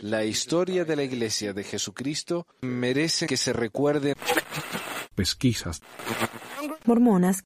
[0.00, 4.14] La historia de la Iglesia de Jesucristo merece que se recuerde.
[5.14, 5.80] Pesquisas.
[6.84, 7.44] Mormonas.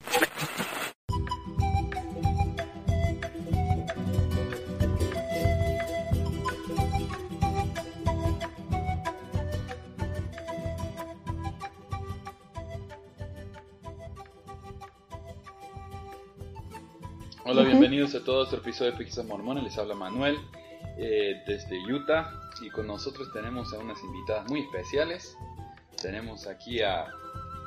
[17.46, 19.64] Hola, bienvenidos a todos este episodio de Pesquisas Mormonas.
[19.64, 20.38] Les habla Manuel
[20.96, 25.36] eh, desde Utah y con nosotros tenemos a unas invitadas muy especiales.
[26.00, 27.06] Tenemos aquí a,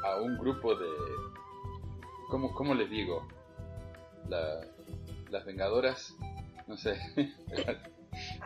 [0.05, 0.87] a un grupo de...
[2.29, 3.27] ¿Cómo, cómo les digo?
[4.29, 4.61] La-
[5.29, 6.13] las Vengadoras.
[6.67, 6.99] No sé.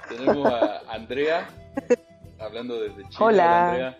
[0.09, 1.48] tenemos a Andrea,
[2.39, 3.17] hablando desde Chile.
[3.20, 3.70] Hola.
[3.70, 3.99] Andrea.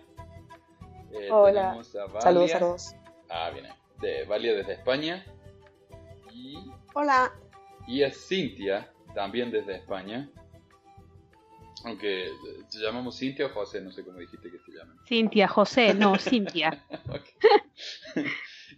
[1.12, 1.62] Eh, Hola.
[1.62, 2.20] Tenemos a Valia.
[2.20, 2.96] Saludos, saludos.
[3.28, 3.66] Ah, bien.
[4.00, 5.24] De Valia desde España.
[6.32, 6.56] Y
[6.94, 7.32] Hola.
[7.86, 10.28] y a Cintia, también desde España.
[11.84, 12.32] Aunque eh,
[12.70, 14.96] te llamamos Cintia o José, no sé cómo dijiste que te llaman.
[15.06, 16.84] Cintia, José, no, Cintia.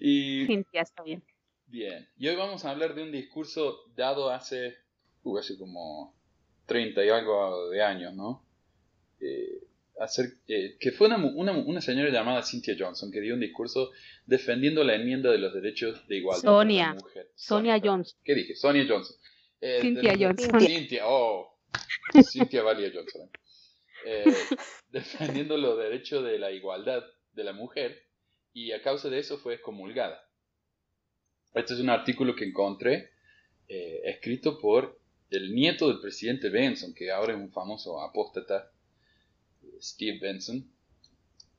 [0.01, 1.23] Y Cintia, está bien.
[1.67, 4.75] bien, y hoy vamos a hablar de un discurso dado hace,
[5.23, 6.15] uh, hace como
[6.67, 8.45] 30 y algo de años, ¿no?
[9.21, 9.63] Eh,
[10.01, 13.91] hacer- eh, que fue una, una, una señora llamada Cynthia Johnson que dio un discurso
[14.27, 16.89] defendiendo la enmienda de los derechos de igualdad Sonia.
[16.89, 17.31] de la mujer.
[17.37, 18.19] Sonia Johnson.
[18.25, 18.57] ¿Qué dije?
[18.57, 19.17] Sonia Johnson.
[19.61, 20.61] Eh, Cynthia Johnson.
[20.61, 21.54] Cynthia, oh.
[22.23, 23.31] Cynthia Valia Johnson.
[24.07, 24.25] Eh,
[24.91, 28.05] defendiendo los derechos de la igualdad de la mujer
[28.53, 30.29] y a causa de eso fue excomulgada.
[31.55, 33.11] Este es un artículo que encontré
[33.69, 38.71] eh, escrito por el nieto del presidente Benson, que ahora es un famoso apóstata,
[39.81, 40.71] Steve Benson.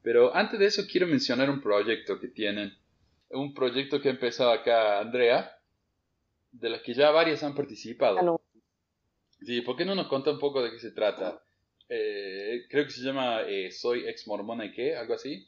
[0.01, 2.73] Pero antes de eso quiero mencionar un proyecto que tienen,
[3.29, 5.57] un proyecto que ha empezado acá Andrea,
[6.51, 8.39] de las que ya varias han participado.
[9.45, 11.41] Sí, ¿por qué no nos cuenta un poco de qué se trata?
[11.87, 15.47] Eh, creo que se llama eh, Soy ex mormona y qué, algo así.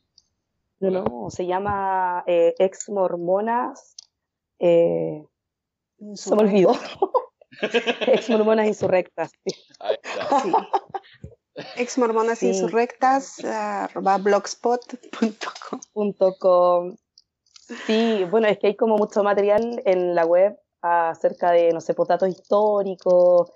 [0.80, 3.96] No, no, se llama eh, Ex Mormonas.
[4.60, 5.24] Eh,
[6.14, 6.72] se me olvidó.
[8.08, 9.32] Ex Mormonas Insurrectas.
[9.44, 9.56] sí.
[9.80, 10.40] Ahí está.
[10.42, 10.52] Sí.
[11.78, 12.50] Ex mormonas Sí.
[12.50, 16.96] insurrectas, arroba blogspot.com.
[17.88, 21.96] Sí, bueno, es que hay como mucho material en la web acerca de, no sé,
[21.96, 23.52] pues, datos históricos,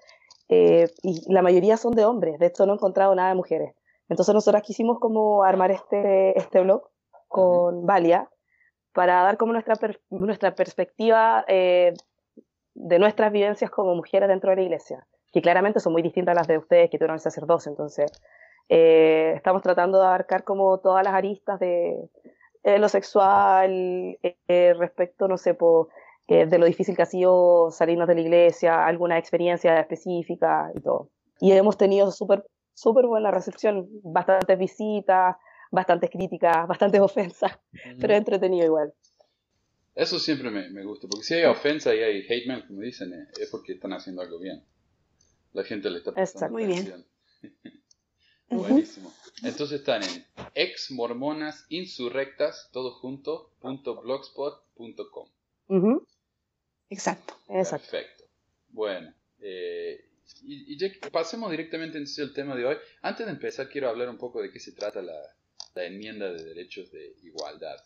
[0.52, 3.74] eh, y la mayoría son de hombres, de hecho no he encontrado nada de mujeres.
[4.10, 6.84] Entonces nosotras quisimos como armar este, este blog
[7.30, 8.30] con Valia
[8.94, 11.94] para dar como nuestra, per- nuestra perspectiva eh,
[12.74, 16.40] de nuestras vivencias como mujeres dentro de la iglesia, que claramente son muy distintas a
[16.40, 18.12] las de ustedes que tuvieron el sacerdocio, entonces
[18.70, 22.10] eh, estamos tratando de abarcar como todas las aristas de
[22.64, 25.90] eh, lo sexual, eh, respecto, no sé, po,
[26.32, 30.80] eh, de lo difícil que ha sido salirnos de la iglesia, alguna experiencia específica y
[30.80, 31.10] todo.
[31.40, 35.36] Y hemos tenido súper súper buena recepción, bastantes visitas,
[35.72, 37.52] bastantes críticas, bastantes ofensas,
[38.00, 38.94] pero es entretenido igual.
[39.94, 43.14] Eso siempre me, me gusta, porque si hay ofensa y hay hate mail, como dicen,
[43.14, 44.64] eh, es porque están haciendo algo bien.
[45.52, 46.74] La gente le está prestando Exacto.
[46.74, 47.06] Muy bien.
[48.50, 49.12] Buenísimo.
[49.44, 50.26] Entonces están en
[50.56, 55.28] ex mormonas insurrectas, todo junto, punto blogspot.com.
[55.68, 56.06] Ujú,
[56.92, 57.36] Exacto.
[57.50, 57.90] Exacto.
[57.90, 58.24] Perfecto.
[58.70, 60.06] Bueno, eh,
[60.44, 62.78] y, y ya que pasemos directamente entonces al tema de hoy.
[63.02, 65.20] Antes de empezar, quiero hablar un poco de qué se trata la,
[65.74, 67.78] la enmienda de derechos de igualdad.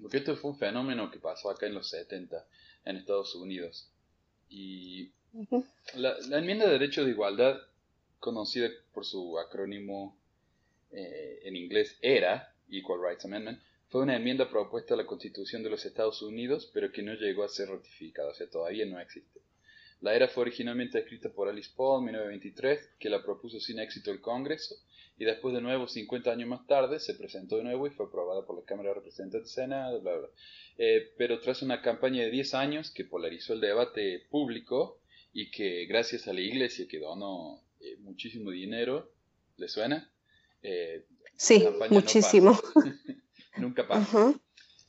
[0.00, 2.46] Porque esto fue un fenómeno que pasó acá en los 70
[2.84, 3.90] en Estados Unidos.
[4.48, 5.10] Y
[5.94, 7.58] la, la enmienda de derechos de igualdad,
[8.20, 10.18] conocida por su acrónimo
[10.92, 15.70] eh, en inglés ERA, Equal Rights Amendment, fue una enmienda propuesta a la Constitución de
[15.70, 19.40] los Estados Unidos, pero que no llegó a ser ratificada, o sea, todavía no existe.
[20.00, 24.10] La ERA fue originalmente escrita por Alice Paul en 1923, que la propuso sin éxito
[24.10, 24.74] el Congreso,
[25.18, 28.44] y después de nuevo, 50 años más tarde, se presentó de nuevo y fue aprobada
[28.44, 30.28] por la Cámara de Representantes Senado, bla, bla.
[30.76, 35.00] Eh, pero tras una campaña de 10 años que polarizó el debate público
[35.32, 39.10] y que gracias a la iglesia que donó eh, muchísimo dinero,
[39.56, 40.10] ¿le suena?
[40.62, 41.06] Eh,
[41.36, 41.78] Sí, no
[43.56, 43.66] pasa.
[43.66, 44.40] Nunca pasa.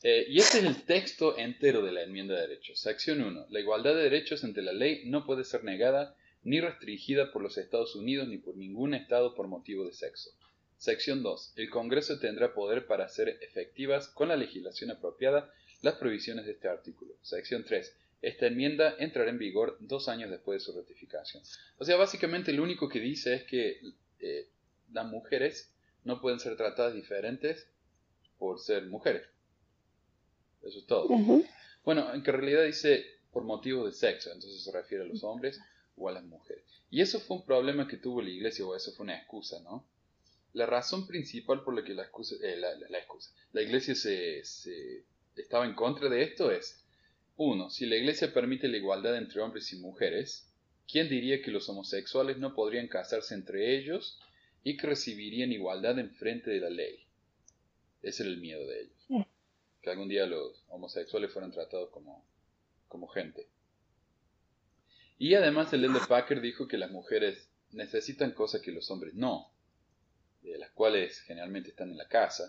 [0.02, 2.80] Eh, y este es el texto entero de la enmienda de derechos.
[2.80, 3.46] Sección 1.
[3.50, 7.58] La igualdad de derechos ante la ley no puede ser negada ni restringida por los
[7.58, 10.30] Estados Unidos ni por ningún Estado por motivo de sexo.
[10.76, 11.54] Sección 2.
[11.56, 16.68] El Congreso tendrá poder para hacer efectivas con la legislación apropiada las provisiones de este
[16.68, 17.14] artículo.
[17.22, 17.92] Sección 3.
[18.22, 21.42] Esta enmienda entrará en vigor dos años después de su ratificación.
[21.78, 23.80] O sea, básicamente lo único que dice es que
[24.20, 24.48] eh,
[24.92, 25.72] las mujeres
[26.04, 27.68] no pueden ser tratadas diferentes
[28.38, 29.26] por ser mujeres.
[30.62, 31.08] Eso es todo.
[31.84, 35.60] Bueno, en que realidad dice por motivos de sexo, entonces se refiere a los hombres
[35.96, 36.64] o a las mujeres.
[36.90, 39.88] Y eso fue un problema que tuvo la iglesia, o eso fue una excusa, ¿no?
[40.54, 43.94] La razón principal por la que la, excusa, eh, la, la- la excusa, la iglesia
[43.94, 45.04] se, se
[45.36, 46.84] estaba en contra de esto es,
[47.36, 50.52] uno, si la iglesia permite la igualdad entre hombres y mujeres,
[50.90, 54.18] ¿quién diría que los homosexuales no podrían casarse entre ellos
[54.64, 57.07] y que recibirían igualdad en frente de la ley?
[58.02, 59.26] Ese era el miedo de ellos.
[59.82, 62.26] Que algún día los homosexuales fueran tratados como,
[62.88, 63.48] como gente.
[65.18, 69.52] Y además el Elder Packer dijo que las mujeres necesitan cosas que los hombres no,
[70.42, 72.48] de las cuales generalmente están en la casa.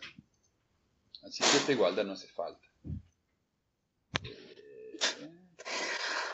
[1.23, 2.65] Así que esta igualdad no hace falta.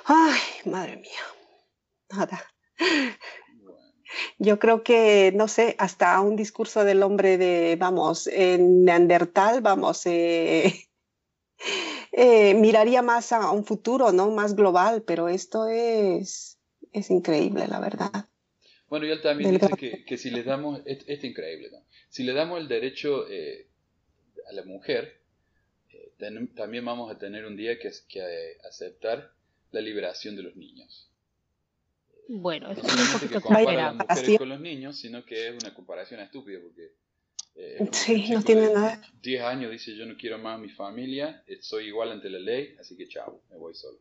[0.06, 1.22] Ay, madre mía.
[2.12, 2.44] Nada.
[4.46, 10.06] Yo creo que, no sé, hasta un discurso del hombre de, vamos, en Neandertal, vamos,
[10.06, 10.88] eh,
[12.12, 14.32] eh, miraría más a un futuro, ¿no?
[14.32, 16.58] Más global, pero esto es,
[16.94, 18.12] es increíble, la verdad.
[18.88, 21.80] Bueno, y él también Del dice que, que si le damos, es, es increíble, ¿no?
[22.10, 23.68] Si le damos el derecho eh,
[24.50, 25.22] a la mujer,
[25.92, 29.34] eh, ten- también vamos a tener un día que, que aceptar
[29.72, 31.12] la liberación de los niños.
[32.28, 33.98] Bueno, No eso es un poquito compara a exagerado.
[33.98, 34.38] las mujeres es.
[34.40, 36.92] con los niños, sino que es una comparación estúpida porque
[37.56, 39.02] eh, Sí, no tiene nada.
[39.22, 42.40] 10 años dice yo no quiero más a mi familia, eh, soy igual ante la
[42.40, 44.00] ley, así que chao, me voy solo.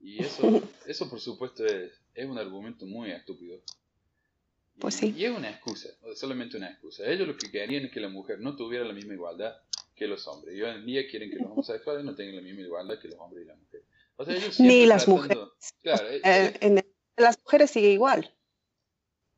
[0.00, 0.40] Y eso,
[0.86, 3.56] eso por supuesto es, es un argumento muy estúpido.
[3.56, 5.14] Y- Pues sí.
[5.16, 7.04] Y es una excusa, solamente una excusa.
[7.06, 9.54] Ellos lo que querían es que la mujer no tuviera la misma igualdad
[9.94, 10.54] que los hombres.
[10.56, 13.18] Y hoy en día quieren que los homosexuales no tengan la misma igualdad que los
[13.18, 13.86] hombres y las mujeres.
[14.16, 15.74] O sea, ellos Ni las tratando- mujeres.
[15.82, 16.84] Claro, eh, Eh, en, en
[17.16, 18.32] las mujeres sigue igual.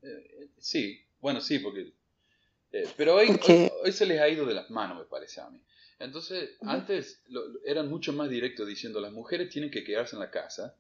[0.02, 1.92] eh, sí, bueno, sí, porque...
[2.72, 5.50] eh, pero hoy, hoy, hoy se les ha ido de las manos, me parece a
[5.50, 5.62] mí.
[5.98, 10.30] Entonces, antes lo- eran mucho más directos diciendo las mujeres tienen que quedarse en la
[10.30, 10.76] casa.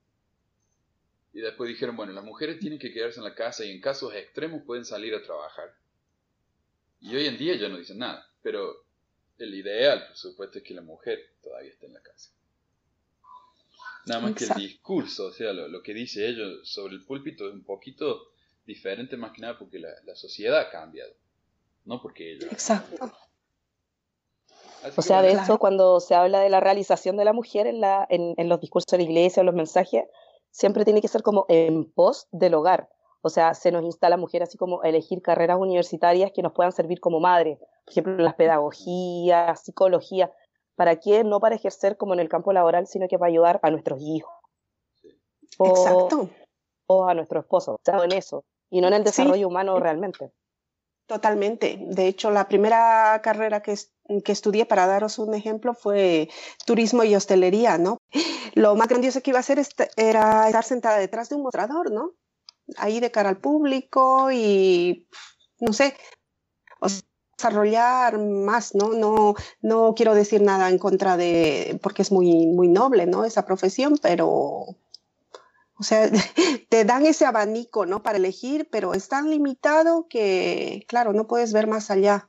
[1.32, 4.14] Y después dijeron, bueno, las mujeres tienen que quedarse en la casa y en casos
[4.14, 5.74] extremos pueden salir a trabajar.
[7.00, 8.30] Y hoy en día ya no dicen nada.
[8.42, 8.84] Pero
[9.38, 12.30] el ideal, por supuesto, es que la mujer todavía esté en la casa.
[14.08, 17.46] Nada más que el discurso, o sea, lo, lo que dice ellos sobre el púlpito
[17.48, 18.30] es un poquito
[18.66, 21.12] diferente más que nada porque la, la sociedad ha cambiado.
[21.84, 22.52] No porque ellos.
[22.52, 23.10] Exacto.
[24.82, 25.58] Así O sea, de Claro.
[25.58, 28.90] cuando se habla de la realización de la mujer en, la, en, en los discursos
[28.90, 30.04] de la iglesia, en los mensajes,
[30.50, 32.88] siempre tiene que ser como en pos del hogar.
[33.22, 36.42] O sea, se nos insta a la mujer así como a elegir carreras universitarias que
[36.42, 37.58] nos puedan servir como madre.
[37.84, 40.32] Por ejemplo, las pedagogías, psicología.
[40.78, 41.24] ¿Para qué?
[41.24, 44.32] No para ejercer como en el campo laboral, sino que para ayudar a nuestros hijos.
[45.58, 46.30] O, Exacto.
[46.86, 47.80] o a nuestro esposo.
[47.84, 48.44] O en eso.
[48.70, 49.06] Y no en el Sí.
[49.06, 50.30] desarrollo humano realmente.
[51.08, 51.78] Totalmente.
[51.80, 53.74] De hecho, la primera carrera que,
[54.24, 56.28] que estudié, para daros un ejemplo, fue
[56.64, 57.98] turismo y hostelería, ¿no?
[58.54, 59.60] Lo más grandioso que iba a hacer
[59.96, 62.12] era estar sentada detrás de un mostrador, ¿no?
[62.76, 65.08] Ahí de cara al público y,
[65.58, 65.96] no sé,
[66.78, 67.00] o sea,
[67.38, 68.92] desarrollar más, ¿no?
[68.92, 73.24] No, no quiero decir nada en contra de, porque es muy, muy noble, ¿no?
[73.24, 74.76] Esa profesión, pero, o
[75.82, 76.10] sea,
[76.68, 78.02] te dan ese abanico, ¿no?
[78.02, 82.28] Para elegir, pero es tan limitado que, claro, no puedes ver más allá.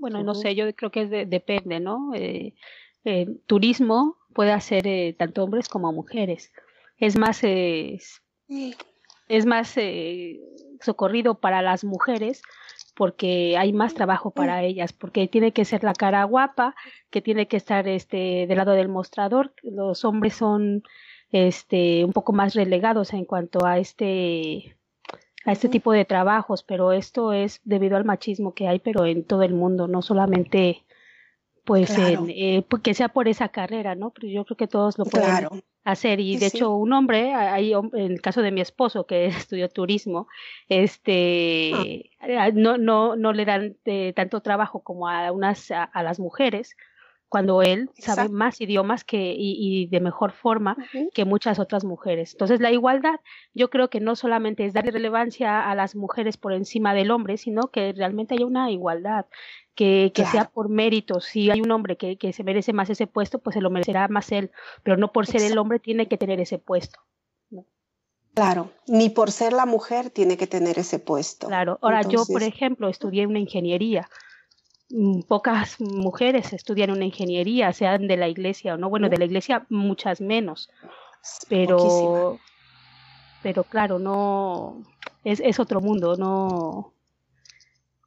[0.00, 2.12] Bueno, no sé, yo creo que es de- depende, ¿no?
[2.14, 2.54] Eh,
[3.04, 6.50] eh, turismo puede hacer eh, tanto hombres como mujeres.
[6.98, 8.22] Es más, eh, es-
[9.28, 10.40] es más eh,
[10.84, 12.42] socorrido para las mujeres
[12.94, 16.74] porque hay más trabajo para ellas, porque tiene que ser la cara guapa,
[17.10, 19.52] que tiene que estar este del lado del mostrador.
[19.62, 20.84] Los hombres son
[21.32, 24.76] este un poco más relegados en cuanto a este
[25.44, 29.24] a este tipo de trabajos, pero esto es debido al machismo que hay, pero en
[29.24, 30.84] todo el mundo, no solamente
[31.64, 32.24] pues Claro.
[32.24, 34.10] en, eh, pues, que sea por esa carrera, ¿no?
[34.10, 35.50] Pero yo creo que todos lo pueden Claro,
[35.84, 36.56] hacer y Sí, de sí.
[36.58, 40.28] hecho un hombre hay en el caso de mi esposo que estudió turismo
[40.94, 46.02] este a- no no no le dan eh, tanto trabajo como a unas a, a
[46.02, 46.76] las mujeres
[47.28, 48.32] cuando él sabe Exacto.
[48.32, 50.76] más idiomas que y, y de mejor forma
[51.12, 52.32] que muchas otras mujeres.
[52.32, 53.18] Entonces, la igualdad,
[53.54, 57.36] yo creo que no solamente es darle relevancia a las mujeres por encima del hombre,
[57.36, 59.26] sino que realmente haya una igualdad,
[59.74, 61.20] que, que sea por mérito.
[61.20, 64.08] Si hay un hombre que, que se merece más ese puesto, pues se lo merecerá
[64.08, 64.50] más él,
[64.82, 67.00] pero no por ser el hombre tiene que tener ese puesto.
[68.34, 71.46] Claro, ni por ser la mujer tiene que tener ese puesto.
[71.46, 71.78] Claro.
[71.80, 74.08] Ahora, yo, por ejemplo, estudié una ingeniería.
[74.90, 78.90] Mm, Pocas mujeres estudian una ingeniería, sean de la iglesia o no.
[78.90, 80.68] Bueno, de la iglesia muchas menos.
[81.48, 81.48] poquísima.
[81.48, 82.38] pero
[83.44, 84.82] pero claro no
[85.22, 86.93] es, es otro mundo no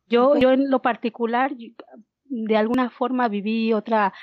[0.08, 1.52] yo yo en lo particular
[2.26, 4.14] de alguna forma viví otra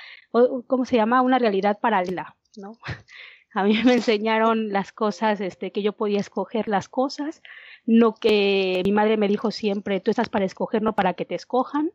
[0.67, 2.77] cómo se llama una realidad paralela no
[3.55, 7.41] A mí me enseñaron las cosas, este, que yo podía escoger las cosas,
[7.85, 11.35] no que mi madre me dijo siempre, tú estás para escoger, no para que te
[11.35, 11.91] escojan.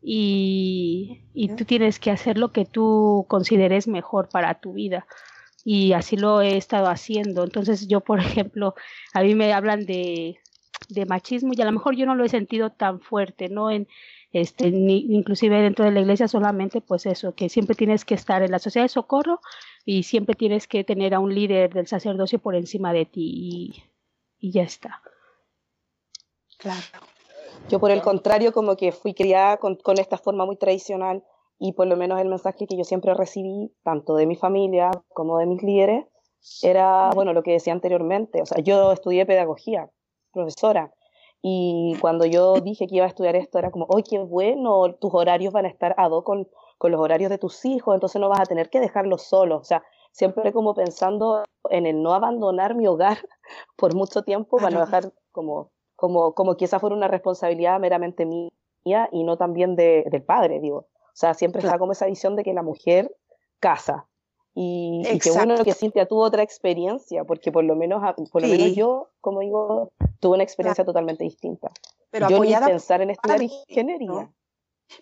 [0.00, 5.08] Y, y tú tienes que hacer lo que tú consideres mejor para tu vida
[5.64, 7.42] y así lo he estado haciendo.
[7.42, 8.76] Entonces yo, por ejemplo,
[9.12, 10.38] a mí me hablan de,
[10.88, 13.70] de machismo y a lo mejor yo no lo he sentido tan fuerte, ¿no?
[13.70, 13.88] En,
[14.32, 18.42] este, ni, inclusive dentro de la iglesia solamente, pues eso, que siempre tienes que estar
[18.42, 19.40] en la sociedad de socorro
[19.84, 23.84] y siempre tienes que tener a un líder del sacerdocio por encima de ti
[24.40, 25.02] y, ya está.
[26.58, 26.80] Claro.
[27.68, 31.24] Yo por el contrario, como que fui criada con, con esta forma muy tradicional
[31.58, 35.38] y por lo menos el mensaje que yo siempre recibí, tanto de mi familia como
[35.38, 36.04] de mis líderes,
[36.62, 39.90] era, bueno, lo que decía anteriormente, o sea, yo estudié pedagogía,
[40.38, 40.92] profesora,
[41.42, 44.94] y cuando yo dije que iba a estudiar esto, era como, ¡ay, qué bueno!
[44.94, 48.20] Tus horarios van a estar a dos con, con los horarios de tus hijos, entonces
[48.20, 49.60] no vas a tener que dejarlos solos.
[49.60, 53.18] O sea, siempre como pensando en el no abandonar mi hogar
[53.76, 58.26] por mucho tiempo para no dejar como, como, como que esa fuera una responsabilidad meramente
[58.26, 60.78] mía y no también de, del padre, digo.
[60.78, 63.14] O sea, siempre está como esa visión de que la mujer
[63.60, 64.08] casa,
[64.60, 68.48] y, y, qué bueno que Cintia tuvo otra experiencia, porque por lo menos, por lo
[68.48, 71.70] menos yo, como digo, tuve una experiencia totalmente distinta.
[72.10, 74.08] Pero yo apoyada ni pensar en estudiar padre, ingeniería.
[74.08, 74.34] ¿no?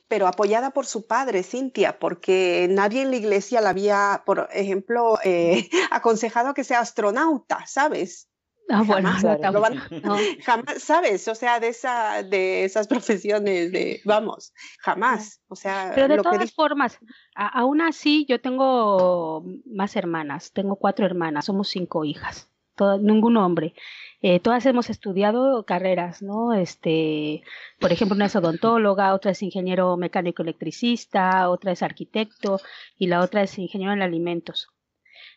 [0.09, 5.19] Pero apoyada por su padre, Cintia, porque nadie en la iglesia la había, por ejemplo,
[5.25, 8.29] eh, aconsejado que sea astronauta, ¿sabes?
[8.69, 10.17] Ah, bueno, jamás, no, lo van- no.
[10.45, 11.29] jamás, ¿sabes?
[11.29, 15.41] O sea, de, esa, de esas profesiones, de, vamos, jamás.
[15.49, 16.99] O sea, Pero de lo que todas dice- formas,
[17.37, 23.37] a- aún así yo tengo más hermanas, tengo cuatro hermanas, somos cinco hijas, todas, ningún
[23.37, 23.75] hombre.
[24.23, 26.53] Eh, todas hemos estudiado carreras, ¿no?
[26.53, 27.43] Este,
[27.79, 32.61] por ejemplo, una es odontóloga, otra es ingeniero mecánico electricista, otra es arquitecto
[32.99, 34.69] y la otra es ingeniero en alimentos.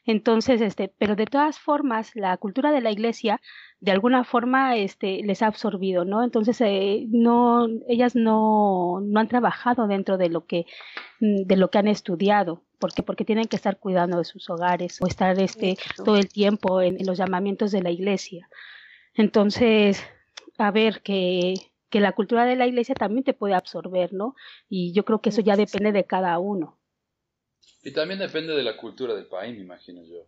[0.09, 3.39] Entonces, este, pero de todas formas, la cultura de la iglesia
[3.79, 6.23] de alguna forma este, les ha absorbido, ¿no?
[6.23, 10.65] Entonces, eh, no, ellas no, no han trabajado dentro de lo que,
[11.19, 12.63] mm, de lo que han estudiado.
[12.79, 13.03] ¿Por qué?
[13.03, 16.99] Porque tienen que estar cuidando de sus hogares o estar este, todo el tiempo en,
[16.99, 18.49] en los llamamientos de la iglesia.
[19.13, 20.03] Entonces,
[20.57, 21.53] a ver, que,
[21.91, 24.33] que la cultura de la iglesia también te puede absorber, ¿no?
[24.69, 26.78] Y yo creo que eso ya depende de cada uno.
[27.83, 30.25] Y también depende de la cultura del país, me imagino yo.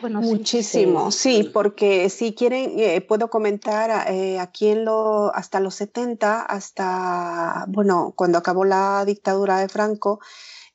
[0.00, 0.28] Bueno, sí.
[0.28, 6.42] Muchísimo, sí, porque si quieren, eh, puedo comentar eh, aquí en lo, hasta los 70,
[6.42, 10.20] hasta, bueno, cuando acabó la dictadura de Franco,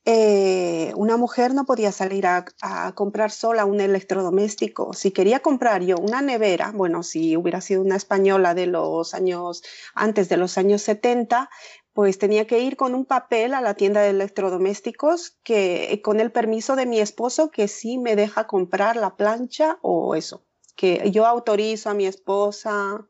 [0.07, 4.93] eh, una mujer no podía salir a, a comprar sola un electrodoméstico.
[4.93, 9.63] Si quería comprar yo una nevera, bueno, si hubiera sido una española de los años,
[9.95, 11.49] antes de los años 70,
[11.95, 16.19] pues tenía que ir con un papel a la tienda de electrodomésticos que eh, con
[16.19, 20.43] el permiso de mi esposo que sí me deja comprar la plancha o eso,
[20.75, 23.07] que yo autorizo a mi esposa,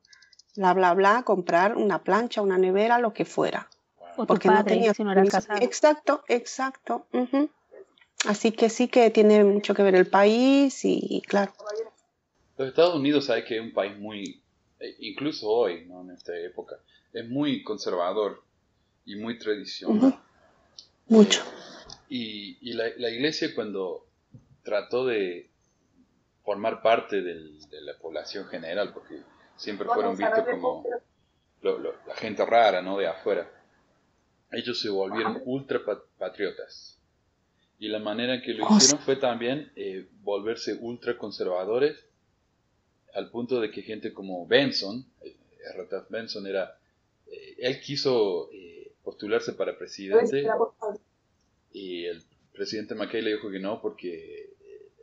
[0.56, 3.72] bla, bla, bla, comprar una plancha, una nevera, lo que fuera.
[4.18, 5.38] O tu Porque no tenía si no permiso.
[5.38, 5.60] casado.
[5.64, 7.08] Exacto, exacto.
[8.28, 11.54] Así que sí que tiene mucho que ver el país y claro.
[12.56, 14.44] Los Estados Unidos, sabes que es un país muy,
[14.80, 16.02] eh, incluso hoy, ¿no?
[16.04, 16.76] en esta época,
[17.14, 18.46] es muy conservador
[19.06, 20.20] y muy tradicional.
[21.08, 21.44] Mucho.
[22.10, 24.08] Y, y la, la iglesia cuando
[24.64, 25.50] trató de
[26.44, 29.22] formar parte del- de la población general, porque
[29.56, 30.84] siempre fueron vistos como
[31.62, 32.98] lo- lo- la gente rara, ¿no?
[32.98, 33.50] De afuera.
[34.52, 37.00] Ellos se volvieron ultra pa- patriotas.
[37.80, 41.98] Y la manera en que lo Oh, hicieron fue también eh, volverse ultra conservadores,
[43.14, 45.36] al punto de que gente como Benson, eh,
[45.74, 45.86] R.
[45.88, 46.78] Taft Benson era,
[47.28, 48.75] eh, él quiso eh,
[49.06, 50.46] postularse para presidente
[51.72, 54.56] y el presidente McKay le dijo que no porque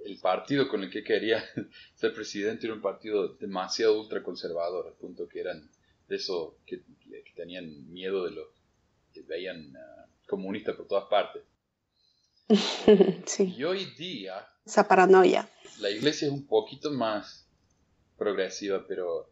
[0.04, 1.42] el partido con el que quería
[1.94, 5.70] ser presidente era un partido demasiado ultraconservador, al punto que eran
[6.08, 8.48] de eso que, que tenían miedo de los
[9.14, 11.42] que veían ah, comunistas por todas partes.
[13.26, 15.48] sí, Y hoy día esa paranoia.
[15.80, 17.48] la iglesia es un poquito más
[18.18, 19.30] progresiva, pero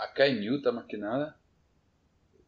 [0.00, 1.37] acá en Utah más que nada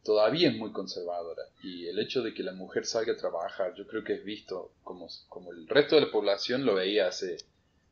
[0.03, 3.87] todavía es muy conservadora y el hecho de que la mujer salga a trabajar yo
[3.87, 7.39] creo que es visto como, como el resto de la población lo veía hace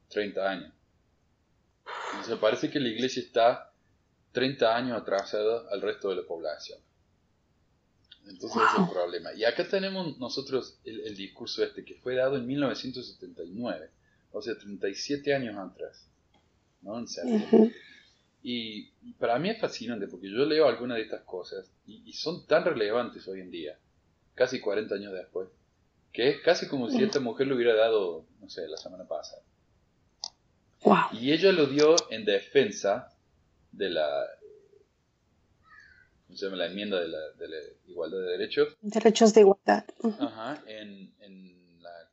[0.08, 0.72] 30 años.
[2.12, 3.72] Entonces parece que la iglesia está
[4.32, 6.78] 30 años atrasada al resto de la población.
[8.26, 9.32] Entonces ese es el problema.
[9.34, 13.90] Y acá tenemos nosotros el, el discurso este que fue dado en 1979,
[14.32, 16.08] o sea, 37 años atrás.
[16.82, 16.98] ¿no?
[16.98, 17.06] En.
[18.42, 22.46] Y para mí es fascinante porque yo leo algunas de estas cosas y, y son
[22.46, 23.78] tan relevantes hoy en día,
[24.34, 25.48] casi 40 años después,
[26.12, 29.42] que es casi como si esta mujer lo hubiera dado, no sé, la semana pasada.
[30.82, 30.96] Wow.
[31.12, 33.12] Y ella lo dio en defensa
[33.72, 34.26] de la,
[36.26, 36.56] ¿cómo se llama?
[36.56, 39.84] La enmienda de la, de la igualdad de derechos Derechos de igualdad.
[40.20, 42.10] Ajá, en, en la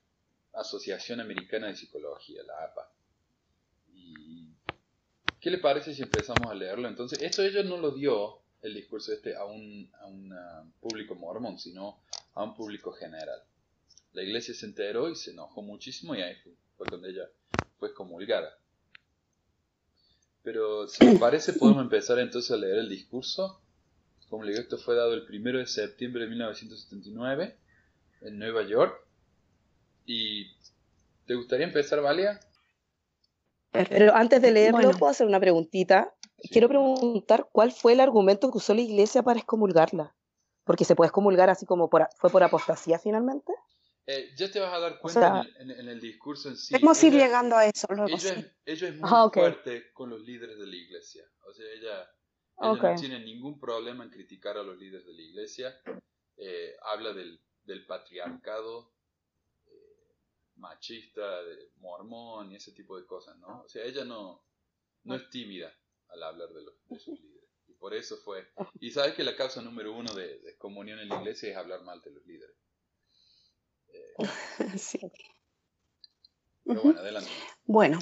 [0.54, 2.92] Asociación Americana de Psicología, la APA.
[5.46, 6.88] ¿Qué le parece si empezamos a leerlo?
[6.88, 10.34] Entonces, esto ella no lo dio, el discurso este, a un, a un
[10.82, 12.00] público mormón, sino
[12.34, 13.44] a un público general.
[14.14, 16.54] La iglesia se enteró y se enojó muchísimo y ahí fue,
[16.90, 17.30] cuando ella
[17.78, 18.58] fue excomulgada.
[20.42, 23.62] Pero si les parece podemos empezar entonces a leer el discurso.
[24.30, 27.56] Como le digo, esto fue dado el 1 de septiembre de 1979
[28.22, 29.00] en Nueva York.
[30.08, 30.48] ¿Y
[31.28, 32.40] te gustaría empezar, Valia?
[33.90, 34.98] Pero antes de leerlo, Bueno.
[34.98, 36.14] ¿puedo hacer una preguntita?
[36.40, 36.50] Sí.
[36.50, 40.16] Quiero preguntar cuál fue el argumento que usó la iglesia para excomulgarla.
[40.64, 43.54] Porque se puede excomulgar así como por, a- fue por apostasía finalmente.
[44.08, 46.58] Eh, ya te vas a dar cuenta sea- en, el, en- en el discurso en
[46.58, 46.74] sí.
[46.74, 48.08] Podemos ir Ella- llegando a eso luego.
[48.10, 48.28] Ella, sí.
[48.40, 49.34] es, ella es muy Ah, ok.
[49.34, 51.24] fuerte con los líderes de la iglesia.
[51.48, 52.10] O sea, ella,
[52.62, 52.84] ella Ok.
[52.84, 55.76] no tiene ningún problema en criticar a los líderes de la iglesia.
[56.38, 58.92] Eh, habla del, del patriarcado
[60.58, 63.62] machista, de mormón y ese tipo de cosas, ¿no?
[63.64, 64.42] O sea, ella no,
[65.04, 65.72] no es tímida
[66.10, 67.50] al hablar de, los, de sus líderes.
[67.68, 68.48] Y por eso fue...
[68.80, 71.82] Y sabes que la causa número uno de, de comunión en la iglesia es hablar
[71.84, 72.56] mal de los líderes.
[74.78, 75.00] Sí.
[76.64, 77.30] Pero bueno, adelante.
[77.66, 78.00] Bueno,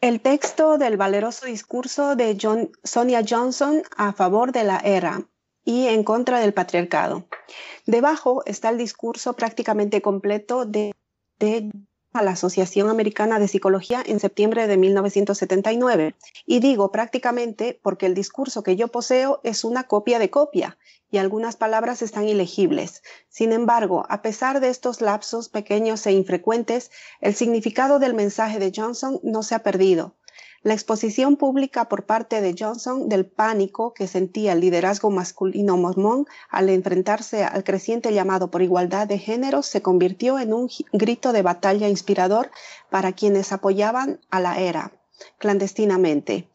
[0.00, 5.22] el texto del valeroso discurso de John- Sonia Johnson a favor de la era
[5.68, 7.26] y en contra del patriarcado.
[7.84, 10.94] Debajo está el discurso prácticamente completo de,
[11.38, 11.70] de
[12.14, 16.14] a la Asociación Americana de Psicología en septiembre de 1979.
[16.46, 20.78] Y digo prácticamente porque el discurso que yo poseo es una copia de copia
[21.10, 23.02] y algunas palabras están ilegibles.
[23.28, 28.72] Sin embargo, a pesar de estos lapsos pequeños e infrecuentes, el significado del mensaje de
[28.74, 30.14] Johnson no se ha perdido.
[30.68, 36.26] La exposición pública por parte de Johnson del pánico que sentía el liderazgo masculino mormón
[36.50, 41.40] al enfrentarse al creciente llamado por igualdad de género se convirtió en un grito de
[41.40, 42.50] batalla inspirador
[42.90, 44.92] para quienes apoyaban a la era
[45.38, 46.50] clandestinamente.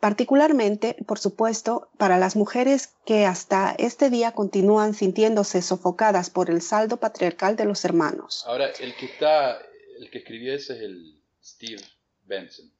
[0.00, 6.62] Particularmente, por supuesto, para las mujeres que hasta este día continúan sintiéndose sofocadas por el
[6.62, 8.42] saldo patriarcal de los hermanos.
[8.48, 9.56] Ahora, el que está,
[10.00, 11.82] el que escribió ese es el Steve
[12.24, 12.71] Benson,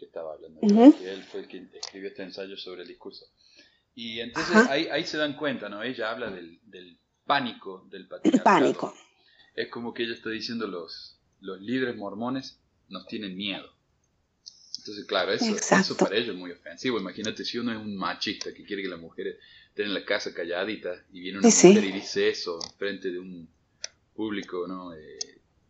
[0.00, 0.58] que estaba hablando.
[0.62, 0.98] Ujú.
[0.98, 3.26] que él fue el que escribió este ensayo sobre el discurso.
[3.94, 5.82] Y entonces ahí, ahí se dan cuenta, ¿no?
[5.82, 8.44] Ella habla del, del pánico del patriarcado.
[8.44, 8.94] Pánico.
[9.54, 12.58] Es como que ella está diciendo los, los líderes mormones
[12.88, 13.70] nos tienen miedo.
[14.78, 16.98] Entonces, claro, eso, eso para ellos es muy ofensivo.
[16.98, 19.36] Imagínate si uno es un machista que quiere que las mujeres
[19.68, 21.68] estén en la casa calladitas y viene una Sí, sí.
[21.68, 23.48] mujer y dice eso frente de un
[24.14, 24.94] público ¿no?
[24.94, 25.18] Eh,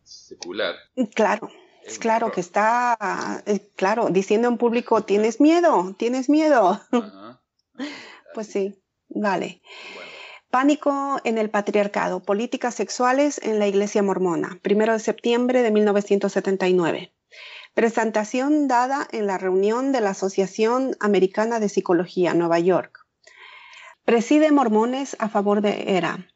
[0.03, 0.75] secular.
[1.13, 1.51] Claro,
[1.99, 6.81] claro que está, eh, claro, diciendo en público, tienes miedo, tienes miedo.
[6.91, 7.41] Ajá.
[8.33, 9.61] Pues sí, vale.
[9.93, 10.09] bueno.
[10.49, 17.13] Pánico en el patriarcado, políticas sexuales en la iglesia mormona, primero de septiembre de 1979.
[17.73, 23.05] Presentación dada en la reunión de la Asociación Americana de Psicología, Nueva York.
[24.03, 26.27] Preside mormones a favor de ERA.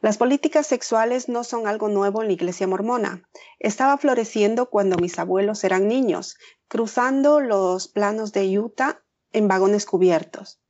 [0.00, 3.28] Las políticas sexuales no son algo nuevo en la iglesia mormona.
[3.58, 6.36] Estaba floreciendo cuando mis abuelos eran niños,
[6.68, 9.02] cruzando los planos de Utah
[9.32, 10.60] en vagones cubiertos.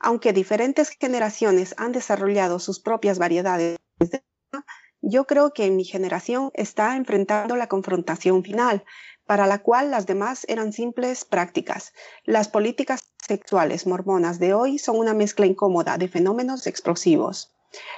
[0.00, 4.22] Aunque diferentes generaciones han desarrollado sus propias variedades, de
[5.02, 8.84] yo creo que mi generación está enfrentando la confrontación final,
[9.26, 11.92] para la cual las demás eran simples prácticas.
[12.24, 17.52] Las políticas sexuales mormonas de hoy son una mezcla incómoda de fenómenos explosivos.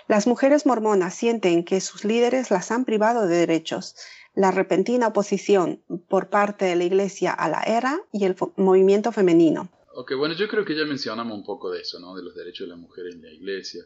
[0.07, 3.97] Las mujeres mormonas sienten que sus líderes las han privado de derechos.
[4.35, 9.69] La repentina oposición por parte de la Iglesia a la era y el movimiento femenino.
[9.95, 12.15] Ok, bueno, yo creo que ya mencionamos un poco de eso, ¿no?
[12.15, 13.85] De los derechos de las mujeres en la iglesia.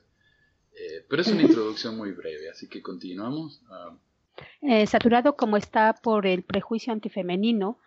[0.74, 3.62] Eh, pero es una introducción muy breve, así que continuamos.
[3.70, 3.96] Ah,
[4.60, 7.78] Eh, saturado como está por el prejuicio antifemenino,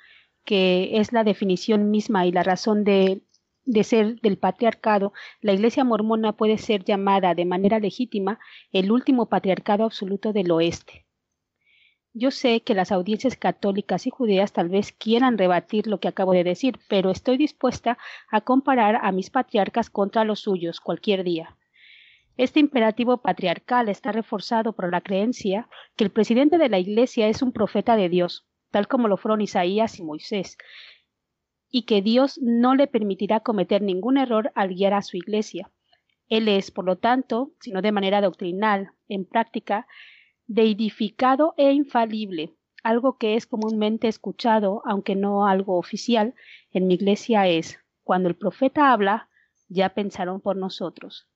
[0.43, 3.21] que es la definición misma y la razón de,
[3.65, 8.39] de ser del patriarcado, la Iglesia mormona puede ser llamada de manera legítima
[8.71, 11.05] el último patriarcado absoluto del oeste.
[12.13, 16.31] Yo sé que las audiencias católicas y judeas tal vez quieran rebatir lo que acabo
[16.31, 17.97] de decir, pero estoy dispuesta
[18.31, 21.57] a comparar a mis patriarcas contra los suyos cualquier día.
[22.37, 27.41] Este imperativo patriarcal está reforzado por la creencia que el presidente de la Iglesia es
[27.41, 30.57] un profeta de Dios, tal como lo fueron Isaías y Moisés,
[31.69, 35.71] y que Dios no le permitirá cometer ningún error al guiar a su Iglesia.
[36.27, 39.87] Él es, por lo tanto, sino de manera doctrinal, en práctica,
[40.47, 46.35] deidificado e infalible, algo que es comúnmente escuchado, aunque no algo oficial,
[46.71, 49.29] en mi iglesia es, cuando el profeta habla,
[49.67, 51.27] ya pensaron por nosotros.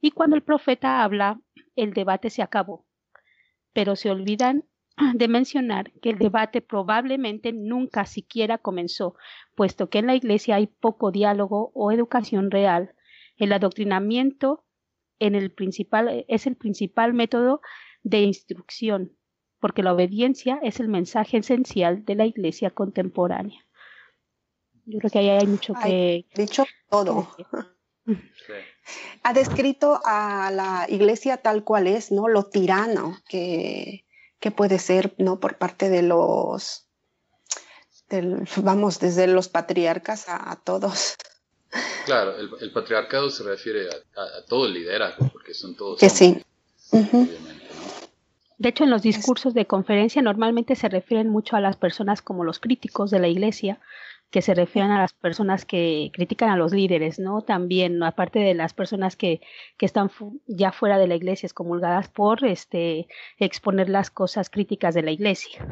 [0.00, 1.40] Y cuando el profeta habla,
[1.76, 2.86] el debate se acabó.
[3.72, 4.64] Pero se olvidan
[5.14, 9.14] de mencionar que el debate probablemente nunca siquiera comenzó,
[9.54, 12.94] puesto que en la Iglesia hay poco diálogo o educación real.
[13.36, 14.64] El adoctrinamiento
[15.18, 17.60] en el principal, es el principal método
[18.02, 19.16] de instrucción,
[19.60, 23.66] porque la obediencia es el mensaje esencial de la Iglesia contemporánea.
[24.86, 26.26] Yo creo que ahí hay mucho que...
[26.34, 27.28] dicho todo.
[29.22, 32.26] Ha descrito a la Iglesia tal cual es, ¿no?
[32.26, 34.04] Lo tirano que,
[34.40, 35.38] que puede ser, ¿no?
[35.38, 36.86] Por parte de los,
[38.08, 41.16] del, vamos, desde los patriarcas a, todos.
[42.06, 46.00] Claro, el, patriarcado se refiere a, todo el liderazgo, porque son todos.
[46.00, 46.42] Que sí.
[48.58, 52.44] De hecho, en los discursos de conferencia normalmente se refieren mucho a las personas como
[52.44, 53.78] los críticos de la iglesia,
[54.30, 57.42] que se refieren a las personas que critican a los líderes, ¿no?
[57.42, 59.40] También, aparte de las personas que,
[59.76, 60.10] que están
[60.46, 65.66] ya fuera de la iglesia, excomulgadas por este, exponer las cosas críticas de la iglesia.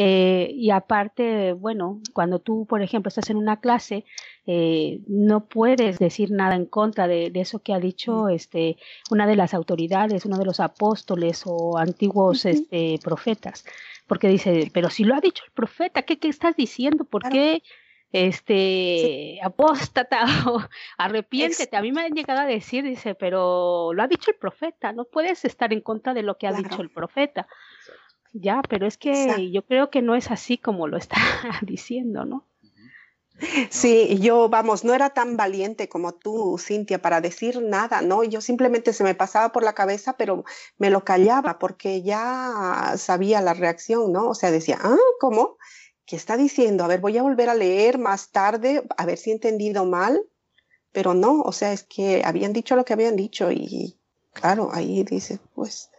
[0.00, 4.04] Eh, y aparte, bueno, cuando tú, por ejemplo, estás en una clase,
[4.46, 8.76] eh, no puedes decir nada en contra de, de, eso que ha dicho este,
[9.10, 13.64] una de las autoridades, uno de los apóstoles o antiguos este, profetas
[14.08, 17.04] porque dice, pero si lo ha dicho el profeta, ¿qué, qué estás diciendo?
[17.04, 17.62] ¿Por qué
[18.10, 20.60] este apóstata o
[20.96, 21.76] arrepiéntete?
[21.76, 25.04] A mí me han llegado a decir, dice, pero lo ha dicho el profeta, no
[25.04, 27.46] puedes estar en contra de lo que ha dicho el profeta.
[28.32, 31.16] Ya, pero es que yo creo que no es así como lo está
[31.62, 32.47] diciendo, ¿no?
[33.70, 38.24] Sí, yo, vamos, no era tan valiente como tú, Cintia, para decir nada, ¿no?
[38.24, 40.44] Yo simplemente se me pasaba por la cabeza, pero
[40.76, 44.28] me lo callaba porque ya sabía la reacción, ¿no?
[44.28, 45.56] O sea, decía, ah, ¿cómo?
[46.04, 46.84] ¿Qué está diciendo?
[46.84, 50.22] A ver, voy a volver a leer más tarde, a ver si he entendido mal,
[50.92, 53.98] pero no, o sea, es que habían dicho lo que habían dicho y
[54.32, 55.90] claro, ahí dice, pues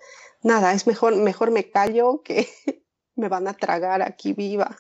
[0.42, 2.48] nada, es mejor, mejor me callo que
[3.16, 4.78] me van a tragar aquí viva.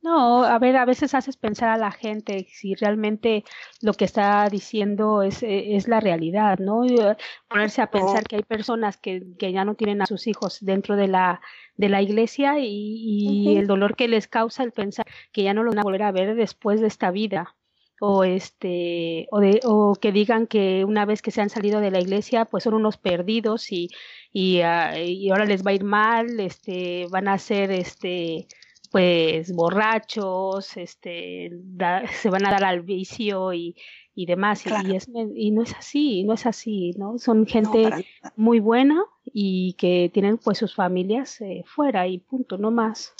[0.00, 3.44] No, a ver, a veces haces pensar a la gente si realmente
[3.82, 6.84] lo que está diciendo es, eh, es la realidad, ¿no?
[6.84, 7.16] Eh,
[7.48, 10.94] ponerse a pensar que hay personas que, que, ya no tienen a sus hijos dentro
[10.94, 11.40] de la,
[11.76, 15.64] de la iglesia y, y el dolor que les causa el pensar que ya no
[15.64, 17.56] lo van a volver a ver después de esta vida
[18.00, 21.90] o este o de o que digan que una vez que se han salido de
[21.90, 23.88] la iglesia pues son unos perdidos y
[24.32, 28.46] y, uh, y ahora les va a ir mal este van a ser este
[28.90, 31.50] pues borrachos, este,
[32.20, 33.76] se van a dar al vicio y,
[34.14, 37.18] y demás, y, es, y no es así, no es así, ¿no?
[37.18, 37.90] Son gente
[38.36, 43.14] muy buena y que tienen pues sus familias eh, fuera y punto, no más.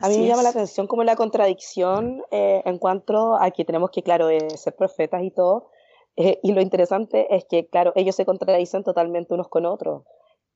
[0.00, 3.90] A mí me llama la atención como la contradicción eh, en cuanto a que tenemos
[3.90, 5.70] que, claro, eh, ser profetas y todo,
[6.16, 10.04] y lo interesante es que, claro, ellos se contradicen totalmente unos con otros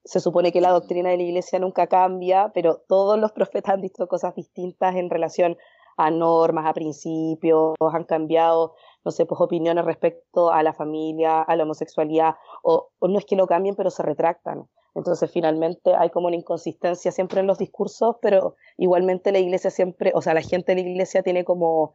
[0.08, 3.82] se supone que la doctrina de la iglesia nunca cambia, pero todos los profetas han
[3.82, 5.58] visto cosas distintas en relación
[5.98, 11.56] a normas, a principios, han cambiado, no sé, pues opiniones respecto a la familia, a
[11.56, 14.66] la homosexualidad, o, no es que lo cambien, pero se retractan.
[14.94, 20.12] Entonces, finalmente hay como una inconsistencia siempre en los discursos, pero igualmente la iglesia siempre,
[20.14, 21.92] o sea, la gente de la iglesia tiene como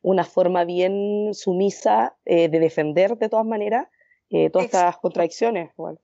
[0.00, 3.88] una forma bien sumisa eh, de defender de todas maneras
[4.30, 5.72] eh, todas estas contradicciones.
[5.76, 5.98] Igual.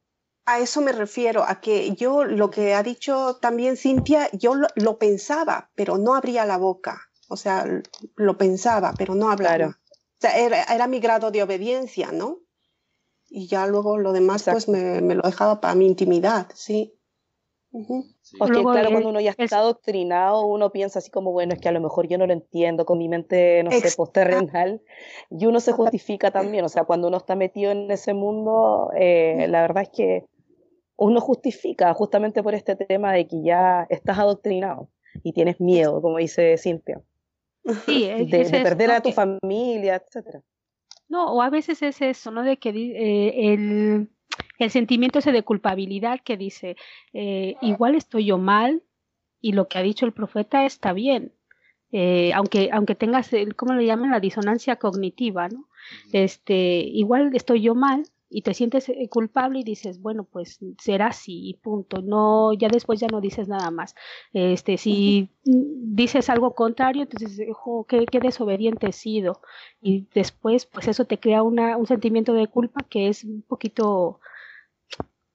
[0.47, 4.99] A eso me refiero, a que yo lo que ha dicho también Cintia, yo lo,
[4.99, 7.01] pensaba, pero no abría la boca.
[7.29, 7.65] O sea,
[8.17, 9.69] lo pensaba, pero no hablaba.
[9.69, 12.41] O sea, era, mi grado de obediencia, ¿no?
[13.31, 16.95] Y ya luego lo demás, pues me, lo dejaba para mi intimidad, sí.
[18.39, 21.73] Porque claro, cuando uno ya está adoctrinado, uno piensa así como, bueno, es que a
[21.73, 24.81] lo mejor yo no lo entiendo con mi mente, no sé, posterrenal,
[25.31, 29.47] y uno se justifica también, o sea, cuando uno está metido en ese mundo, eh,
[29.49, 30.27] la verdad es que
[30.97, 34.89] uno justifica justamente por este tema de que ya estás adoctrinado
[35.23, 37.03] y tienes miedo, como dice Cintia.
[37.87, 40.43] Sí, de, perder a tu familia, etcétera.
[41.09, 42.43] No, o a veces es eso, ¿no?
[42.43, 44.09] De que eh, el,
[44.59, 46.77] el, sentimiento ese de culpabilidad que dice,
[47.13, 48.83] eh, igual estoy yo mal
[49.41, 51.33] y lo que ha dicho el profeta está bien.
[51.93, 54.11] Eh, aunque, aunque tengas, el, ¿cómo le llaman?
[54.11, 55.69] La disonancia cognitiva, ¿no?
[56.13, 58.05] Este, igual estoy yo mal,
[58.35, 62.03] y te sientes eh, culpable y dices, bueno, pues será así y punto.
[62.03, 63.95] No, ya después ya no dices nada más.
[64.33, 69.41] Este, si dices algo contrario, entonces, ojo, qué, qué desobediente he sido.
[69.81, 74.19] Y después, pues eso te crea una, un sentimiento de culpa que es un poquito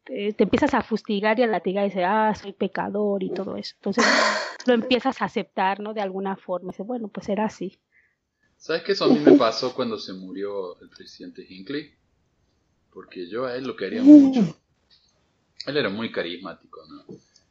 [0.03, 3.55] te, te empiezas a fustigar y a latigar y dices, ah, soy pecador y todo
[3.55, 3.75] eso.
[3.77, 4.03] Entonces
[4.67, 5.93] lo empiezas a aceptar, ¿no?
[5.93, 6.73] De alguna forma.
[6.73, 7.79] Dices, bueno, pues era así.
[8.57, 11.97] ¿Sabes qué eso a mí me pasó cuando se murió el presidente Hinckley?
[12.99, 14.57] Porque yo a él lo quería mucho.
[15.67, 17.05] Él era muy carismático, ¿no?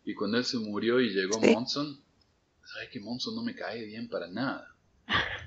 [0.04, 1.50] Y cuando él se murió y llegó Sí.
[1.54, 1.98] Monson,
[2.66, 4.76] ¿sabes que Monson no me cae bien para nada?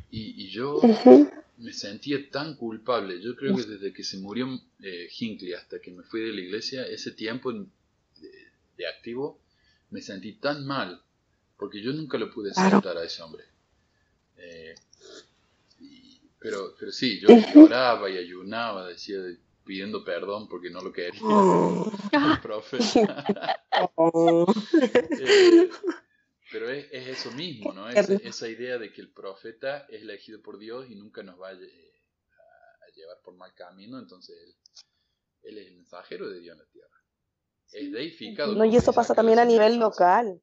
[0.09, 1.29] Y, y yo Ujú.
[1.57, 3.21] me sentía tan culpable.
[3.21, 4.47] Yo creo que desde que se murió
[4.81, 7.67] eh, Hinckley hasta que me fui de la iglesia, ese tiempo de,
[8.77, 9.39] de activo,
[9.91, 10.99] me sentí tan mal,
[11.57, 12.77] porque yo nunca lo pude Claro.
[12.77, 13.43] aceptar a ese hombre.
[14.37, 14.73] Eh,
[15.79, 19.17] y- pero, pero sí, yo lloraba y ayunaba, decía,
[19.71, 23.23] pidiendo perdón porque no lo quería Oh, el profeta.
[23.95, 24.45] oh.
[24.73, 25.69] Eh,
[26.51, 27.87] pero es, es eso mismo, ¿no?
[27.89, 28.27] Esa, Tierno.
[28.29, 31.53] esa idea de que el profeta es elegido por Dios y nunca nos va a,
[31.53, 31.71] lle-
[32.33, 34.55] a- a llevar por mal camino, entonces él,
[35.43, 36.97] él es el mensajero de Dios en la tierra.
[37.71, 38.53] Es deificado.
[38.53, 40.41] No, y eso pasa también a nivel local.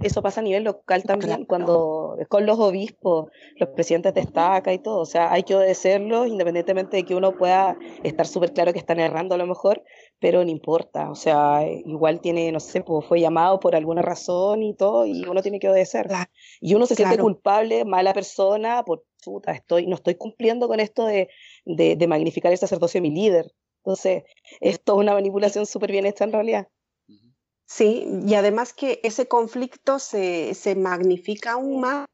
[0.00, 1.46] Eso pasa a nivel local también, Claro.
[1.48, 5.00] cuando con los obispos, los presidentes de estaca y todo.
[5.00, 9.00] O sea, hay que obedecerlos independientemente de que uno pueda estar súper claro que están
[9.00, 9.82] errando a lo mejor,
[10.20, 11.10] pero no importa.
[11.10, 15.24] O sea, igual tiene, no sé, pues fue llamado por alguna razón y todo, y
[15.24, 16.06] uno tiene que obedecer.
[16.06, 16.30] Claro.
[16.60, 21.06] Y uno se siente culpable, mala persona, por puta, estoy, no estoy cumpliendo con esto
[21.06, 21.28] de,
[21.64, 23.52] de, de magnificar el sacerdocio de mi líder.
[23.78, 24.24] Entonces,
[24.60, 26.68] esto es una manipulación súper bien hecha en realidad.
[27.68, 32.06] Sí, y además que ese conflicto se, se magnifica aún más.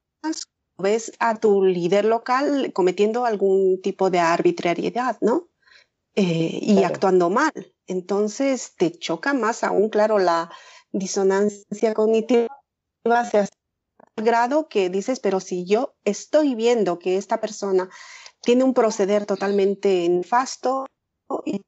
[0.77, 5.49] Ves a tu líder local cometiendo algún tipo de arbitrariedad, ¿no?
[6.17, 6.95] Eh, y Claro.
[6.95, 7.53] actuando mal.
[7.87, 10.51] Entonces te choca más aún, claro, la
[10.91, 12.49] disonancia cognitiva
[13.05, 17.89] hacia tal grado que dices, pero si yo estoy viendo que esta persona
[18.43, 20.87] tiene un proceder totalmente nefasto
[21.45, 21.61] y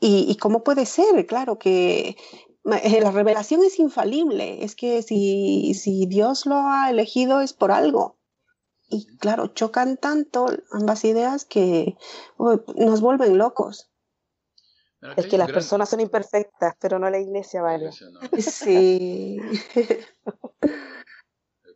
[0.00, 2.16] y, y cómo puede ser, claro, que
[2.64, 8.16] la revelación es infalible, es que si, si Dios lo ha elegido es por algo.
[8.88, 11.96] Y claro, chocan tanto ambas ideas que
[12.36, 13.90] uy, nos vuelven locos.
[15.16, 17.88] Es que las gran- personas son imperfectas, pero no la iglesia, vale.
[17.88, 19.38] Eso no, Sí,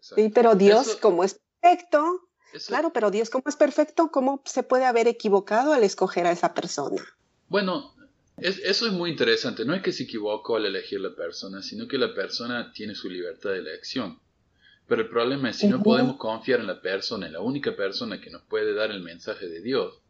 [0.01, 2.21] sí pero Dios Eso- como es perfecto,
[2.55, 6.31] Eso- claro, pero Dios como es perfecto, ¿cómo se puede haber equivocado al escoger a
[6.33, 7.03] esa persona?
[7.49, 7.93] Bueno,
[8.41, 9.65] es- eso es muy interesante.
[9.65, 13.09] No es que se equivocó al elegir la persona, sino que la persona tiene su
[13.11, 14.19] libertad de elección.
[14.87, 18.21] Pero el problema es si no podemos confiar en la persona, en la única persona
[18.21, 20.01] que nos puede dar el mensaje de Dios,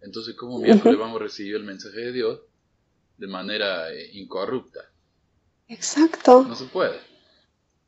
[0.00, 2.40] entonces ¿cómo miércoles vamos a recibir el mensaje de Dios
[3.18, 4.80] de manera eh, incorrupta?
[5.68, 6.42] Exacto.
[6.48, 6.98] No se puede.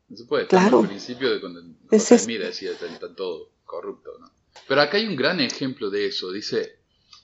[0.09, 0.47] No se puede.
[0.47, 0.81] Claro.
[0.81, 4.31] al principio de cuando Es Smith decía está, está todo corrupto, ¿no?
[4.69, 6.31] Pero acá hay un gran ejemplo de eso.
[6.31, 6.81] Dice,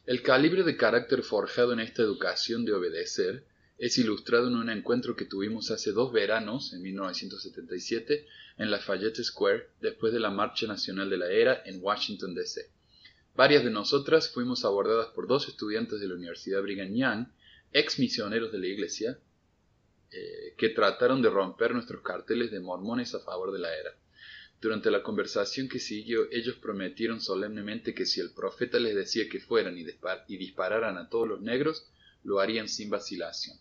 [0.08, 3.44] el calibre de carácter forjado en esta educación de obedecer
[3.76, 9.68] es ilustrado en un encuentro que tuvimos hace dos veranos, en 1977, en Lafayette Square,
[9.82, 12.70] después de la Marcha Nacional de la Era en Washington, D.C.
[13.36, 17.26] Varias de nosotras fuimos abordadas por dos estudiantes de la Universidad Brigham Young,
[17.74, 19.18] ex misioneros de la iglesia,
[20.10, 23.90] eh, que trataron de romper nuestros carteles de mormones a favor de la era.
[24.60, 29.38] Durante la conversación que siguió, ellos prometieron solemnemente que si el profeta les decía que
[29.40, 31.86] fueran y, dispar- y dispararan a todos los negros,
[32.24, 33.56] lo harían sin vacilación.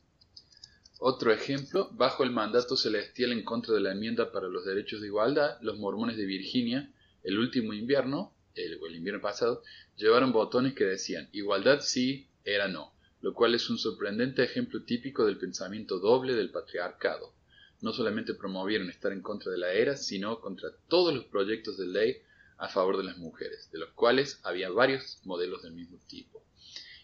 [1.00, 5.08] Otro ejemplo, bajo el mandato celestial en contra de la enmienda para los derechos de
[5.08, 6.92] igualdad, los mormones de Virginia,
[7.24, 9.62] el último invierno, el invierno pasado,
[9.98, 15.26] llevaron botones que decían igualdad sí, era no, lo cual es un sorprendente ejemplo típico
[15.28, 17.37] del pensamiento doble del patriarcado.
[17.82, 21.88] No solamente promovieron estar en contra de la era, sino contra todos los proyectos de
[21.88, 22.18] ley
[22.58, 26.44] a favor de las mujeres, de los cuales había varios modelos del mismo tipo.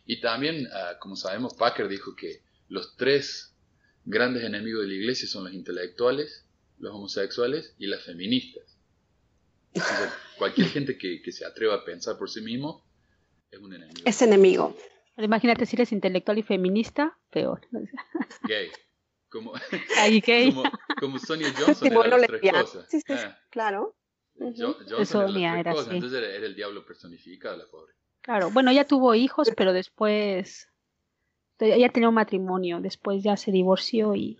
[0.06, 3.54] Y también, ah, como sabemos, Packer dijo que los tres
[4.06, 6.46] grandes enemigos de la iglesia son los intelectuales,
[6.80, 8.78] los homosexuales y las feministas.
[9.74, 12.84] Entonces, cualquier gente que, que se atreva a pensar por sí mismo
[13.52, 14.02] es un enemigo.
[14.06, 14.76] Es enemigo.
[15.18, 17.62] Imagínate si eres intelectual y feminista, peor.
[18.48, 18.70] gay.
[19.34, 19.54] Como,
[20.54, 20.63] como,
[21.00, 22.62] como Sonia Johnson Sí, era bueno, las tres lesbiana.
[22.63, 22.86] cosas.
[22.89, 23.96] Sí, sí, Ah, claro.
[24.36, 24.54] Ujú.
[24.56, 25.96] Jo- Johnson era Sonia las tres era cosas, así.
[25.96, 27.93] entonces era, era el diablo personificado, la pobre.
[28.22, 30.69] Claro, bueno, ella tuvo hijos, pero después
[31.60, 34.38] ella tenía un matrimonio, después ya se divorció y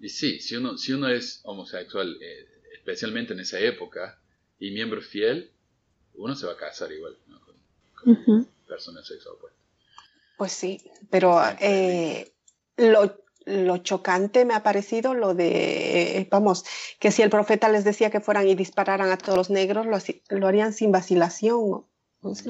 [0.00, 4.18] Y sí, si uno, si uno es homosexual, eh, especialmente en esa época,
[4.58, 5.50] y miembro fiel,
[6.14, 7.40] uno se va a casar igual ¿no?
[7.40, 7.54] con,
[7.94, 9.58] con personas sexo opuesto.
[10.36, 12.30] Pues sí, pero eh,
[12.76, 16.64] lo, lo chocante me ha parecido lo de, eh, vamos,
[16.98, 19.98] que si el profeta les decía que fueran y dispararan a todos los negros, lo,
[20.36, 21.56] lo harían sin vacilación.
[21.60, 21.86] o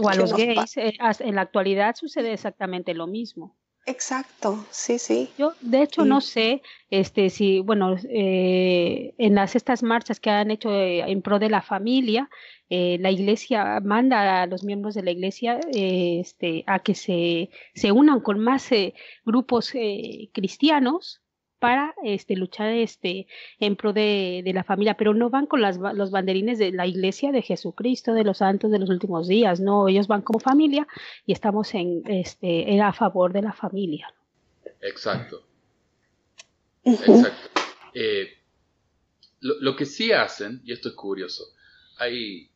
[0.08, 0.76] a ¿qué los gays.
[0.78, 3.56] eh, en la actualidad sucede exactamente lo mismo.
[3.86, 5.30] Exacto, sí, sí.
[5.38, 10.50] Yo, de hecho, no sé, este, si, bueno, eh, en las estas marchas que han
[10.50, 12.28] hecho eh, en pro de la familia,
[12.68, 17.92] eh, la iglesia manda a los miembros de la iglesia este, a que se, se
[17.92, 18.70] unan con más
[19.24, 19.72] grupos
[20.32, 21.22] cristianos
[21.66, 23.26] para este, luchar este,
[23.58, 26.86] en pro de, de, la familia, pero no van con las, los banderines de la
[26.86, 30.86] iglesia de Jesucristo, de los santos de los últimos días, no, ellos van como familia
[31.26, 34.14] y estamos en, este, a favor de la familia.
[34.80, 35.42] Exacto.
[36.84, 37.50] Exacto.
[37.94, 38.28] Eh,
[39.40, 41.46] lo, lo, que sí hacen, y esto es curioso,
[41.98, 42.48] hay,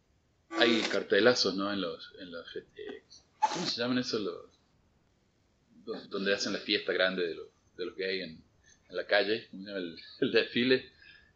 [0.50, 1.72] hay cartelazos, ¿no?
[1.72, 3.02] En los, en los eh,
[3.40, 4.20] ¿cómo se llaman eso?
[4.20, 8.49] Los, donde hacen la fiesta grande de, los, de los gays en,
[8.90, 10.90] en la calle, el, el desfile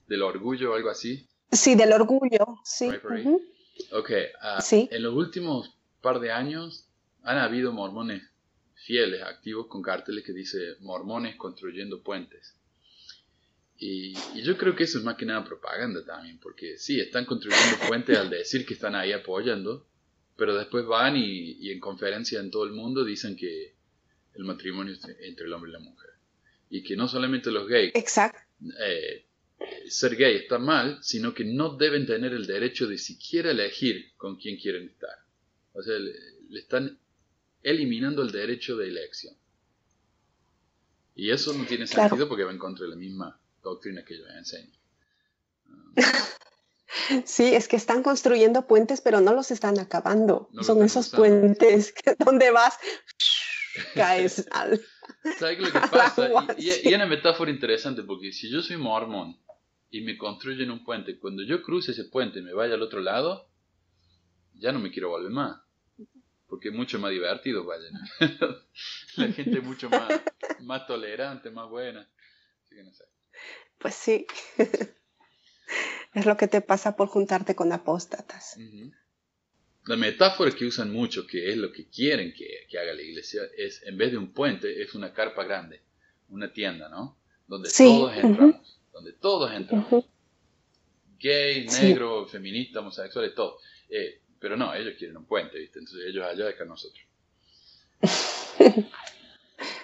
[0.06, 1.26] del orgullo o algo así.
[1.50, 2.88] Sí, del orgullo, sí.
[3.92, 6.86] Ok, ah, en los últimos par de años
[7.22, 8.22] han habido mormones
[8.74, 12.54] fieles, activos, con carteles que dice mormones construyendo puentes.
[13.76, 17.76] Y, yo creo que eso es más que nada propaganda también, porque sí, están construyendo
[17.88, 19.86] puentes al decir que están ahí apoyando,
[20.36, 23.74] pero después van y, y en conferencia en todo el mundo dicen que
[24.34, 26.13] el matrimonio es entre el hombre y la mujer
[26.74, 28.40] y que no solamente los gays Exacto.
[28.80, 29.26] Eh,
[29.88, 34.34] ser gay está mal, sino que no deben tener el derecho de siquiera elegir con
[34.36, 35.16] quién quieren estar.
[35.72, 36.98] O sea, le, están
[37.62, 39.36] eliminando el derecho de elección.
[41.14, 44.26] Y eso no tiene sentido porque va en contra de la misma doctrina que yo
[44.26, 44.72] enseño.
[47.26, 50.48] Sí, es que están construyendo puentes, pero no los están acabando.
[50.62, 52.78] Son esos puentes que donde vas,
[53.94, 54.80] caes al,
[55.38, 56.28] ¿Sabes lo que pasa?
[56.58, 59.38] Y, y, una metáfora interesante, porque si yo soy mormón
[59.90, 63.00] y me construyen un puente, cuando yo cruce ese puente y me vaya al otro
[63.00, 63.48] lado,
[64.54, 65.60] ya no me quiero volver más.
[66.46, 67.88] Porque es mucho más divertido, vaya.
[69.16, 70.08] La gente es mucho más,
[70.60, 72.08] más tolerante, más buena.
[72.62, 73.04] Así que no sé.
[73.78, 74.26] Pues sí.
[76.14, 78.56] es lo que te pasa por juntarte con apóstatas.
[79.86, 83.82] La metáfora que usan mucho, que es lo que quieren que, haga la iglesia, es
[83.82, 85.82] en vez de un puente, es una carpa grande,
[86.30, 87.18] una tienda, ¿no?
[87.46, 90.06] Donde todos entramos, donde todos entramos.
[91.18, 93.58] Gay, negro, feminista, homosexuales, todo.
[93.88, 95.78] Eh, pero no, ellos quieren un puente, ¿viste?
[95.78, 97.04] Entonces ellos allá dejan nosotros.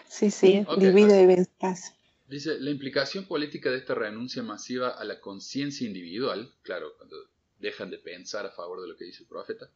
[0.08, 1.94] sí, sí, divide y ventas.
[2.26, 7.16] Dice, la implicación política de esta renuncia masiva a la conciencia individual, claro, cuando
[7.58, 9.70] dejan de pensar a favor de lo que dice el profeta,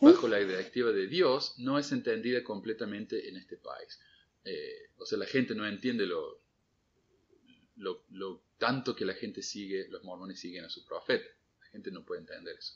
[0.00, 4.00] bajo la directiva de Dios no es entendida completamente en este país.
[4.44, 6.42] Eh, o sea, la gente no entiende lo,
[7.76, 11.26] lo, tanto que la gente sigue, los mormones siguen a su profeta.
[11.60, 12.74] La gente no puede entender eso.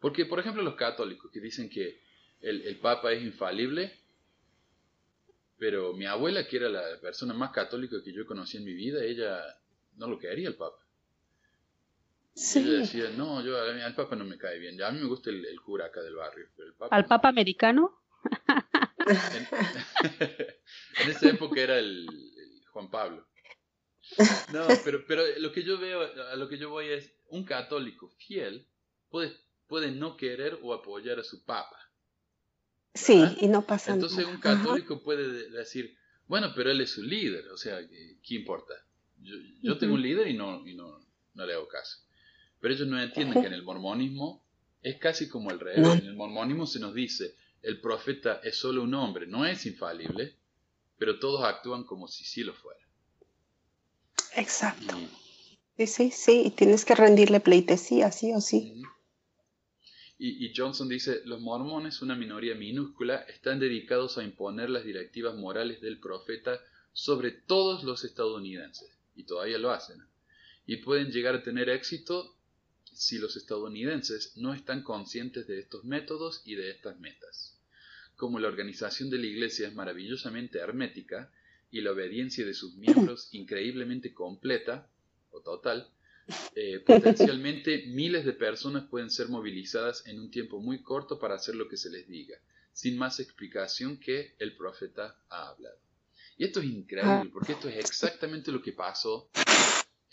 [0.00, 2.02] Porque, por ejemplo, los católicos que dicen que
[2.40, 3.92] el, el Papa es infalible,
[5.58, 9.02] pero mi abuela, que era la persona más católica que yo conocí en mi vida,
[9.02, 9.42] ella
[9.96, 10.83] no lo quería el Papa.
[12.34, 12.64] Sí.
[12.64, 14.76] decía, no, yo al Papa no me cae bien.
[14.76, 16.48] Ya a mí me gusta el, cura acá del barrio.
[16.56, 18.00] Pero el ¿Al Papa americano?
[19.06, 22.06] En, esa época era el,
[22.70, 23.28] Juan Pablo.
[24.50, 28.08] No, pero, pero lo que yo veo, a lo que yo voy es, un católico
[28.08, 28.66] fiel
[29.10, 31.76] puede, puede no querer o apoyar a su papa.
[32.94, 34.06] Sí, y no pasa nada.
[34.06, 38.74] Entonces un católico puede decir, bueno, pero él es su líder, o sea, ¿qué importa?
[39.18, 42.03] Yo, yo tengo un líder y no, y no, no le hago caso.
[42.64, 44.42] Pero ellos no entienden que en el mormonismo
[44.80, 45.76] es casi como el rey.
[45.76, 50.38] En el mormonismo se nos dice, el profeta es solo un hombre, no es infalible,
[50.96, 52.80] pero todos actúan como si sí lo fuera.
[54.36, 54.96] Exacto.
[55.76, 58.82] sí, sí, sí, y tienes que rendirle pleitesía, sí o sí.
[60.16, 65.36] Y, y, Johnson dice, los mormones, una minoría minúscula, están dedicados a imponer las directivas
[65.36, 66.58] morales del profeta
[66.94, 69.98] sobre todos los estadounidenses, y todavía lo hacen.
[70.64, 72.33] Y pueden llegar a tener éxito
[72.94, 77.58] si los estadounidenses no están conscientes de estos métodos y de estas metas.
[78.16, 81.32] Como la organización de la Iglesia es maravillosamente hermética
[81.70, 84.88] y la obediencia de sus miembros increíblemente completa
[85.30, 85.90] o total,
[86.54, 91.54] eh, potencialmente miles de personas pueden ser movilizadas en un tiempo muy corto para hacer
[91.56, 92.38] lo que se les diga,
[92.72, 95.78] sin más explicación que el profeta ha hablado.
[96.36, 99.30] Y esto es increíble, porque esto es exactamente lo que pasó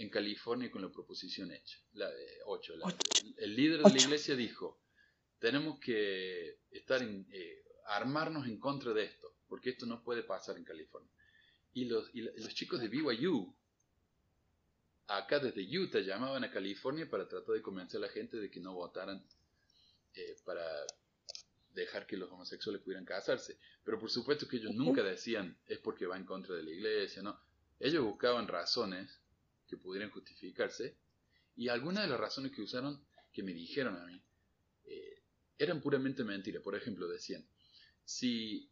[0.01, 2.09] en California con la proposición hecha, la,
[2.45, 2.73] 8.
[3.37, 4.81] el líder de la iglesia dijo,
[5.39, 10.57] tenemos que estar en, eh, armarnos en contra de esto, porque esto no puede pasar
[10.57, 11.11] en California.
[11.73, 13.55] Y los, los chicos de BYU,
[15.07, 18.59] acá desde Utah, llamaban a California para tratar de convencer a la gente de que
[18.59, 19.25] no votaran
[20.13, 20.65] eh, para,
[21.73, 23.57] dejar que los homosexuales pudieran casarse.
[23.83, 27.21] Pero por supuesto que ellos nunca decían es porque va en contra de la iglesia,
[27.21, 27.39] ¿no?
[27.79, 29.20] Ellos buscaban razones
[29.71, 30.97] que pudieran justificarse
[31.55, 33.01] y algunas de las razones que usaron,
[33.31, 34.21] que me dijeron a mí,
[34.83, 35.23] eh,
[35.57, 36.61] eran puramente mentiras.
[36.61, 37.47] Por ejemplo, decían,
[38.03, 38.69] si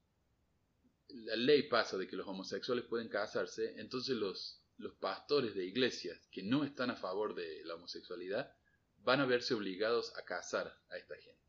[1.08, 6.20] la ley pasa de que los homosexuales pueden casarse, entonces los, los pastores de iglesias
[6.32, 8.54] que no están a favor de la homosexualidad
[8.98, 11.40] van a verse obligados a casar a esta gente.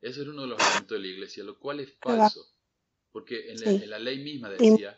[0.00, 2.46] Ese era uno de los argumentos de la iglesia, lo cual es falso.
[3.12, 4.96] Porque en la, ley misma decía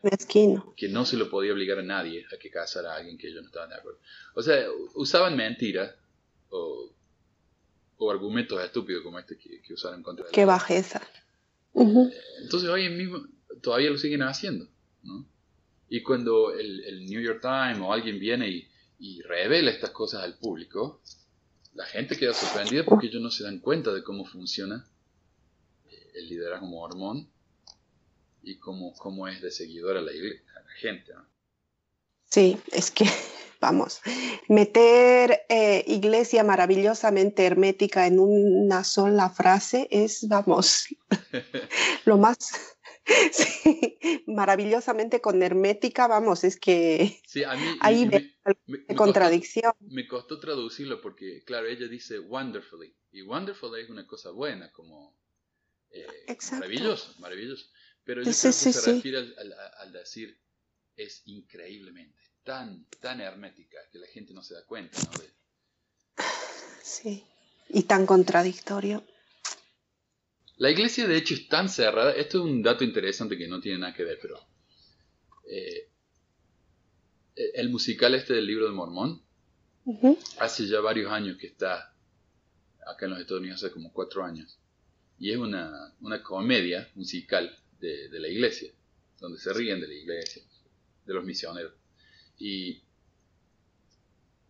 [0.76, 3.42] que no se lo podía obligar a nadie a que casara a alguien que ellos
[3.42, 3.98] no estaban de acuerdo.
[4.34, 5.92] O sea, usaban mentiras
[6.50, 6.90] o,
[8.08, 11.02] argumentos estúpidos como este que, usaron contra Qué bajeza.
[11.74, 13.26] Entonces hoy mismo
[13.62, 14.68] todavía lo siguen haciendo.
[15.02, 15.26] ¿no?
[15.88, 18.68] Y cuando el, New York Times o alguien viene y,
[19.00, 21.00] y revela estas cosas al público,
[21.74, 24.86] la gente queda sorprendida porque ellos no se dan cuenta de cómo funciona
[25.90, 27.33] eh, el liderazgo mormón
[28.44, 30.12] y cómo, cómo es de seguidor a la,
[30.78, 31.12] gente.
[32.30, 33.04] Sí, es que,
[33.60, 34.00] vamos,
[34.48, 40.86] meter eh, iglesia maravillosamente hermética en una sola frase es, vamos,
[42.04, 42.74] lo más
[43.32, 48.34] sí, maravillosamente con hermética, vamos, es que sí, a mí, hay
[48.96, 49.72] contradicción.
[49.80, 55.16] me costó traducirlo porque, claro, ella dice wonderfully, y wonderfully es una cosa buena, como
[55.90, 56.06] eh,
[56.52, 57.66] maravilloso, maravilloso.
[58.04, 59.34] Pero yo creo que se refiere
[59.78, 60.38] al, decir
[60.96, 66.24] es increíblemente, tan, tan hermética que la gente no se da cuenta, ¿no?
[66.82, 67.24] Sí,
[67.70, 69.04] y tan contradictorio.
[70.58, 73.78] La iglesia de hecho es tan cerrada, esto es un dato interesante que no tiene
[73.78, 74.38] nada que ver, pero
[75.48, 75.88] eh,
[77.34, 79.22] el musical este del libro de Mormón,
[80.38, 81.94] hace ya varios años que está
[82.86, 84.58] acá en los Estados Unidos, hace como cuatro años,
[85.18, 88.70] y es una, una comedia musical de, de, la iglesia,
[89.20, 90.42] donde se ríen de la iglesia,
[91.06, 91.72] de los misioneros.
[92.38, 92.82] Y,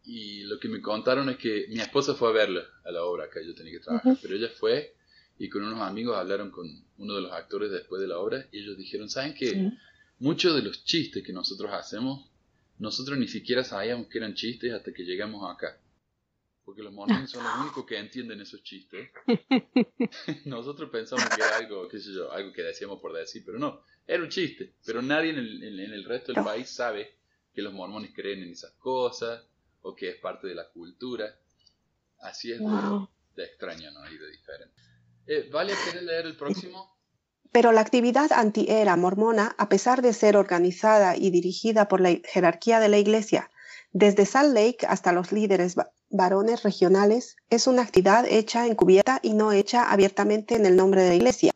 [0.04, 3.28] y lo que me contaron es que mi esposa fue a verla a la obra
[3.30, 4.94] que yo tenía que trabajar, pero ella fue
[5.38, 6.68] y con unos amigos hablaron con
[6.98, 9.72] uno de los actores después de la obra y ellos dijeron, ¿saben qué?
[10.18, 12.30] Muchos de los chistes que nosotros hacemos,
[12.78, 15.78] nosotros ni siquiera sabíamos que eran chistes hasta que llegamos acá.
[16.64, 19.10] Porque los mormones son los únicos que entienden esos chistes.
[20.46, 23.82] nosotros pensamos que era algo, qué sé yo, algo que decíamos por decir, pero no,
[24.06, 24.74] era un chiste.
[24.84, 27.16] Pero nadie en el, en, el resto del país sabe
[27.52, 29.44] que los mormones creen en esas cosas
[29.82, 31.38] o que es parte de la cultura.
[32.20, 34.10] Así es de, extraño, ¿no?
[34.10, 34.82] Y de diferente.
[35.26, 36.94] Eh, ¿Vale querer leer el próximo?
[37.52, 42.80] Pero la actividad anti-era mormona, a pesar de ser organizada y dirigida por la jerarquía
[42.80, 43.50] de la Iglesia,
[43.92, 45.76] desde Salt Lake hasta los líderes
[46.14, 51.08] varones regionales, es una actividad hecha encubierta y no hecha abiertamente en el nombre de
[51.10, 51.52] la Iglesia.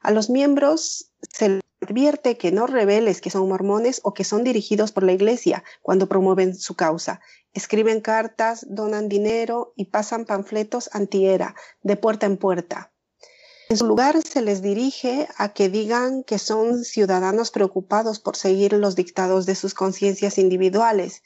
[0.00, 4.44] A los miembros se les advierte que no reveles que son mormones o que son
[4.44, 7.20] dirigidos por la Iglesia cuando promueven su causa.
[7.54, 12.92] Escriben cartas, donan dinero y pasan panfletos anti-era de puerta en puerta.
[13.68, 18.74] En su lugar se les dirige a que digan que son ciudadanos preocupados por seguir
[18.74, 21.24] los dictados de sus conciencias individuales,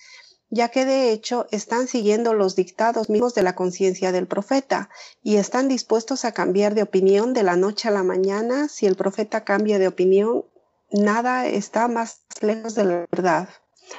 [0.51, 4.91] ya que de hecho están siguiendo los dictados mismos de la conciencia del profeta
[5.23, 8.69] y están dispuestos a cambiar de opinión de la noche a la mañana.
[8.69, 10.45] Si el profeta cambia de opinión,
[10.91, 13.49] nada está más lejos de la verdad.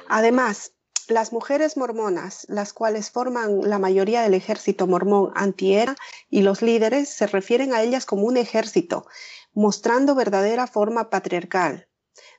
[0.07, 0.73] Además,
[1.07, 5.95] las mujeres mormonas, las cuales forman la mayoría del ejército mormón antiera,
[6.29, 9.05] y los líderes se refieren a ellas como un ejército,
[9.53, 11.87] mostrando verdadera forma patriarcal.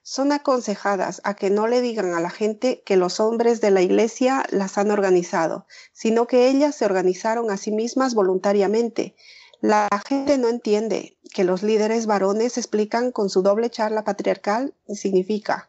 [0.02, 3.82] Son aconsejadas a que no le digan a la gente que los hombres de la
[3.82, 9.14] iglesia las han organizado, sino que ellas se organizaron a sí mismas voluntariamente.
[9.60, 15.68] La gente no entiende que los líderes varones explican con su doble charla patriarcal significa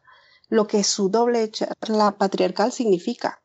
[0.49, 3.42] lo que su doble charla patriarcal significa.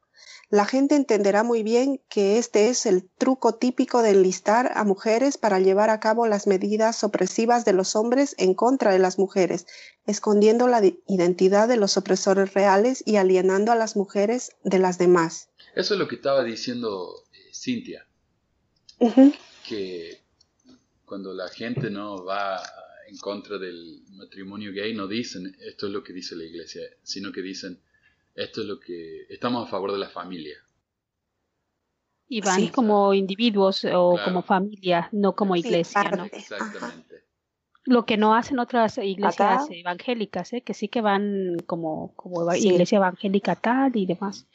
[0.51, 5.37] La gente entenderá muy bien que este es el truco típico de enlistar a mujeres
[5.37, 9.67] para llevar a cabo las medidas opresivas de los hombres en contra de las mujeres,
[10.07, 15.51] escondiendo la identidad de los opresores reales y alienando a las mujeres de las demás.
[15.75, 18.07] Eso es lo que estaba diciendo eh, Cintia,
[19.69, 20.23] que
[21.05, 22.63] cuando la gente no va
[23.07, 27.33] en contra del matrimonio gay no dicen esto es lo que dice la iglesia, sino
[27.33, 27.83] que dicen
[28.35, 30.57] esto es lo que estamos a favor de la familia.
[32.29, 36.25] Y van como individuos o como familia, no como iglesia, ¿no?
[36.25, 37.25] Exactamente.
[37.85, 40.61] Lo que no hacen otras iglesias evangélicas, ¿eh?
[40.61, 44.47] que sí que van como, como iglesia evangélica tal y demás.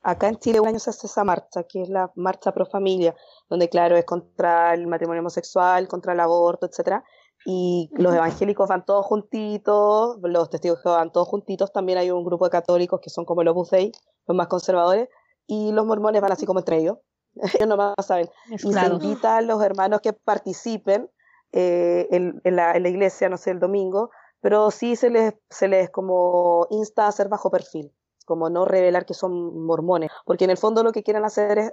[0.00, 3.14] acá en Chile un año se hace esa marcha, que es la marcha pro familia,
[3.50, 7.04] donde claro, es contra el matrimonio homosexual, contra el aborto, etcétera.
[7.44, 12.44] Y los evangélicos van todos juntitos, los testigos van todos juntitos, también hay un grupo
[12.44, 13.92] de católicos que son como los Dei,
[14.26, 15.08] los más conservadores,
[15.46, 16.98] y los mormones van así como entre ellos.
[17.54, 18.28] ellos nomás saben.
[18.50, 21.10] Y se invita a los hermanos que participen
[21.52, 24.10] eh, en, la, en, la, iglesia, no sé, el domingo,
[24.40, 27.92] pero sí se les, se les como insta a ser bajo perfil,
[28.26, 31.72] como no revelar que son mormones, porque en el fondo lo que quieren hacer es,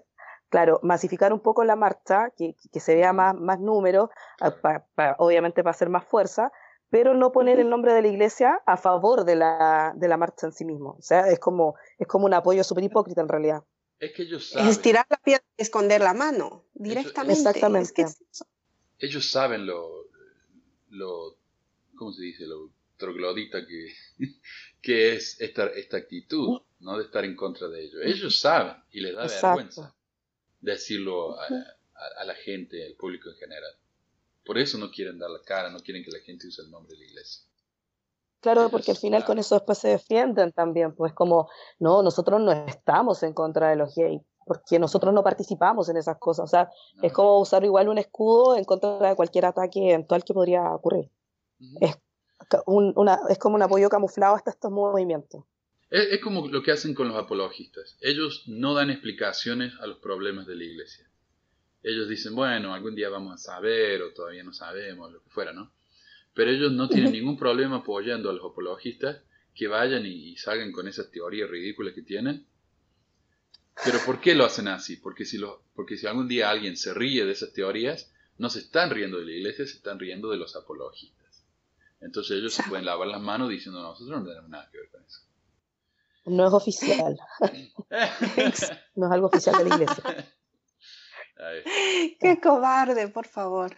[0.49, 4.09] claro, masificar un poco la marcha, que, que se vea más, más número,
[5.17, 6.51] obviamente para hacer más fuerza,
[6.89, 10.47] pero no poner el nombre de la iglesia a favor de la, de la marcha
[10.47, 10.95] en sí mismo.
[10.99, 13.63] O sea, es como, es como un apoyo súper hipócrita en realidad.
[13.99, 14.69] Es que ellos saben.
[14.69, 17.41] Es tirar la piedra y esconder la mano directamente.
[17.41, 18.05] Exactamente.
[18.99, 20.09] ellos saben lo,
[20.89, 21.37] lo,
[21.95, 22.45] ¿cómo se dice?
[22.45, 23.93] Lo troglodita que,
[24.81, 26.97] que es esta, esta actitud, ¿no?
[26.97, 28.01] De estar en contra de ellos.
[28.03, 29.94] Ellos saben y les da vergüenza
[30.65, 31.45] decirlo a,
[32.19, 33.71] a, la gente, al público en general.
[34.45, 36.93] Por eso no quieren dar la cara, no quieren que la gente use el nombre
[36.93, 37.43] de la iglesia.
[38.41, 41.49] Claro, porque al final con eso después se defienden también, pues como,
[41.79, 46.17] no, nosotros no estamos en contra de los gays, porque nosotros no participamos en esas
[46.19, 46.43] cosas.
[46.43, 46.69] O sea,
[47.01, 51.09] es como usar igual un escudo en contra de cualquier ataque eventual que podría ocurrir.
[51.81, 51.97] es,
[52.67, 55.43] un, una, es como un apoyo camuflado hasta estos movimientos.
[55.89, 57.97] Es, es, como lo que hacen con los apologistas.
[58.01, 61.07] Ellos no dan explicaciones a los problemas de la iglesia.
[61.83, 65.53] Ellos dicen, bueno, algún día vamos a saber o todavía no sabemos, lo que fuera,
[65.53, 65.71] ¿no?
[66.33, 69.21] Pero ellos no tienen ningún problema apoyando a los apologistas
[69.53, 72.45] que vayan y, salgan con esas teorías ridículas que tienen.
[73.83, 74.97] Pero ¿por qué lo hacen así?
[74.97, 78.59] Porque si, lo, porque si algún día alguien se ríe de esas teorías, no se
[78.59, 81.45] están riendo de la iglesia, se están riendo de los apologistas.
[82.01, 85.03] Entonces ellos se pueden lavar las manos diciendo nosotros no tenemos nada que ver con
[85.03, 85.21] eso.
[86.25, 87.17] No es oficial.
[88.95, 90.03] no es algo oficial de la iglesia.
[92.19, 93.75] Qué cobarde, por favor.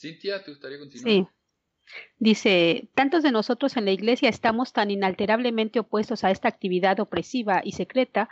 [0.00, 1.04] Cintia, ¿te gustaría continuar?
[1.04, 1.28] Sí.
[2.18, 7.60] Dice, tantos de nosotros en la Iglesia estamos tan inalterablemente opuestos a esta actividad opresiva
[7.62, 8.30] y secreta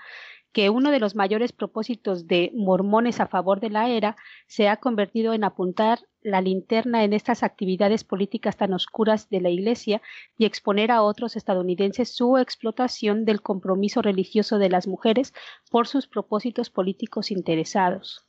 [0.52, 4.76] que uno de los mayores propósitos de mormones a favor de la era se ha
[4.76, 10.02] convertido en apuntar la linterna en estas actividades políticas tan oscuras de la Iglesia
[10.36, 15.32] y exponer a otros estadounidenses su explotación del compromiso religioso de las mujeres
[15.70, 18.26] por sus propósitos políticos interesados.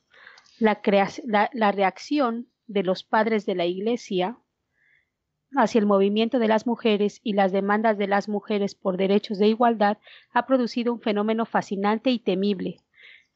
[0.58, 0.80] La,
[1.52, 4.38] la, reacción de los padres de la Iglesia
[5.56, 9.48] hacia el movimiento de las mujeres y las demandas de las mujeres por derechos de
[9.48, 9.98] igualdad
[10.32, 12.78] ha producido un fenómeno fascinante y temible.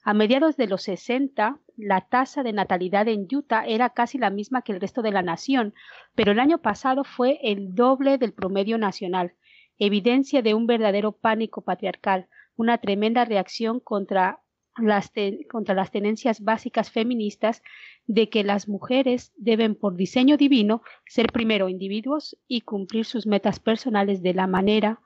[0.04, 4.62] A mediados de los 60, la tasa de natalidad en Utah era casi la misma
[4.62, 5.74] que el resto de la nación,
[6.14, 9.34] pero el año pasado fue el doble del promedio nacional,
[9.78, 14.40] evidencia de un verdadero pánico patriarcal, una tremenda reacción contra
[14.78, 15.12] las,
[15.50, 17.62] contra las tenencias básicas feministas
[18.06, 23.60] de que las mujeres deben por diseño divino ser primero individuos y cumplir sus metas
[23.60, 25.00] personales de la manera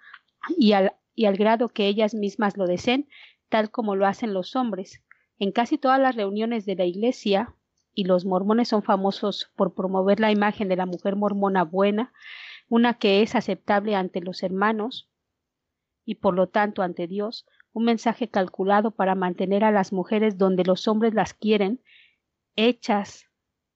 [0.57, 3.09] y al, y al grado que ellas mismas lo deseen,
[3.49, 5.03] tal como lo hacen los hombres.
[5.39, 7.55] En casi todas las reuniones de la Iglesia,
[7.95, 12.13] y los mormones son famosos por promover la imagen de la mujer mormona buena,
[12.69, 15.09] una que es aceptable ante los hermanos
[16.05, 20.65] y por lo tanto ante Dios, un mensaje calculado para mantener a las mujeres donde
[20.65, 21.81] los hombres las quieren,
[22.57, 23.27] hechas,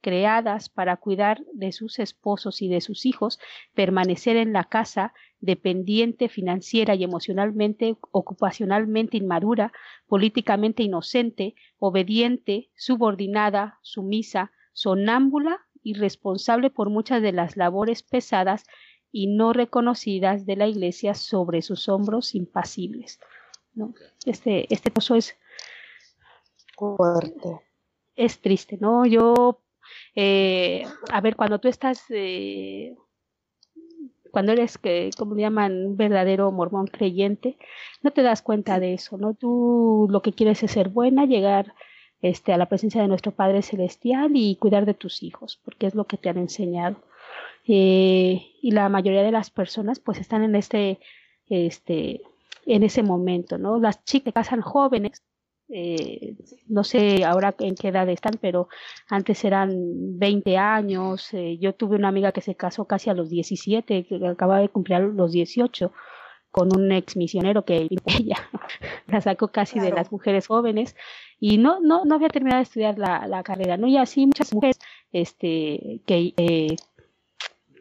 [0.07, 3.41] creadas para cuidar de sus esposos y de sus hijos,
[3.75, 9.73] permanecer en la casa dependiente financiera y emocionalmente, ocupacionalmente inmadura,
[10.07, 18.65] políticamente inocente, obediente, subordinada, sumisa, sonámbula y responsable por muchas de las labores pesadas
[19.11, 23.19] y no reconocidas de la Iglesia sobre sus hombros impasibles.
[24.25, 25.37] Este, este pozo es
[26.77, 27.61] fuerte.
[28.15, 29.05] Es triste, ¿no?
[29.07, 29.61] Yo,
[30.15, 32.97] eh, a ver, cuando tú estás, eh,
[34.31, 37.57] cuando eres, que, como le llaman, un verdadero mormón creyente,
[38.03, 39.35] no te das cuenta de eso, ¿no?
[39.35, 41.75] Tú lo que quieres es ser buena, llegar
[42.23, 45.95] este, a la presencia de nuestro Padre Celestial y cuidar de tus hijos, porque es
[45.95, 46.97] lo que te han enseñado.
[47.69, 51.01] Eh, y la mayoría de las personas pues están en este,
[51.49, 52.23] este,
[52.67, 53.79] en ese momento, ¿no?
[53.79, 55.23] Las chicas casan jóvenes,
[55.69, 56.37] eh,
[56.69, 58.69] no sé ahora en qué edad están, pero
[59.09, 59.73] antes eran
[60.19, 61.33] 20 años.
[61.35, 64.69] Eh, yo tuve una amiga que se casó casi a los 17, que acaba de
[64.69, 65.93] cumplir los 18
[66.51, 68.37] con un ex misionero que ella
[69.09, 70.97] la sacó casi de las mujeres jóvenes
[71.39, 74.55] y no no no había terminado de estudiar la, la carrera no y así muchas
[74.55, 74.79] mujeres
[75.13, 76.77] este que eh,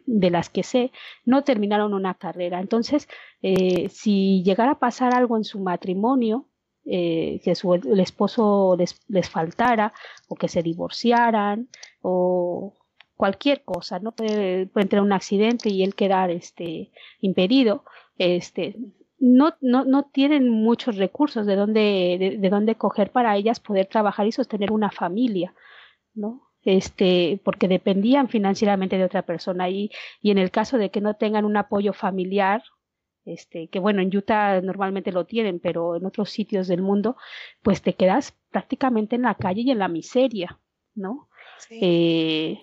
[0.05, 0.91] de las que sé,
[1.25, 2.59] no terminaron una carrera.
[2.59, 3.07] Entonces,
[3.41, 6.47] eh, si llegara a pasar algo en su matrimonio,
[6.85, 9.93] eh, que su, el esposo les, les, faltara
[10.27, 11.67] o que se divorciaran
[12.01, 12.75] o
[13.15, 14.11] cualquier cosa, ¿no?
[14.11, 16.91] Puede, puede un accidente y él quedar este,
[17.21, 17.85] impedido,
[18.19, 18.75] este,
[19.17, 23.87] no, no, no tienen muchos recursos de dónde, de, de dónde coger para ellas poder
[23.87, 25.55] trabajar y sostener una familia,
[26.13, 26.45] ¿no?
[26.65, 29.91] Este, porque dependían financieramente de otra persona y,
[30.21, 32.63] y en el caso de que no tengan un apoyo familiar,
[33.23, 37.15] este, que bueno, en Utah normalmente lo tienen, pero en otros sitios del mundo,
[37.61, 40.59] pues te quedas prácticamente en la calle y en la miseria,
[40.95, 41.29] ¿no?
[41.59, 41.79] Sí.
[41.81, 42.59] Eh,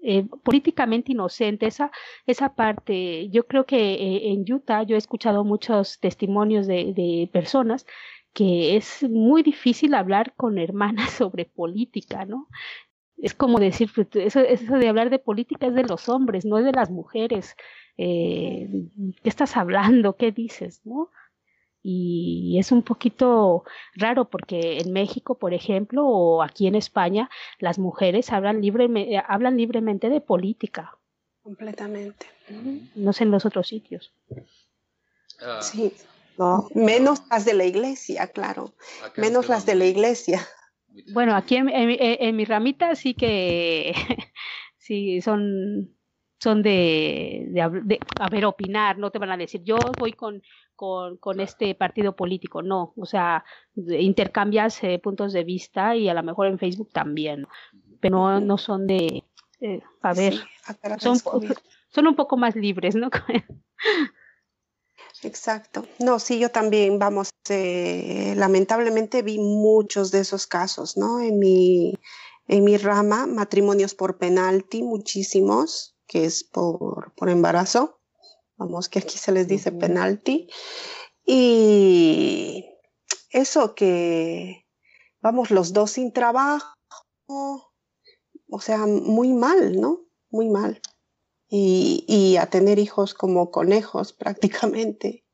[0.00, 1.90] eh, políticamente inocente, esa,
[2.24, 7.28] esa parte, yo creo que eh, en Utah yo he escuchado muchos testimonios de, de
[7.32, 7.84] personas
[8.32, 12.48] que es muy difícil hablar con hermanas sobre política, ¿no?
[13.20, 16.58] Es como decir, pues, eso, eso de hablar de política es de los hombres, no
[16.58, 17.56] es de las mujeres.
[17.96, 18.68] Eh,
[19.22, 20.16] ¿Qué estás hablando?
[20.16, 20.80] ¿Qué dices?
[20.84, 21.10] ¿No?
[21.82, 23.64] Y es un poquito
[23.94, 28.88] raro porque en México, por ejemplo, o aquí en España, las mujeres hablan, libre,
[29.26, 30.98] hablan libremente de política.
[31.42, 32.26] Completamente.
[32.94, 34.12] No sé en los otros sitios.
[34.30, 35.92] Uh, sí,
[36.36, 38.72] no, menos las de la iglesia, claro.
[39.16, 40.46] Menos las de la iglesia.
[41.12, 43.92] Bueno, aquí en, en, en, mi ramita sí que
[44.76, 45.94] sí son
[46.40, 50.42] son de, de, de, a ver, opinar, no te van a decir, yo voy con,
[50.76, 53.44] con, con este partido político, no, o sea,
[53.74, 57.46] intercambias eh, puntos de vista y a lo mejor en Facebook también,
[58.00, 59.24] pero no, no son de,
[59.60, 60.40] eh, a ver, sí,
[60.98, 61.18] son,
[61.88, 63.10] son un poco más libres, ¿no?
[65.22, 65.86] Exacto.
[65.98, 71.20] No, sí, yo también, vamos, eh, lamentablemente vi muchos de esos casos, ¿no?
[71.20, 71.94] En mi,
[72.46, 78.00] en mi rama, matrimonios por penalti, muchísimos, que es por, por embarazo.
[78.56, 80.48] Vamos, que aquí se les dice penalti.
[81.24, 82.66] Y
[83.30, 84.66] eso que,
[85.20, 86.74] vamos, los dos sin trabajo,
[87.26, 90.06] o sea, muy mal, ¿no?
[90.30, 90.80] Muy mal
[91.48, 95.24] y, y a tener hijos como conejos prácticamente,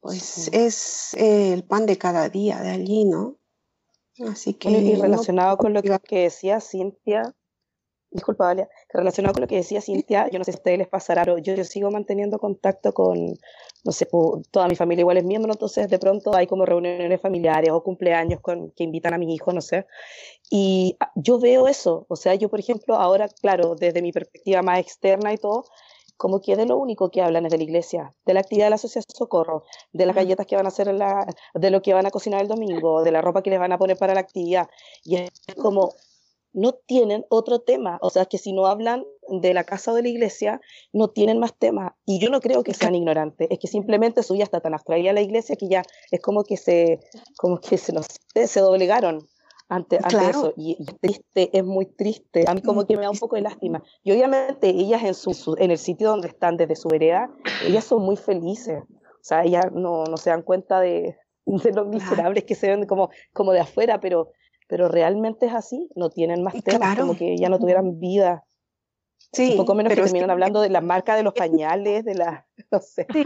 [0.00, 0.50] pues sí.
[0.52, 3.38] es eh, el pan de cada día de allí, ¿no?
[4.28, 4.70] Así que...
[4.70, 7.34] y relacionado no, con lo que, que decía Cintia,
[8.16, 10.88] disculpa, Dalia, relacionado con lo que decía Cintia, yo no sé si a ustedes les
[10.88, 13.34] pasará, pero yo, yo sigo manteniendo contacto con,
[13.84, 14.08] no sé,
[14.50, 18.40] toda mi familia igual es miembro, entonces de pronto hay como reuniones familiares o cumpleaños
[18.40, 19.86] con, que invitan a mis hijos, no sé.
[20.50, 24.80] Y yo veo eso, o sea, yo por ejemplo, ahora, claro, desde mi perspectiva más
[24.80, 25.64] externa y todo,
[26.16, 28.70] como que de lo único que hablan es de la iglesia, de la actividad de
[28.70, 32.06] la Asociación Socorro, de las galletas que van a hacer, la, de lo que van
[32.06, 34.68] a cocinar el domingo, de la ropa que les van a poner para la actividad.
[35.04, 35.94] Y es como,
[36.56, 37.98] no tienen otro tema.
[38.00, 40.60] O sea, que si no hablan de la casa o de la iglesia,
[40.92, 41.92] no tienen más temas.
[42.06, 45.10] Y yo no creo que sean ignorantes, es que simplemente su vida está tan abstraída
[45.10, 47.00] a la iglesia que ya es como que se,
[47.36, 49.18] como que se, no sé, se doblegaron
[49.68, 50.30] ante, ante claro.
[50.30, 50.54] eso.
[50.56, 52.44] Y, y, triste, es muy triste.
[52.48, 53.82] A mí como que me da un poco de lástima.
[54.02, 57.30] Y obviamente ellas en, su, su, en el sitio donde están desde su vereda,
[57.66, 58.82] ellas son muy felices.
[58.82, 62.86] O sea, ellas no, no se dan cuenta de, de lo miserables que se ven
[62.86, 64.30] como, como de afuera, pero
[64.66, 67.06] pero realmente es así, no tienen más temas, claro.
[67.06, 68.44] como que ya no tuvieran vida.
[69.32, 70.32] Sí, un poco menos que terminan es que...
[70.32, 73.06] hablando de la marca de los pañales, de la, no sé.
[73.12, 73.24] Sí,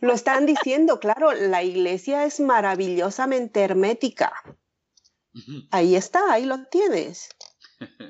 [0.00, 4.32] lo están diciendo, claro, la iglesia es maravillosamente hermética.
[5.70, 7.30] Ahí está, ahí lo tienes.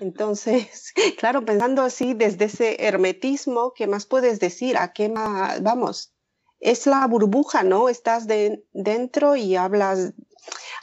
[0.00, 4.76] Entonces, claro, pensando así desde ese hermetismo, ¿qué más puedes decir?
[4.76, 5.62] ¿A qué más?
[5.62, 6.12] Vamos,
[6.60, 7.88] es la burbuja, ¿no?
[7.88, 10.12] Estás de, dentro y hablas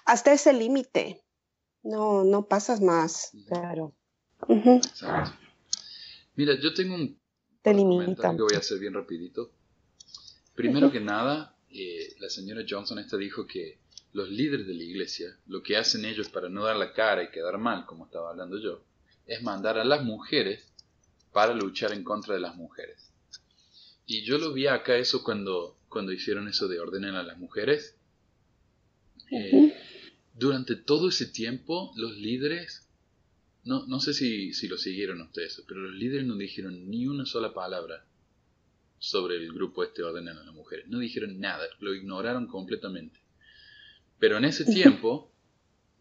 [0.06, 1.24] hasta ese límite.
[1.90, 3.96] No, no pasas más, claro.
[4.48, 5.34] Uh -huh.
[6.36, 7.20] Mira, yo tengo un
[7.64, 8.38] Te limitan.
[8.38, 9.52] que voy a hacer bien rapidito.
[10.54, 10.94] Primero uh -huh.
[10.94, 13.80] que nada, eh, la señora Johnson esta dijo que
[14.14, 17.32] los líderes de la iglesia, lo que hacen ellos para no dar la cara y
[17.32, 18.84] quedar mal, como estaba hablando yo,
[19.26, 20.72] es mandar a las mujeres
[21.34, 23.12] para luchar en contra de las mujeres.
[24.06, 27.96] Y yo lo vi acá eso cuando, cuando hicieron eso de ordenar a las mujeres.
[29.32, 29.79] Eh, uh -huh
[30.40, 32.88] durante todo ese tiempo los líderes,
[33.66, 37.26] no, no sé si, si lo siguieron ustedes, pero los líderes no dijeron ni una
[37.26, 38.06] sola palabra
[39.00, 40.88] sobre el grupo este orden a las mujeres.
[40.88, 43.20] No dijeron nada, lo ignoraron completamente.
[44.18, 45.32] Pero en ese tiempo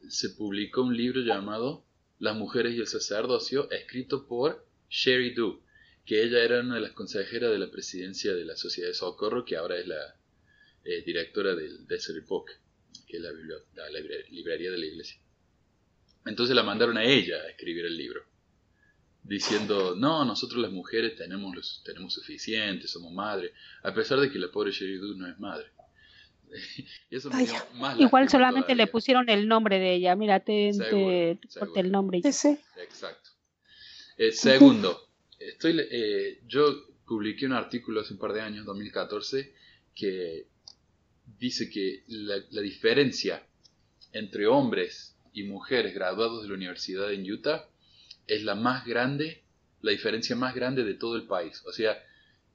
[0.09, 1.84] se publicó un libro llamado
[2.20, 5.62] Las mujeres y el sacerdocio, escrito por Sherry Du,
[6.05, 9.45] que ella era una de las consejeras de la presidencia de la Sociedad de Socorro,
[9.45, 10.16] que ahora es la
[10.84, 12.51] eh, directora del Desert Book
[13.07, 15.20] que es la, la, librería de la iglesia.
[16.26, 18.22] Entonces la mandaron a ella a escribir el libro.
[19.22, 24.39] diciendo, no, nosotros las mujeres tenemos, los, tenemos suficiente, somos madres, a pesar de que
[24.39, 25.70] la pobre Sherry no es madre.
[27.11, 27.30] eso
[27.74, 32.18] más Igual solamente le pusieron el nombre de ella, mira, te, el nombre.
[32.18, 33.30] Exacto.
[34.16, 35.09] Eh, segundo,
[35.39, 39.55] estoy, eh, yo publiqué un artículo hace un par de años, 2014,
[39.95, 40.49] que
[41.39, 43.47] dice que la, la diferencia
[44.12, 47.68] entre hombres y mujeres graduados de la universidad en Utah
[48.26, 49.43] es la más grande,
[49.83, 51.62] la diferencia más grande de todo el país.
[51.66, 52.03] O sea,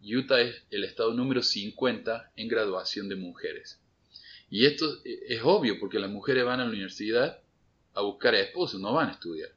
[0.02, 3.80] Utah es el estado número 50 en graduación de mujeres.
[4.50, 7.42] Y esto es obvio porque las mujeres van a la universidad
[7.94, 9.50] a buscar a esposos, no van a estudiar.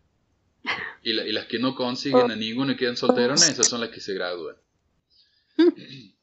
[1.03, 4.15] Y, las que no consiguen a ninguno y quedan solteronas, esas son las que se
[4.15, 4.57] gradúan.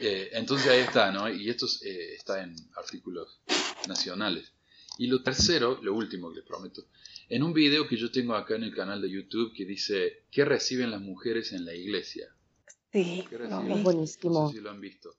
[0.00, 1.28] Eh, entonces ahí está, ¿no?
[1.28, 3.40] Y esto eh, está en artículos
[3.86, 4.52] nacionales.
[4.98, 6.86] Y lo tercero, lo último que les prometo,
[7.28, 10.44] en un video que yo tengo acá en el canal de YouTube que dice, ¿qué
[10.44, 12.34] reciben las mujeres en la iglesia?
[12.92, 14.44] Sí, es buenísimo.
[14.44, 15.16] No sé si lo han visto.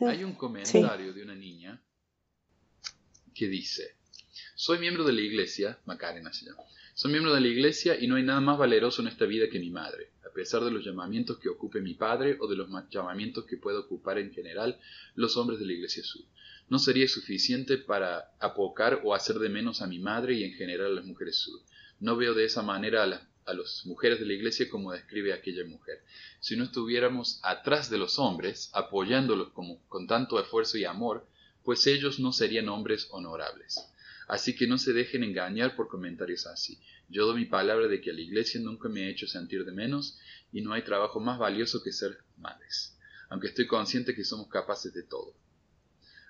[0.00, 1.82] Hay un comentario de una niña
[3.34, 3.96] que dice,
[4.54, 6.62] soy miembro de la iglesia, Macarena se llama,
[6.94, 9.58] soy miembro de la iglesia y no hay nada más valeroso en esta vida que
[9.58, 13.56] mi madre, pesar de los llamamientos que ocupe mi padre o de los llamamientos que
[13.56, 14.78] pueda ocupar en general
[15.14, 16.26] los hombres de la iglesia sud.
[16.68, 20.92] No sería suficiente para apocar o hacer de menos a mi madre y en general
[20.92, 21.58] a las mujeres sud.
[22.00, 23.54] No veo de esa manera a las a
[23.88, 26.02] mujeres de la iglesia como describe aquella mujer.
[26.40, 29.52] Si no estuviéramos atrás de los hombres, apoyándolos
[29.88, 31.26] con tanto esfuerzo y amor,
[31.64, 33.78] pues ellos no serían hombres honorables.
[34.28, 36.78] Así que no se dejen engañar por comentarios así.
[37.08, 39.72] Yo doy mi palabra de que a la iglesia nunca me ha hecho sentir de
[39.72, 40.18] menos
[40.52, 42.98] y no hay trabajo más valioso que ser madres,
[43.28, 45.34] aunque estoy consciente que somos capaces de todo.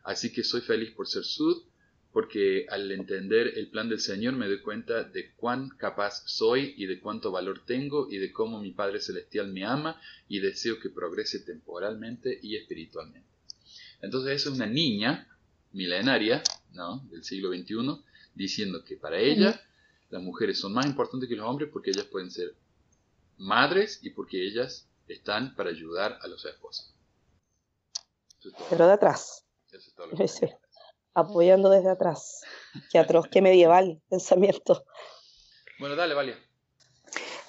[0.04, 1.64] Así que soy feliz por ser sud,
[2.12, 6.86] porque al entender el plan del Señor me doy cuenta de cuán capaz soy y
[6.86, 10.88] de cuánto valor tengo y de cómo mi Padre Celestial me ama y deseo que
[10.88, 13.28] progrese temporalmente y espiritualmente.
[14.00, 15.28] Entonces eso es una niña
[15.72, 17.06] milenaria ¿no?
[17.10, 18.02] del siglo XXI
[18.34, 19.60] diciendo que para ella
[20.10, 22.54] las mujeres son más importantes que los hombres porque ellas pueden ser
[23.38, 26.94] madres y porque ellas están para ayudar a los esposos.
[28.70, 29.44] Pero de atrás.
[29.70, 30.26] Eso es todo lo que
[31.14, 32.42] apoyando desde atrás.
[32.90, 34.84] Qué atroz, qué medieval pensamiento.
[35.78, 36.38] Bueno, dale, Valia.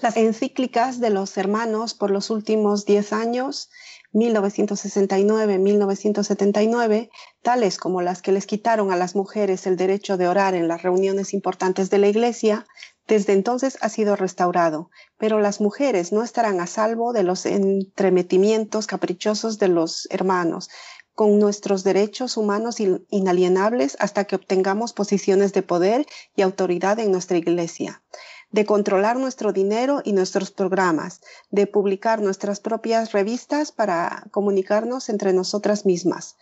[0.01, 3.69] Las encíclicas de los hermanos por los últimos 10 años,
[4.18, 7.09] 1969-1979,
[7.41, 10.82] tales como las que les quitaron a las mujeres el derecho de orar en las
[10.82, 12.65] reuniones importantes de la Iglesia,
[13.07, 18.88] desde entonces ha sido restaurado, pero las mujeres no estarán a salvo de los entremetimientos
[18.88, 20.70] caprichosos de los hermanos,
[21.18, 26.05] con nuestros derechos humanos inalienables hasta que obtengamos posiciones de poder
[26.36, 28.03] y autoridad en nuestra iglesia,
[28.51, 31.21] de controlar nuestro dinero y nuestros programas,
[31.51, 36.37] de publicar nuestras propias revistas para comunicarnos entre nosotras mismas.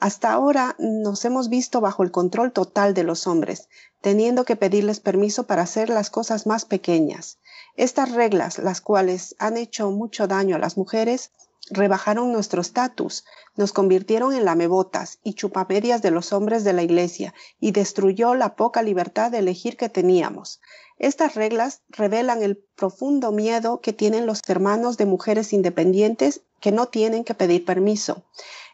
[0.00, 3.68] Hasta ahora nos hemos visto bajo el control total de los hombres,
[4.00, 7.38] teniendo que pedirles permiso para hacer las cosas más pequeñas.
[7.74, 11.32] Estas reglas, las cuales han hecho mucho daño a las mujeres,
[11.70, 13.24] rebajaron nuestro estatus,
[13.56, 18.56] nos convirtieron en lamebotas y chupamedias de los hombres de la iglesia y destruyó la
[18.56, 20.60] poca libertad de elegir que teníamos.
[20.98, 26.86] Estas reglas revelan el profundo miedo que tienen los hermanos de mujeres independientes que no
[26.86, 28.24] tienen que pedir permiso,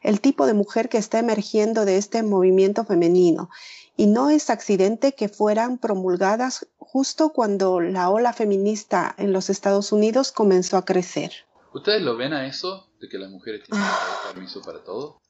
[0.03, 3.51] el tipo de mujer que está emergiendo de este movimiento femenino.
[3.97, 9.92] Y no es accidente que fueran promulgadas justo cuando la ola feminista en los Estados
[9.92, 11.32] Unidos comenzó a crecer.
[11.75, 12.89] ¿Ustedes lo ven a eso?
[13.01, 13.85] De que las mujeres tienen
[14.33, 15.20] permiso para todo.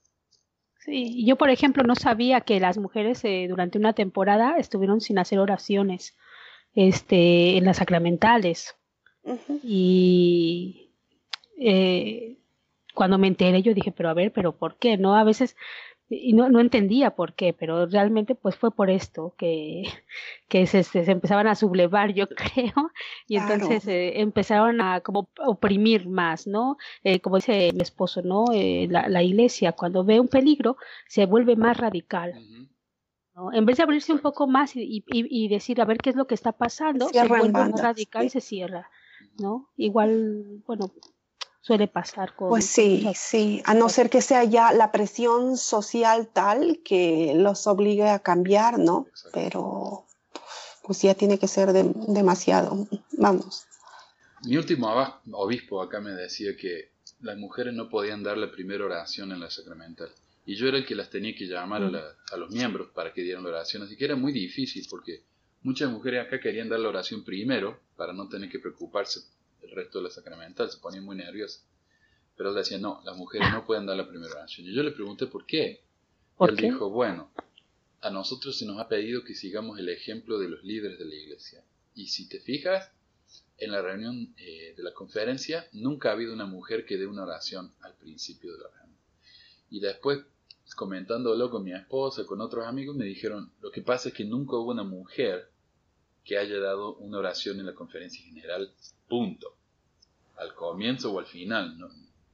[0.79, 5.19] Sí, yo por ejemplo no sabía que las mujeres eh, durante una temporada estuvieron sin
[5.19, 6.15] hacer oraciones
[6.75, 8.77] este, en las sacramentales.
[9.63, 10.91] Y
[11.59, 12.37] eh,
[12.93, 14.99] cuando me enteré yo dije, pero a ver, pero ¿por qué?
[14.99, 15.57] No, a veces
[16.23, 19.85] y no, no entendía por qué, pero realmente pues fue por esto que,
[20.49, 22.91] que se, se empezaban a sublevar, yo creo,
[23.27, 26.77] y entonces eh, empezaron a como oprimir más, ¿no?
[27.03, 28.45] Eh, como dice mi esposo, ¿no?
[28.53, 30.77] Eh, la, la, iglesia cuando ve un peligro
[31.09, 32.35] se vuelve más radical.
[33.35, 33.53] ¿no?
[33.53, 36.17] En vez de abrirse un poco más y, y, y, decir a ver qué es
[36.17, 38.91] lo que está pasando, se vuelve más radical y se cierra,
[39.39, 39.71] ¿no?
[39.77, 40.93] Igual, bueno,
[41.65, 42.51] suele pasar con...
[42.51, 47.67] Pues sí, sí, a no ser que sea ya la presión social tal que los
[47.67, 49.07] obligue a cambiar, ¿no?
[49.33, 50.05] Pero
[50.83, 53.65] pues ya tiene que ser demasiado, vamos.
[54.45, 54.93] Mi último
[55.33, 56.91] obispo acá me decía que
[57.23, 60.11] las mujeres no podían dar la primera oración en la sacramental.
[60.45, 61.97] Y yo era el que las tenía que llamar a, mm.
[62.35, 63.83] a los miembros para que dieran la oración.
[63.85, 65.23] Así que era muy difícil porque
[65.65, 69.21] Muchas mujeres acá querían dar la oración primero para no tener que preocuparse
[69.65, 71.67] el resto de la sacramental, se ponían muy nerviosas.
[72.37, 74.67] Pero él decía, no, las mujeres no pueden dar la primera oración.
[74.67, 75.85] Y yo le pregunté por qué.
[76.37, 76.67] ¿Por él qué?
[76.67, 77.31] dijo, bueno,
[78.01, 81.15] a nosotros se nos ha pedido que sigamos el ejemplo de los líderes de la
[81.15, 81.65] iglesia.
[81.95, 82.91] Y si te fijas,
[83.59, 87.23] en la reunión eh, de la conferencia nunca ha habido una mujer que dé una
[87.23, 88.99] oración al principio de la reunión.
[89.71, 90.21] Y después,
[90.77, 94.57] comentándolo con mi esposa, con otros amigos, me dijeron, lo que pasa es que nunca
[94.57, 95.51] hubo una mujer
[96.25, 98.73] que haya dado una oración en la conferencia general,
[99.09, 99.57] punto.
[100.37, 101.89] Al comienzo o al final, no,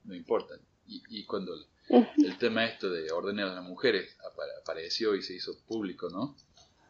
[0.04, 0.54] no importa.
[0.86, 1.66] Y, y cuando el,
[2.24, 6.36] el tema esto de ordenar a las mujeres apa- apareció y se hizo público, ¿no?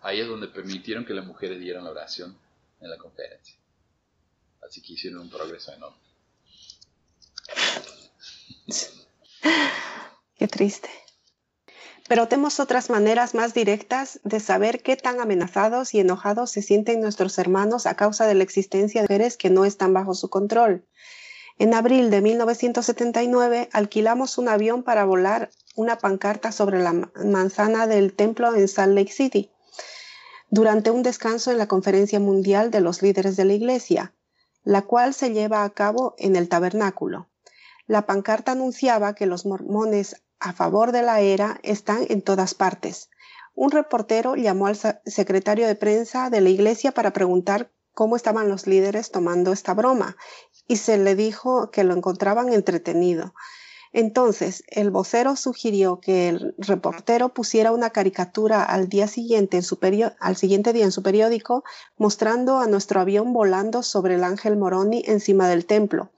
[0.02, 2.36] Ahí es donde permitieron que las mujeres dieran la oración
[2.80, 3.56] en la conferencia.
[4.62, 5.98] Así que hicieron un progreso enorme.
[10.38, 10.88] Qué triste.
[12.10, 17.00] Pero tenemos otras maneras más directas de saber qué tan amenazados y enojados se sienten
[17.00, 20.84] nuestros hermanos a causa de la existencia de mujeres que no están bajo su control.
[21.56, 27.86] En abril de 1979 alquilamos un avión para volar una pancarta sobre la ma- manzana
[27.86, 29.52] del templo en Salt Lake City
[30.50, 34.14] durante un descanso en la Conferencia Mundial de los Líderes de la Iglesia,
[34.64, 37.28] la cual se lleva a cabo en el tabernáculo.
[37.86, 43.10] La pancarta anunciaba que los mormones a favor de la era están en todas partes.
[43.54, 48.66] Un reportero llamó al secretario de prensa de la iglesia para preguntar cómo estaban los
[48.66, 50.16] líderes tomando esta broma
[50.66, 53.34] y se le dijo que lo encontraban entretenido.
[53.92, 59.78] Entonces, el vocero sugirió que el reportero pusiera una caricatura al día siguiente en su
[60.20, 61.64] al siguiente día en su periódico
[61.96, 66.12] mostrando a nuestro avión volando sobre el ángel Moroni encima del templo,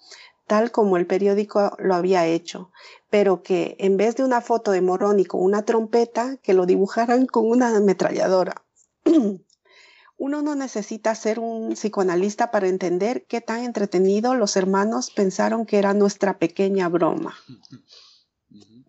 [0.52, 2.70] tal como el periódico lo había hecho,
[3.08, 7.24] pero que en vez de una foto de Moroni con una trompeta, que lo dibujaran
[7.24, 8.62] con una ametralladora.
[10.18, 15.78] Uno no necesita ser un psicoanalista para entender qué tan entretenido los hermanos pensaron que
[15.78, 17.34] era nuestra pequeña broma.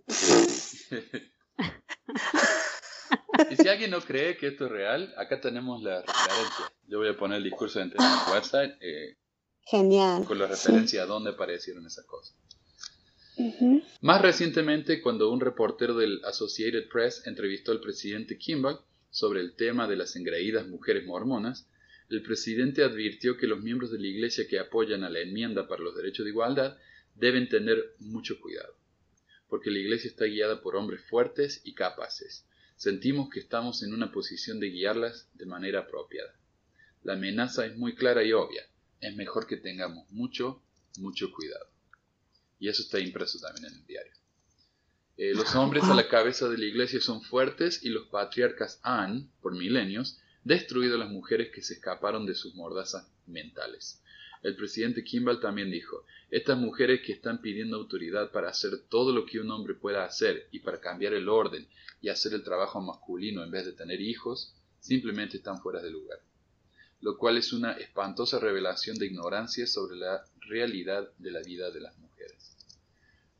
[3.49, 6.71] Y si alguien no cree que esto es real, acá tenemos la referencia.
[6.87, 9.17] Yo voy a poner el discurso en el eh,
[9.65, 10.25] Genial.
[10.25, 12.35] con la referencia a dónde aparecieron esas cosas.
[14.01, 19.87] Más recientemente, cuando un reportero del Associated Press entrevistó al presidente Kimball sobre el tema
[19.87, 21.67] de las engreídas mujeres mormonas,
[22.09, 25.81] el presidente advirtió que los miembros de la iglesia que apoyan a la enmienda para
[25.81, 26.77] los derechos de igualdad
[27.15, 28.75] deben tener mucho cuidado,
[29.47, 32.45] porque la iglesia está guiada por hombres fuertes y capaces.
[32.75, 36.35] Sentimos que estamos en una posición de guiarlas de manera apropiada.
[37.03, 38.63] La amenaza es muy clara y obvia.
[39.03, 40.63] Es mejor que tengamos mucho,
[40.97, 41.67] mucho cuidado.
[42.57, 44.13] Y eso está impreso también en el diario.
[45.17, 49.29] Eh, los hombres a la cabeza de la iglesia son fuertes y los patriarcas han,
[49.41, 54.01] por milenios, destruido a las mujeres que se escaparon de sus mordazas mentales.
[54.41, 59.25] El presidente Kimball también dijo, estas mujeres que están pidiendo autoridad para hacer todo lo
[59.25, 61.67] que un hombre pueda hacer y para cambiar el orden
[62.01, 66.19] y hacer el trabajo masculino en vez de tener hijos, simplemente están fuera de lugar.
[67.03, 71.81] Lo cual es una espantosa revelación de ignorancia sobre la realidad de la vida de
[71.81, 72.55] las mujeres.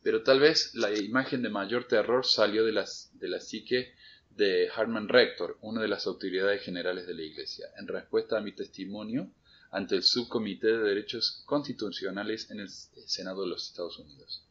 [0.02, 3.94] Pero tal vez la imagen de mayor terror salió de, la psique
[4.32, 8.52] de Harman Rector, una de las autoridades generales de la Iglesia, en respuesta a mi
[8.52, 9.32] testimonio
[9.72, 14.46] ante el Subcomité de Derechos Constitucionales en el Senado de los Estados Unidos.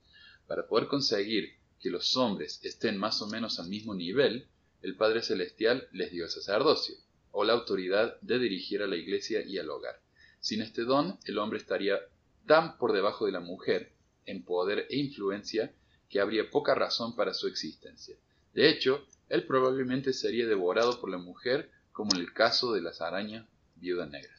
[0.47, 4.49] Para poder conseguir que los hombres estén más o menos al mismo nivel,
[4.81, 6.97] el Padre Celestial les dio el sacerdocio,
[7.33, 10.01] o la autoridad de dirigir a la Iglesia y al hogar.
[10.41, 11.99] Sin este don, el hombre estaría
[12.47, 13.93] tan por debajo de la mujer
[14.27, 15.73] en poder e influencia
[16.09, 18.17] que habría poca razón para su existencia.
[18.55, 23.01] De hecho, él probablemente sería devorado por la mujer como en el caso de las
[23.01, 24.35] arañas viuda negra.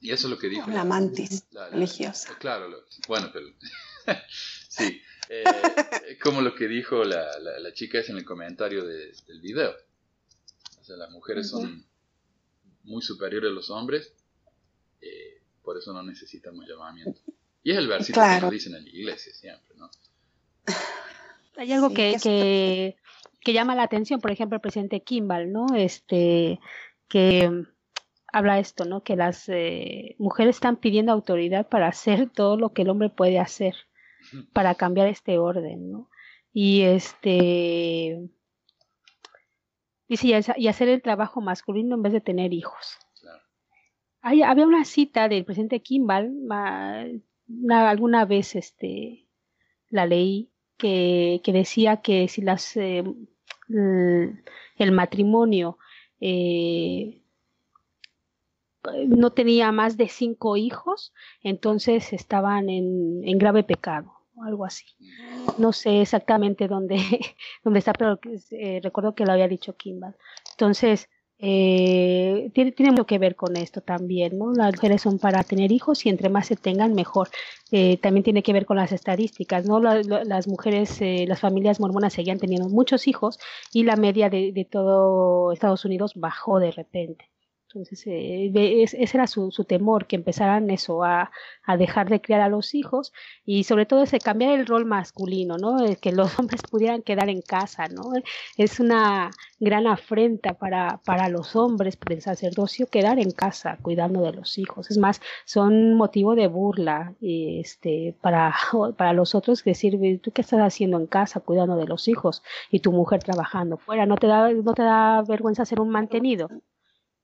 [0.00, 2.36] Y eso es lo que dijo La mantis la- la- religiosa.
[2.38, 3.46] Claro, lo- bueno, pero
[4.68, 5.44] sí, eh,
[6.22, 9.74] como lo que dijo la, chica es en el comentario de- del video.
[10.88, 11.84] Sea, las mujeres son
[12.84, 14.14] muy superiores a los hombres,
[15.02, 17.20] eh, por eso no necesitamos llamamiento.
[17.62, 18.46] Y es el versículo que Claro.
[18.46, 19.90] nos dicen en la iglesia siempre, ¿no?
[21.58, 22.96] Hay algo Sí, que, que- que,
[23.40, 25.66] que llama la atención, por ejemplo, el presidente Kimball, ¿no?
[25.76, 26.58] Este,
[27.08, 27.64] que
[28.32, 29.02] habla esto, ¿no?
[29.02, 33.38] Que las eh, mujeres están pidiendo autoridad para hacer todo lo que el hombre puede
[33.38, 33.74] hacer,
[34.54, 36.08] para cambiar este orden, ¿no?
[36.54, 38.26] Y este,
[40.08, 42.98] dice, y hace- y hacer el trabajo masculino en vez de tener hijos.
[43.20, 43.42] Claro.
[44.22, 49.26] Hay- había una cita del presidente Kimball, una- alguna vez este,
[49.90, 53.02] la leí, que, que decía que si las, eh,
[53.68, 55.78] el matrimonio
[56.20, 57.20] eh,
[59.06, 64.86] no tenía más de cinco hijos, entonces estaban en, en grave pecado o algo así.
[65.58, 66.96] No sé exactamente dónde,
[67.64, 68.18] dónde está, pero
[68.50, 70.16] eh, recuerdo que lo había dicho Kimball.
[70.52, 71.08] Entonces,
[71.40, 74.52] eh, tiene, tiene, mucho que ver con esto también, ¿no?
[74.52, 77.28] Las mujeres son para tener hijos y entre más se tengan, mejor.
[77.70, 79.78] Eh, también tiene que ver con las estadísticas, ¿no?
[79.80, 83.38] La, la, las mujeres, eh, las familias mormonas seguían teniendo muchos hijos
[83.72, 87.30] y la media de, de todo Estados Unidos bajó de repente.
[87.70, 88.50] Entonces, eh,
[88.82, 91.30] ese era su, su, temor, que empezaran eso, a,
[91.64, 93.12] a, dejar de criar a los hijos
[93.44, 95.76] y sobre todo ese cambiar el rol masculino, ¿no?
[96.00, 98.12] que los hombres pudieran quedar en casa, ¿no?
[98.56, 104.32] Es una gran afrenta para, para los hombres del sacerdocio quedar en casa cuidando de
[104.32, 104.90] los hijos.
[104.90, 108.54] Es más, son motivo de burla este, para,
[108.96, 112.80] para los otros decir, ¿tú qué estás haciendo en casa cuidando de los hijos y
[112.80, 114.06] tu mujer trabajando fuera?
[114.06, 116.48] ¿No te da, no te da vergüenza ser un mantenido?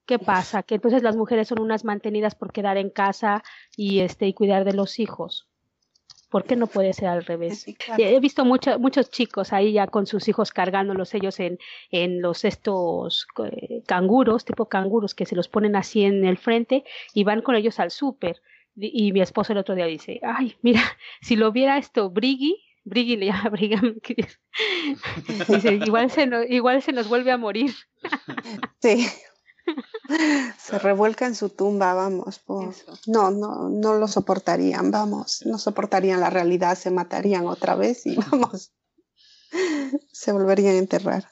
[0.07, 0.63] ¿Qué pasa?
[0.63, 3.43] Que entonces las mujeres son unas mantenidas por quedar en casa
[3.77, 5.49] y este y cuidar de los hijos.
[6.31, 7.61] ¿Por qué no puede ser al revés?
[7.61, 8.03] Sí, claro.
[8.03, 11.59] He visto mucho, muchos chicos ahí ya con sus hijos cargándolos ellos en,
[11.91, 16.85] en los estos eh, canguros, tipo canguros, que se los ponen así en el frente
[17.15, 18.43] y van con ellos al súper.
[18.75, 20.83] Y, y mi esposo el otro día dice, ay, mira,
[21.21, 24.01] si lo viera esto Briggy, Briggy le llama Brigham,
[25.49, 27.73] dice, igual se, no, igual se nos vuelve a morir.
[28.81, 29.07] Sí.
[30.59, 32.39] Se revuelca en su tumba, vamos.
[32.39, 32.75] Por...
[33.07, 35.45] No, no, no lo soportarían, vamos.
[35.47, 38.73] No soportarían la realidad, se matarían otra vez y vamos.
[40.13, 41.25] se volverían a enterrar.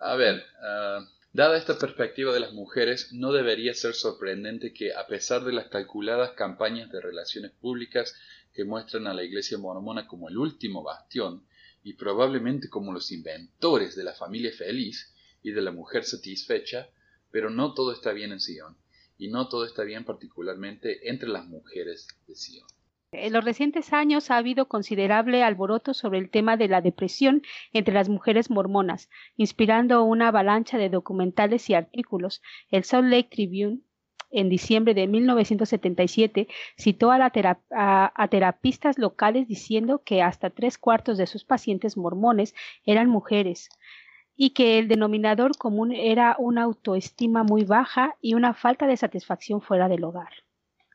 [0.00, 5.06] A ver, uh, dada esta perspectiva de las mujeres, no debería ser sorprendente que, a
[5.06, 8.14] pesar de las calculadas campañas de relaciones públicas
[8.54, 11.46] que muestran a la Iglesia mormona como el último bastión
[11.82, 16.88] y probablemente como los inventores de la familia feliz, y de la mujer satisfecha,
[17.30, 18.76] pero no todo está bien en Sion,
[19.18, 22.66] y no todo está bien particularmente entre las mujeres de Sion.
[23.12, 27.94] En los recientes años ha habido considerable alboroto sobre el tema de la depresión entre
[27.94, 32.42] las mujeres mormonas, inspirando una avalancha de documentales y artículos.
[32.70, 33.80] El Salt Lake Tribune
[34.30, 37.32] en diciembre de 1977 citó a,
[37.70, 43.70] a, a, terapistas locales diciendo que hasta tres cuartos de sus pacientes mormones eran mujeres
[44.40, 49.60] y que el denominador común era una autoestima muy baja y una falta de satisfacción
[49.60, 50.30] fuera del hogar.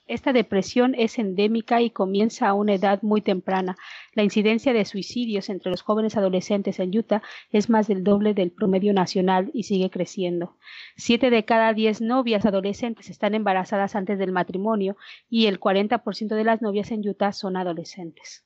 [0.07, 3.77] Esta depresión es endémica y comienza a una edad muy temprana.
[4.13, 7.21] La incidencia de suicidios entre los jóvenes adolescentes en Utah
[7.51, 10.57] es más del doble del promedio nacional y sigue creciendo.
[10.95, 14.95] Siete de cada diez novias adolescentes están embarazadas antes del matrimonio
[15.29, 18.45] y el 40% de las novias en Utah son adolescentes.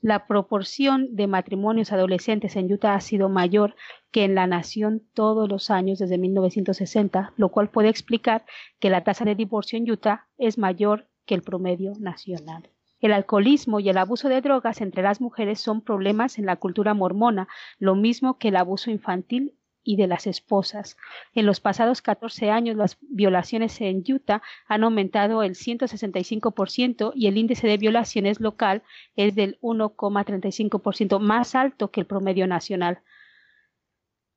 [0.00, 3.74] La proporción de matrimonios adolescentes en Utah ha sido mayor
[4.12, 8.44] que en la nación todos los años desde 1960, lo cual puede explicar
[8.78, 12.70] que la tasa de divorcio en Utah es mayor que el promedio nacional.
[13.00, 16.94] El alcoholismo y el abuso de drogas entre las mujeres son problemas en la cultura
[16.94, 19.57] mormona, lo mismo que el abuso infantil
[19.88, 20.98] y de las esposas.
[21.34, 27.38] En los pasados 14 años, las violaciones en Utah han aumentado el 165% y el
[27.38, 28.82] índice de violaciones local
[29.16, 32.98] es del 1,35%, más alto que el promedio nacional.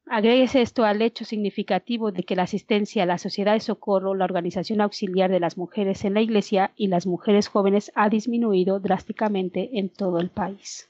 [0.06, 4.24] Agréguese esto al hecho significativo de que la asistencia a la Sociedad de Socorro, la
[4.24, 9.70] organización auxiliar de las mujeres en la Iglesia y las mujeres jóvenes ha disminuido drásticamente
[9.74, 10.88] en todo el país.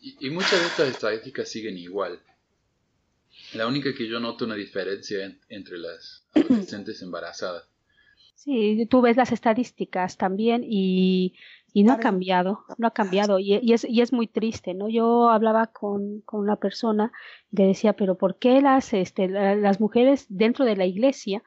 [0.00, 2.18] Y, y muchas de estas estadísticas siguen igual.
[3.54, 7.68] La única que yo noto una diferencia en, entre las adolescentes embarazadas.
[8.34, 11.34] Sí, tú ves las estadísticas también y,
[11.72, 14.88] y no ha cambiado, no ha cambiado y, y, es, y es muy triste, ¿no?
[14.88, 17.12] Yo hablaba con, con una persona
[17.52, 21.44] y le decía, pero ¿por qué las, este, las mujeres dentro de la iglesia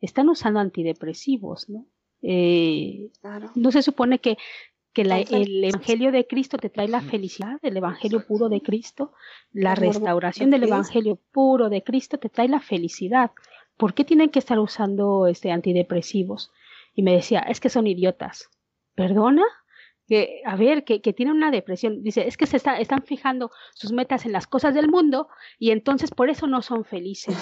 [0.00, 1.86] están usando antidepresivos, ¿no?
[2.22, 3.50] Eh, claro.
[3.54, 4.38] No se supone que
[4.98, 9.12] que la, el Evangelio de Cristo te trae la felicidad, el Evangelio puro de Cristo,
[9.52, 13.30] la restauración del Evangelio puro de Cristo te trae la felicidad.
[13.76, 16.50] ¿Por qué tienen que estar usando este antidepresivos?
[16.96, 18.50] Y me decía, es que son idiotas.
[18.96, 19.44] ¿Perdona?
[20.08, 22.02] Que, a ver, que, que tienen una depresión.
[22.02, 25.28] Dice, es que se está, están fijando sus metas en las cosas del mundo
[25.60, 27.36] y entonces por eso no son felices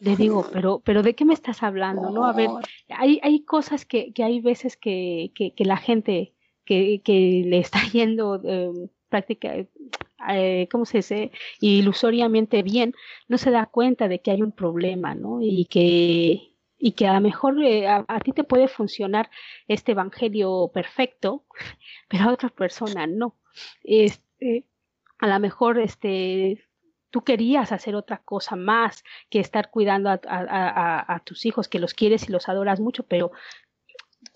[0.00, 2.08] le digo, pero, pero ¿de qué me estás hablando?
[2.10, 2.24] ¿No?
[2.24, 2.48] A ver,
[2.88, 6.32] hay, hay cosas que, que hay veces que, que, que la gente
[6.70, 8.70] que, le está yendo eh,
[9.08, 9.54] práctica,
[10.70, 11.32] ¿cómo se dice?
[11.60, 12.94] Ilusoriamente bien,
[13.28, 15.40] no se da cuenta de que hay un problema, ¿no?
[15.42, 19.30] Y que, y que a lo mejor eh, a, a, ti te puede funcionar
[19.66, 21.44] este evangelio perfecto,
[22.08, 23.36] pero a otra persona no.
[23.82, 24.66] Este,
[25.18, 26.64] a lo mejor este
[27.10, 32.28] tú querías hacer otra cosa más que estar cuidando a, tus hijos, que los quieres
[32.28, 33.32] y los adoras mucho, pero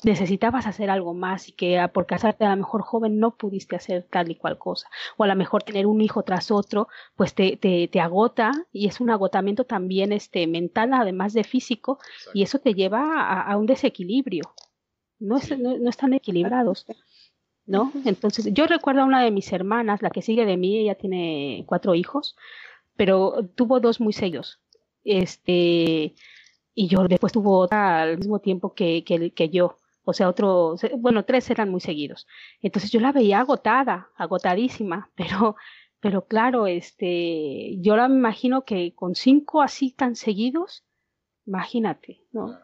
[0.03, 3.77] necesitabas hacer algo más y que ah, por casarte a lo mejor joven no pudiste
[3.77, 4.89] hacer tal y cual cosa.
[5.17, 8.87] O a lo mejor tener un hijo tras otro, pues te, te, te agota y
[8.87, 11.99] es un agotamiento también este, mental, además de físico,
[12.33, 14.45] y eso te lleva a, un desequilibrio.
[15.19, 16.87] No, no, están equilibrados.
[17.67, 17.93] ¿No?
[18.05, 21.65] Entonces, yo recuerdo a una de mis hermanas, la que sigue de mí, ella tiene
[21.67, 22.37] cuatro hijos,
[22.95, 24.61] pero tuvo dos muy seguidos.
[25.03, 26.15] Este,
[26.75, 30.77] y yo después tuvo otra al mismo tiempo que, que, que yo o sea, otro,
[30.99, 32.27] bueno, tres eran muy seguidos.
[32.61, 35.57] Entonces yo la veía agotada, agotadísima, pero,
[36.01, 40.85] pero claro, este, yo la imagino que con cinco así tan seguidos,
[41.47, 42.59] imagínate, ¿no?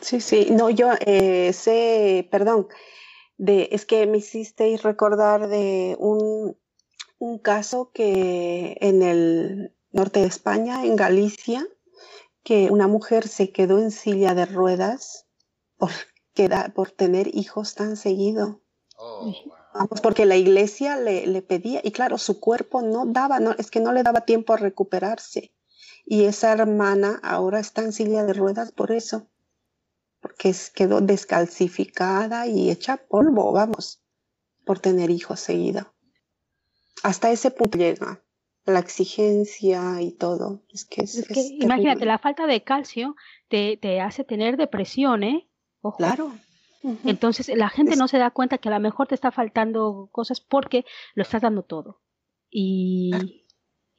[0.00, 2.68] Sí, sí, no, yo eh, sé, perdón,
[3.36, 6.56] de, es que me hicisteis recordar de un,
[7.18, 11.66] un caso que en el norte de España, en Galicia,
[12.42, 15.26] que una mujer se quedó en silla de ruedas
[15.76, 15.90] por,
[16.74, 18.62] por tener hijos tan seguido.
[18.96, 19.32] Oh,
[19.72, 23.70] Vamos, porque la iglesia le, le, pedía, y claro, su cuerpo no daba, no, es
[23.70, 25.54] que no le daba tiempo a recuperarse.
[26.04, 29.28] Y esa hermana ahora está en silla de ruedas por eso,
[30.20, 34.02] porque quedó descalcificada y hecha polvo, vamos,
[34.64, 35.94] por tener hijos seguido.
[37.04, 38.20] Hasta ese punto llega
[38.70, 40.62] la exigencia y todo.
[40.72, 43.16] Es que, es, imagínate, la falta de calcio
[43.48, 45.48] te, te hace tener depresión, ¿eh?
[45.96, 46.32] Claro.
[47.04, 50.40] Entonces la gente no se da cuenta que a lo mejor te está faltando cosas
[50.40, 52.00] porque lo estás dando todo.
[52.50, 53.39] Y,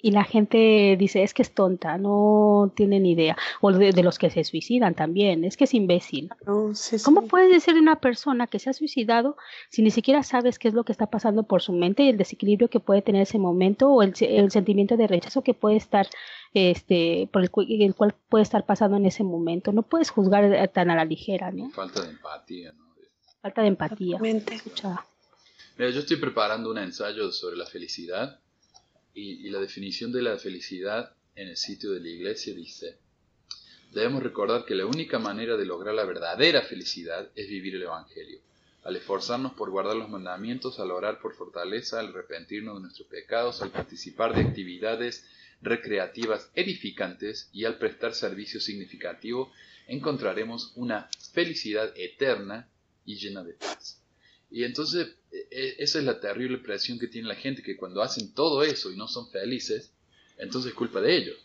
[0.02, 3.38] y la gente dice, es que es tonta, no tiene ni idea.
[3.62, 6.30] O de, los que se suicidan también, es que es imbécil.
[7.04, 9.38] ¿Cómo puedes decir de una persona que se ha suicidado
[9.70, 12.18] si ni siquiera sabes qué es lo que está pasando por su mente y el
[12.18, 16.08] desequilibrio que puede tener ese momento o el, sentimiento de rechazo que puede estar,
[16.54, 19.72] este, por el, el, cual puede estar pasando en ese momento?
[19.72, 21.70] No puedes juzgar eh, tan a la ligera, ¿no?
[21.70, 22.92] Falta de empatía, ¿no?
[23.42, 24.20] Falta de empatía.
[24.20, 28.40] Mira, yo estoy preparando un ensayo sobre la felicidad
[29.14, 32.98] y, la definición de la felicidad en el sitio de la iglesia dice,
[33.94, 38.40] debemos recordar que la única manera de lograr la verdadera felicidad es vivir el Evangelio.
[38.84, 43.62] Al esforzarnos por guardar los mandamientos, al orar por fortaleza, al arrepentirnos de nuestros pecados,
[43.62, 45.26] al participar de actividades
[45.62, 49.52] recreativas edificantes y al prestar servicio significativo,
[49.88, 52.68] encontraremos una felicidad eterna
[53.06, 54.02] y llena de paz.
[54.50, 55.16] Y entonces
[55.52, 58.96] esa es la terrible presión que tiene la gente, que cuando hacen todo eso y
[58.96, 59.92] no son felices,
[60.38, 61.38] entonces es culpa de ellos.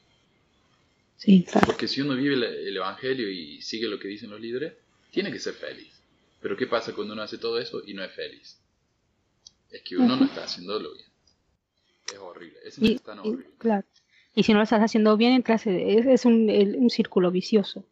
[1.16, 4.74] Sí, Porque si uno vive el, Evangelio y sigue lo que dicen los líderes,
[5.10, 5.92] tiene que ser feliz.
[6.40, 8.58] Pero ¿qué pasa cuando uno hace todo eso y no es feliz?
[9.70, 11.06] Es que uno no está haciéndolo bien.
[12.12, 12.58] Es horrible.
[12.64, 13.46] Es y, horrible.
[13.58, 13.86] claro.
[14.34, 17.86] Y si no lo estás haciendo bien, entras, es, un, un círculo vicioso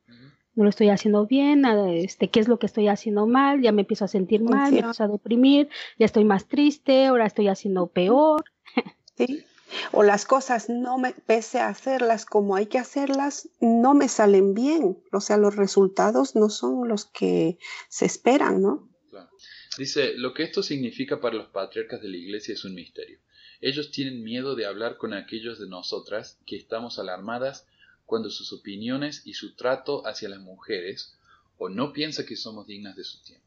[0.54, 3.82] no lo estoy haciendo bien, este, qué es lo que estoy haciendo mal, ya me
[3.82, 7.88] empiezo a sentir mal, me empiezo a deprimir, ya estoy más triste, ahora estoy haciendo
[7.88, 8.44] peor.
[9.16, 9.44] Sí.
[9.92, 14.54] O las cosas no me, pese a hacerlas como hay que hacerlas, no me salen
[14.54, 14.98] bien.
[15.12, 18.88] O sea, los resultados no son los que se esperan, ¿no?
[19.76, 23.18] Dice, lo que esto significa para los patriarcas de la iglesia es un misterio.
[23.60, 27.66] Ellos tienen miedo de hablar con aquellos de nosotras que estamos alarmadas
[28.06, 31.18] cuando sus opiniones y su trato hacia las mujeres
[31.58, 33.46] o no piensa que somos dignas de su tiempo.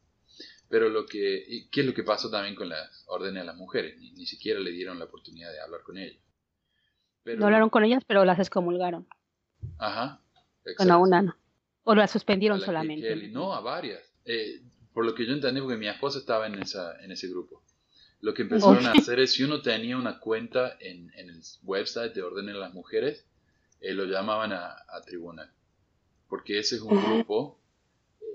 [0.70, 3.98] Pero lo que, ¿qué es lo que pasó también con las órdenes a las mujeres?
[4.00, 6.22] Ni, siquiera le dieron la oportunidad de hablar con ellas.
[7.26, 9.08] no hablaron con ellas, pero las excomulgaron.
[9.78, 10.22] Ajá.
[10.76, 11.36] Con una no.
[11.84, 13.16] O las suspendieron solamente.
[13.30, 14.02] no, a varias.
[14.26, 14.62] Eh,
[14.94, 17.64] por lo que yo entendí, porque mi esposa estaba en, esa, en ese grupo.
[18.20, 22.14] Lo que empezaron a hacer es, si uno tenía una cuenta en, en el website
[22.14, 23.26] de Orden a las Mujeres,
[23.80, 24.76] eh, lo llamaban a,
[25.06, 25.52] tribunal,
[26.28, 27.60] porque ese es un grupo
[28.20, 28.26] eh,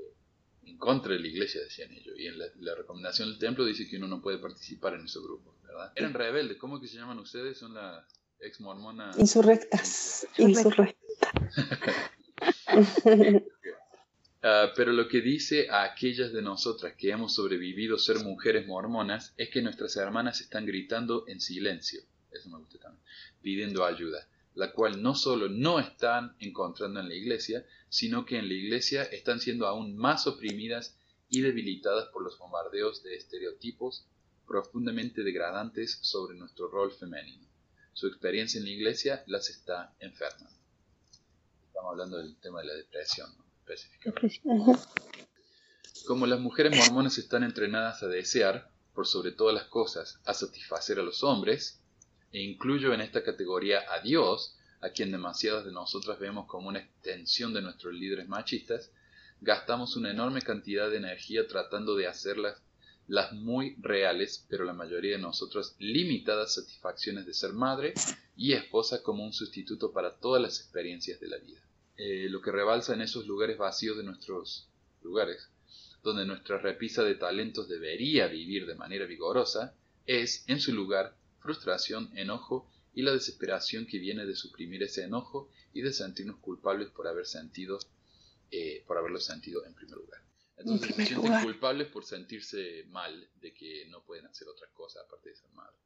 [0.66, 3.96] en contra de la iglesia, decían ellos, y en la, recomendación del templo dice que
[3.96, 5.92] uno no puede participar en ese grupo, ¿verdad?
[5.96, 7.58] Eran rebeldes, ¿cómo que se llaman ustedes?
[7.58, 8.04] Son las
[8.40, 9.18] ex mormonas.
[9.18, 10.26] Insurrectas.
[10.38, 10.96] Insurrectas.
[14.44, 19.34] Ah, pero lo que dice a aquellas de nosotras que hemos sobrevivido ser mujeres mormonas
[19.36, 22.02] es que nuestras hermanas están gritando en silencio,
[22.32, 23.04] eso me gusta también,
[23.40, 28.48] pidiendo ayuda la cual no solo no están encontrando en la iglesia, sino que en
[28.48, 30.96] la iglesia están siendo aún más oprimidas
[31.28, 34.06] y debilitadas por los bombardeos de estereotipos
[34.46, 37.48] profundamente degradantes sobre nuestro rol femenino.
[37.94, 40.50] Su experiencia en la iglesia las está enfermando.
[41.66, 43.30] Estamos hablando del tema de la depresión,
[43.60, 44.38] específicamente.
[46.06, 50.98] Como las mujeres mormonas están entrenadas a desear, por sobre todas las cosas, a satisfacer
[50.98, 51.81] a los hombres,
[52.32, 56.80] e incluyo en esta categoría a Dios, a quien demasiadas de nosotras vemos como una
[56.80, 58.90] extensión de nuestros líderes machistas,
[59.40, 62.62] gastamos una enorme cantidad de energía tratando de hacerlas
[63.08, 67.94] las muy reales, pero la mayoría de nosotros limitadas satisfacciones de ser madre
[68.36, 71.60] y esposa como un sustituto para todas las experiencias de la vida.
[71.96, 74.68] Eh, lo que rebalsa en esos lugares vacíos de nuestros
[75.02, 75.48] lugares,
[76.02, 79.74] donde nuestra repisa de talentos debería vivir de manera vigorosa,
[80.06, 85.50] es, en su lugar, frustración, enojo y la desesperación que viene de suprimir ese enojo
[85.72, 87.78] y de sentirnos culpables por haber sentido,
[88.50, 90.22] eh, por haberlo sentido en primer lugar.
[90.56, 95.30] Entonces se sienten culpables por sentirse mal de que no pueden hacer otra cosa aparte
[95.30, 95.76] de ser madre.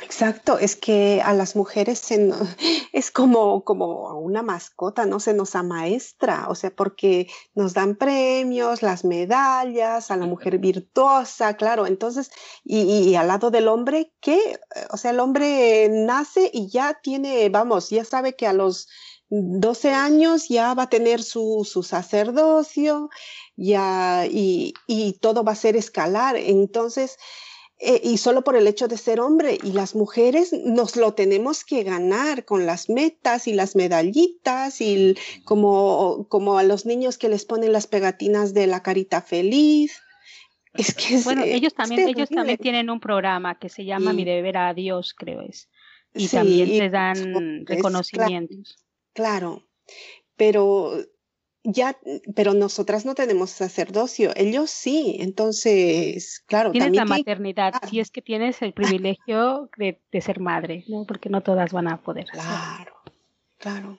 [0.00, 2.08] Exacto, es que a las mujeres
[2.92, 5.20] es como, como una mascota, ¿no?
[5.20, 11.56] Se nos amaestra, o sea, porque nos dan premios, las medallas, a la mujer virtuosa,
[11.56, 12.30] claro, entonces,
[12.64, 14.58] y, al lado del hombre, ¿qué?
[14.90, 18.88] O sea, el hombre nace y ya tiene, vamos, ya sabe que a los
[19.28, 23.10] 12 años ya va a tener su, su sacerdocio,
[23.56, 27.18] ya, y, y todo va a ser escalar, entonces,
[27.84, 29.58] eh, y solo por el hecho de ser hombre.
[29.60, 35.16] Y las mujeres nos lo tenemos que ganar con las metas y las medallitas y
[35.44, 40.00] como, como a los niños que les ponen las pegatinas de la carita feliz.
[40.74, 44.58] Es que bueno, ellos también, ellos también tienen un programa que se llama Mi deber
[44.58, 45.68] a Dios, creo es.
[46.14, 48.78] Y también te dan reconocimientos.
[49.12, 49.66] claro,
[50.36, 50.94] pero
[51.64, 51.96] ya,
[52.34, 56.72] pero nosotras no tenemos sacerdocio, ellos sí, entonces, claro.
[56.72, 61.04] Tienes la maternidad, si es que tienes el privilegio de, ser madre, ¿no?
[61.06, 62.26] Porque no todas van a poder.
[62.26, 62.94] Claro,
[63.58, 63.98] claro.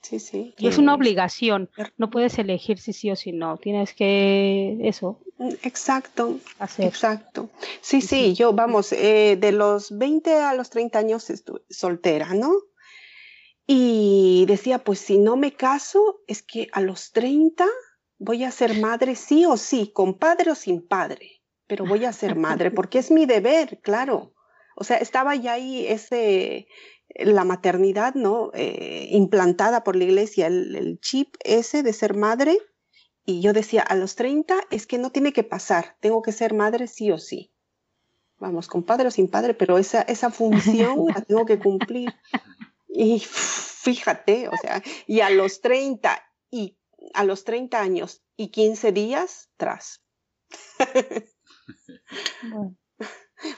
[0.00, 0.54] Sí, sí.
[0.58, 5.18] Y es una obligación, no puedes elegir si sí o si no, tienes que eso.
[5.38, 6.86] Mm, exacto, hacer.
[6.86, 7.50] exacto.
[7.80, 12.52] Sí, sí, yo, vamos, eh, de los 20 a los 30 años estuve soltera, ¿no?
[13.70, 17.66] Y decía, pues si no me caso, es que a los 30
[18.18, 22.14] voy a ser madre sí o sí, con padre o sin padre, pero voy a
[22.14, 24.32] ser madre porque es mi deber, claro.
[24.74, 26.66] O sea, estaba ya ahí ese,
[27.10, 28.52] la maternidad, ¿no?
[28.54, 32.56] Eh, implantada por la iglesia, el, el, chip ese de ser madre.
[33.26, 36.54] Y yo decía, a los 30 es que no tiene que pasar, tengo que ser
[36.54, 37.52] madre sí o sí.
[38.38, 42.14] Vamos, con padre o sin padre, pero esa, esa función la tengo que cumplir.
[42.88, 46.78] Y fíjate, o sea, y a los 30 y
[47.14, 50.02] a los 30 años y 15 días tras.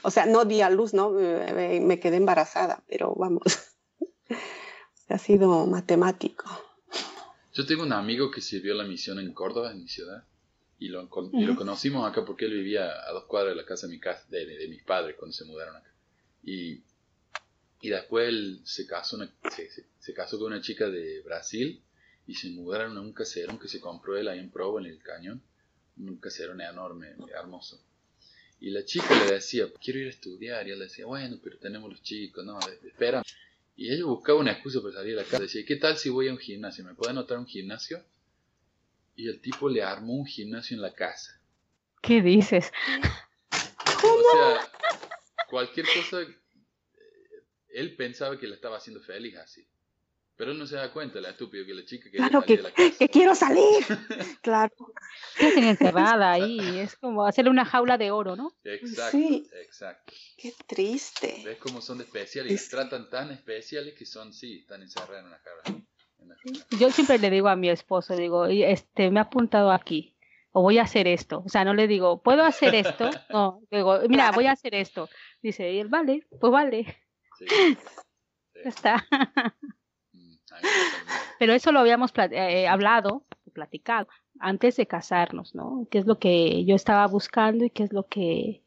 [0.03, 1.11] O sea, no di a luz, ¿no?
[1.11, 3.41] Me quedé embarazada, pero vamos,
[5.09, 6.45] ha sido matemático.
[7.53, 10.23] Yo tengo un amigo que sirvió la misión en Córdoba, en mi ciudad,
[10.77, 13.93] y lo, lo conocimos acá porque él vivía a dos cuadras de la casa de,
[13.93, 15.91] mi casa, de, de mis padres cuando se mudaron acá.
[16.43, 16.83] Y
[17.81, 19.17] y después él se casó,
[19.99, 21.81] se, casó con una chica de Brasil
[22.27, 25.01] y se mudaron a un caserón que se compró él ahí en Provo, en el
[25.01, 25.41] cañón.
[25.97, 27.83] Un caserón enorme, hermoso.
[28.59, 30.67] Y la chica le decía, quiero ir a estudiar.
[30.67, 33.23] Y él decía, bueno, pero tenemos los chicos, no, espera.
[33.75, 35.43] Y ella buscaba una excusa para salir a la casa.
[35.43, 36.85] Decía, ¿qué tal si voy a un gimnasio?
[36.85, 38.03] ¿Me puede anotar un gimnasio?
[39.15, 41.41] Y el tipo le armó un gimnasio en la casa.
[42.01, 42.71] ¿Qué dices?
[44.01, 44.13] ¿Cómo?
[44.13, 44.71] O sea,
[45.49, 46.25] cualquier cosa
[47.73, 49.67] él pensaba que la estaba haciendo feliz así.
[50.35, 52.59] Pero él no se da cuenta, la estúpido, que la chica que Claro, que,
[52.97, 53.85] que quiero salir.
[54.41, 54.73] claro.
[55.37, 56.79] Tiene encerrada ahí.
[56.79, 58.51] Es como hacerle una jaula de oro, ¿no?
[58.63, 59.47] Exacto, sí.
[59.53, 60.13] exacto.
[60.37, 61.43] Qué triste.
[61.45, 62.65] ¿Ves cómo son de especiales?
[62.65, 65.85] Y tratan tan especiales que son, sí, están encerradas en una jaula.
[66.79, 70.15] Yo siempre le digo a mi esposo, digo, este, me ha apuntado aquí
[70.51, 71.43] o voy a hacer esto.
[71.45, 73.09] O sea, no le digo, ¿puedo hacer esto?
[73.29, 75.09] No, digo, mira, voy a hacer esto.
[75.41, 76.97] Dice, y él, vale, pues vale.
[78.63, 79.05] Está.
[80.13, 80.35] Mm,
[81.39, 84.07] Pero eso lo habíamos eh, hablado, platicado,
[84.39, 85.87] antes de casarnos, ¿no?
[85.89, 88.63] ¿Qué es lo que yo estaba buscando y qué es lo que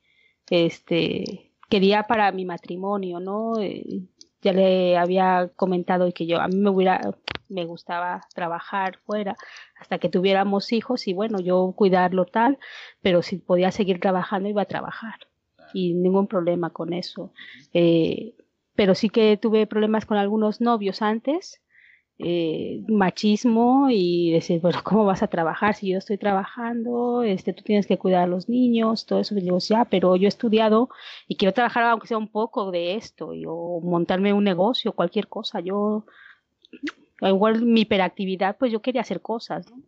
[0.50, 3.60] este quería para mi matrimonio, ¿no?
[3.60, 4.02] Eh,
[4.42, 7.00] ya le había comentado que yo a mí me hubiera
[7.48, 9.36] me gustaba trabajar fuera
[9.78, 12.58] hasta que tuviéramos hijos y bueno, yo cuidarlo tal,
[13.00, 15.28] pero si podía seguir trabajando iba a trabajar
[15.72, 17.32] y ningún problema con eso.
[17.72, 18.34] Eh,
[18.74, 21.60] pero sí que tuve problemas con algunos novios antes,
[22.18, 27.22] eh, machismo y decir, bueno, ¿cómo vas a trabajar si yo estoy trabajando?
[27.24, 29.36] Este, tú tienes que cuidar a los niños, todo eso.
[29.36, 30.88] Y digo, ya, pero yo he estudiado
[31.26, 35.28] y quiero trabajar aunque sea un poco de esto, y, o montarme un negocio, cualquier
[35.28, 35.60] cosa.
[35.60, 36.04] Yo,
[37.20, 39.82] igual mi hiperactividad, pues yo quería hacer cosas, ¿no?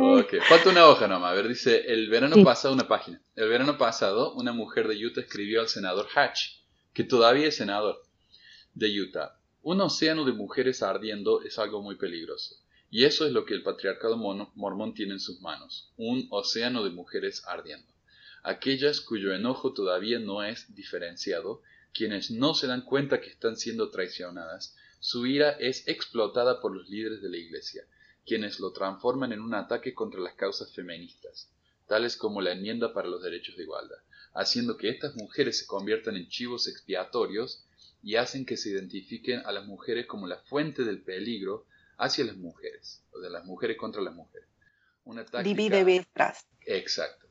[0.00, 1.32] Ok, falta una hoja nomás.
[1.32, 3.20] A ver, dice, el verano pasado, una página.
[3.34, 6.60] El verano pasado, una mujer de Utah escribió al senador Hatch,
[6.92, 8.02] que todavía es senador
[8.78, 9.36] de Utah.
[9.62, 12.54] Un océano de mujeres ardiendo es algo muy peligroso.
[12.90, 16.90] Y eso es lo que el patriarcado mormón tiene en sus manos, un océano de
[16.90, 17.92] mujeres ardiendo.
[18.44, 21.60] Aquellas cuyo enojo todavía no es diferenciado,
[21.92, 26.88] quienes no se dan cuenta que están siendo traicionadas, su ira es explotada por los
[26.88, 27.84] líderes de la Iglesia,
[28.24, 31.50] quienes lo transforman en un ataque contra las causas feministas,
[31.88, 33.98] tales como la enmienda para los derechos de igualdad,
[34.34, 37.64] haciendo que estas mujeres se conviertan en chivos expiatorios
[38.02, 41.66] y hacen que se identifiquen a las mujeres como la fuente del peligro
[41.96, 44.48] hacia las mujeres, o de las mujeres contra las mujeres.
[45.04, 45.42] Una táctica...
[45.42, 46.06] Divide
[46.66, 47.26] Exacto.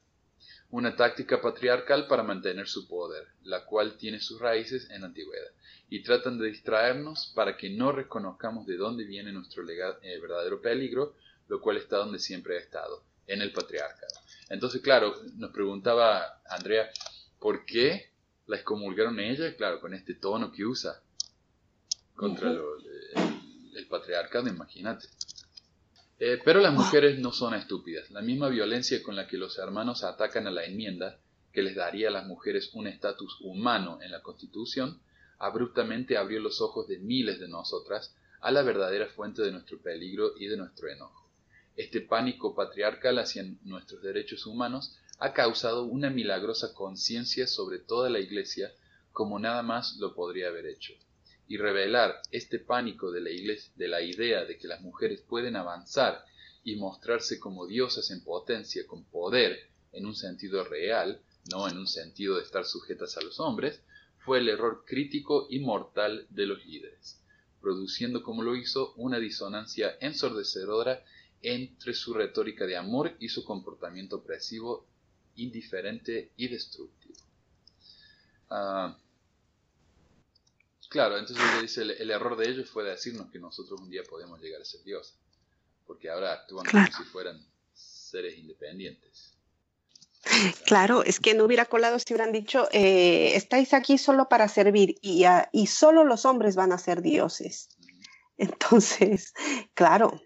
[0.69, 5.51] Una táctica patriarcal para mantener su poder, la cual tiene sus raíces en la antigüedad,
[5.89, 11.15] y tratan de distraernos para que no reconozcamos de dónde viene nuestro eh, verdadero peligro,
[11.47, 14.19] lo cual está donde siempre ha estado, en el patriarcado.
[14.49, 16.89] Entonces, claro, nos preguntaba Andrea,
[17.39, 18.11] ¿por qué
[18.47, 19.55] la excomulgaron ella?
[19.55, 21.01] Claro, con este tono que usa
[22.15, 22.77] contra lo,
[23.75, 25.07] el patriarcado, imagínate.
[26.19, 28.09] Eh, pero las mujeres no son estúpidas.
[28.09, 31.19] La misma violencia con la que los hermanos atacan a la enmienda,
[31.53, 34.99] que les daría a las mujeres un estatus humano en la Constitución,
[35.37, 40.33] abruptamente abrió los ojos de miles de nosotras a la verdadera fuente de nuestro peligro
[40.39, 41.29] y de nuestro enojo.
[41.75, 48.19] Este pánico patriarcal hacia nuestros derechos humanos ha causado una milagrosa conciencia sobre toda la
[48.19, 48.71] Iglesia
[49.17, 50.93] como nada más lo podría haber hecho.
[51.47, 55.55] Y revelar este pánico de la iglesia, de la idea de que las mujeres pueden
[55.55, 56.23] avanzar
[56.63, 61.19] y mostrarse como diosas en potencia con poder en un sentido real,
[61.49, 63.81] no en un sentido de estar sujetas a los hombres,
[64.19, 67.19] fue el error crítico y mortal de los líderes,
[67.59, 71.03] produciendo como lo hizo una disonancia ensordecedora
[71.41, 74.85] entre su retórica de amor y su comportamiento opresivo,
[75.37, 77.15] indiferente y destructivo.
[78.49, 78.97] Ah,
[80.89, 84.61] Claro, entonces dice, el, error de ellos fue decirnos que nosotros un día podemos llegar
[84.61, 85.17] a ser dioses,
[85.85, 89.33] porque ahora actúan como si fueran seres independientes.
[90.65, 94.97] Claro, es que no hubiera colado si hubieran dicho, eh, estáis aquí solo para servir
[95.01, 95.23] y,
[95.53, 97.69] y solo los hombres van a ser dioses.
[98.37, 99.33] Entonces,
[99.73, 100.21] claro,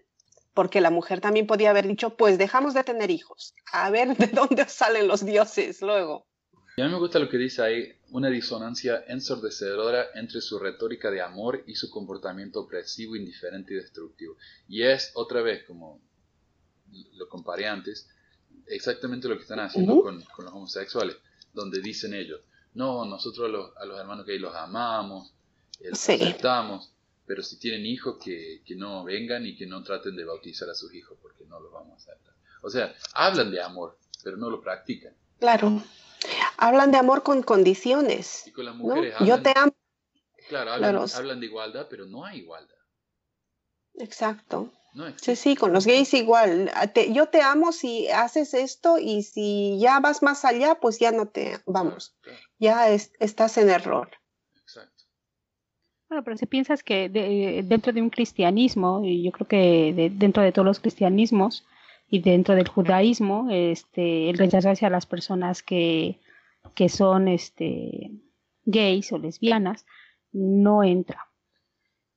[0.54, 4.26] porque la mujer también podía haber dicho, pues dejamos de tener hijos, a ver de
[4.32, 6.26] dónde salen los dioses luego.
[6.76, 11.10] Y a mí me gusta lo que dice ahí, una disonancia ensordecedora entre su retórica
[11.10, 14.36] de amor y su comportamiento opresivo, indiferente y destructivo.
[14.68, 16.00] Y es, otra vez, como
[17.14, 18.08] lo comparé antes,
[18.66, 21.16] exactamente lo que están haciendo con, los homosexuales,
[21.52, 22.40] donde dicen ellos,
[22.74, 25.34] no, nosotros a los, hermanos que los amamos,
[25.80, 26.90] eh, los aceptamos,
[27.26, 30.74] pero si tienen hijos que, que no vengan y que no traten de bautizar a
[30.74, 32.34] sus hijos, porque no los vamos a aceptar.
[32.62, 35.14] O sea, hablan de amor, pero no lo practican.
[35.38, 35.82] Claro.
[36.56, 38.46] Hablan de amor con condiciones.
[38.46, 39.74] Y con las mujeres Yo te amo.
[40.48, 42.76] Claro hablan, de igualdad, pero no hay igualdad.
[43.94, 44.72] Exacto.
[45.16, 46.70] sí, sí, con los gays igual.
[47.10, 51.28] yo te amo si haces esto y si ya vas más allá, pues ya no
[51.28, 52.16] te, vamos,
[52.58, 54.10] ya estás en error.
[56.12, 60.52] Bueno, pero si piensas que dentro de un cristianismo, y yo creo que dentro de
[60.52, 61.66] todos los cristianismos,
[62.06, 66.18] y dentro del judaísmo, este, el rechazo hacia las personas que,
[66.74, 68.10] que son este,
[68.66, 69.86] gays o lesbianas
[70.32, 71.30] no entra,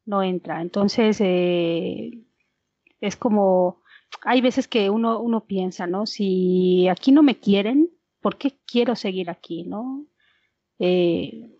[0.03, 0.61] no entra.
[0.61, 2.11] Entonces, eh,
[2.99, 3.81] es como,
[4.23, 6.05] hay veces que uno, uno piensa, ¿no?
[6.05, 10.05] Si aquí no me quieren, ¿por qué quiero seguir aquí, no?
[10.79, 11.54] Eh,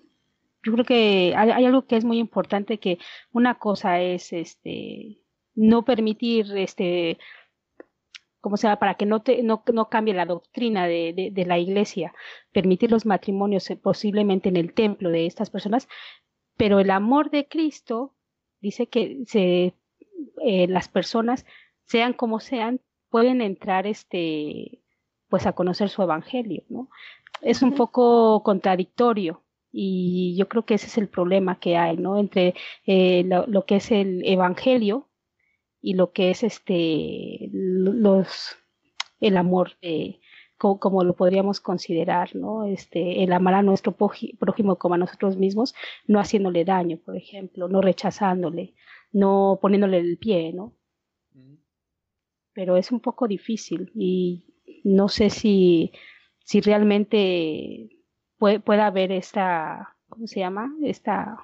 [0.66, 2.98] yo creo que hay, hay, algo que es muy importante que
[3.32, 5.20] una cosa es este
[5.54, 7.18] no permitir este
[8.42, 12.14] como sea, para que no, te, no, no cambie la doctrina de, de, la iglesia,
[12.52, 15.88] permitir los matrimonios eh, posiblemente en el templo de estas personas,
[16.56, 18.14] pero el amor de Cristo
[18.62, 19.74] dice que se,
[20.44, 21.44] eh, las personas,
[21.86, 24.84] sean como sean, pueden entrar este,
[25.28, 26.88] pues a conocer su evangelio, ¿no?
[27.42, 29.42] Es un poco contradictorio
[29.78, 32.18] y yo creo que ese es el problema que hay, ¿no?
[32.18, 35.10] Entre eh, lo, que es el evangelio
[35.82, 38.56] y lo que es este los
[39.20, 39.72] el amor
[40.58, 42.64] como, lo podríamos considerar, ¿no?
[42.66, 45.76] Este, el amar a nuestro prójimo como a nosotros mismos,
[46.08, 48.74] no haciéndole daño, por ejemplo, no rechazándole,
[49.12, 50.74] no poniéndole el pie, ¿no?
[52.54, 54.46] Pero es un poco difícil y
[54.86, 55.92] no sé si,
[56.46, 57.95] si realmente
[58.38, 60.74] puede, puede haber esta, ¿cómo se llama?
[60.84, 61.38] Esta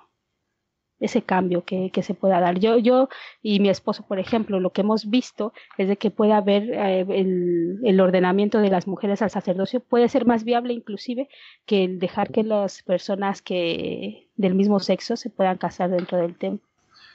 [1.02, 2.60] ese cambio que, que, se pueda dar.
[2.60, 3.10] Yo, yo
[3.42, 7.06] y mi esposo, por ejemplo, lo que hemos visto es de que pueda haber eh,
[7.10, 11.28] el, el, ordenamiento de las mujeres al sacerdocio puede ser más viable inclusive
[11.66, 16.38] que el dejar que las personas que del mismo sexo se puedan casar dentro del
[16.38, 16.68] templo.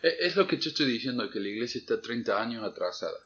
[0.02, 3.18] Es lo que yo estoy diciendo, que la iglesia está 30 años atrasada.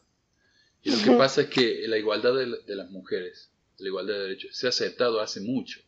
[0.82, 4.20] Y lo que pasa es que la igualdad de, de las mujeres, la igualdad de
[4.20, 5.80] derechos, se ha aceptado hace mucho.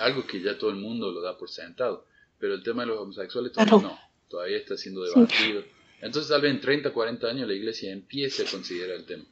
[0.00, 2.06] Algo que ya todo el mundo lo da por sentado.
[2.38, 3.98] Pero el tema de los homosexuales todavía no.
[4.28, 5.64] Todavía está siendo debatido.
[6.00, 9.24] Entonces tal vez en 30, 40 años la iglesia empiece a considerar el tema.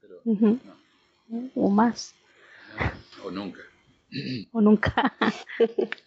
[0.00, 0.60] Pero no.
[1.54, 2.14] O más.
[3.24, 3.60] O nunca.
[4.52, 5.16] o nunca.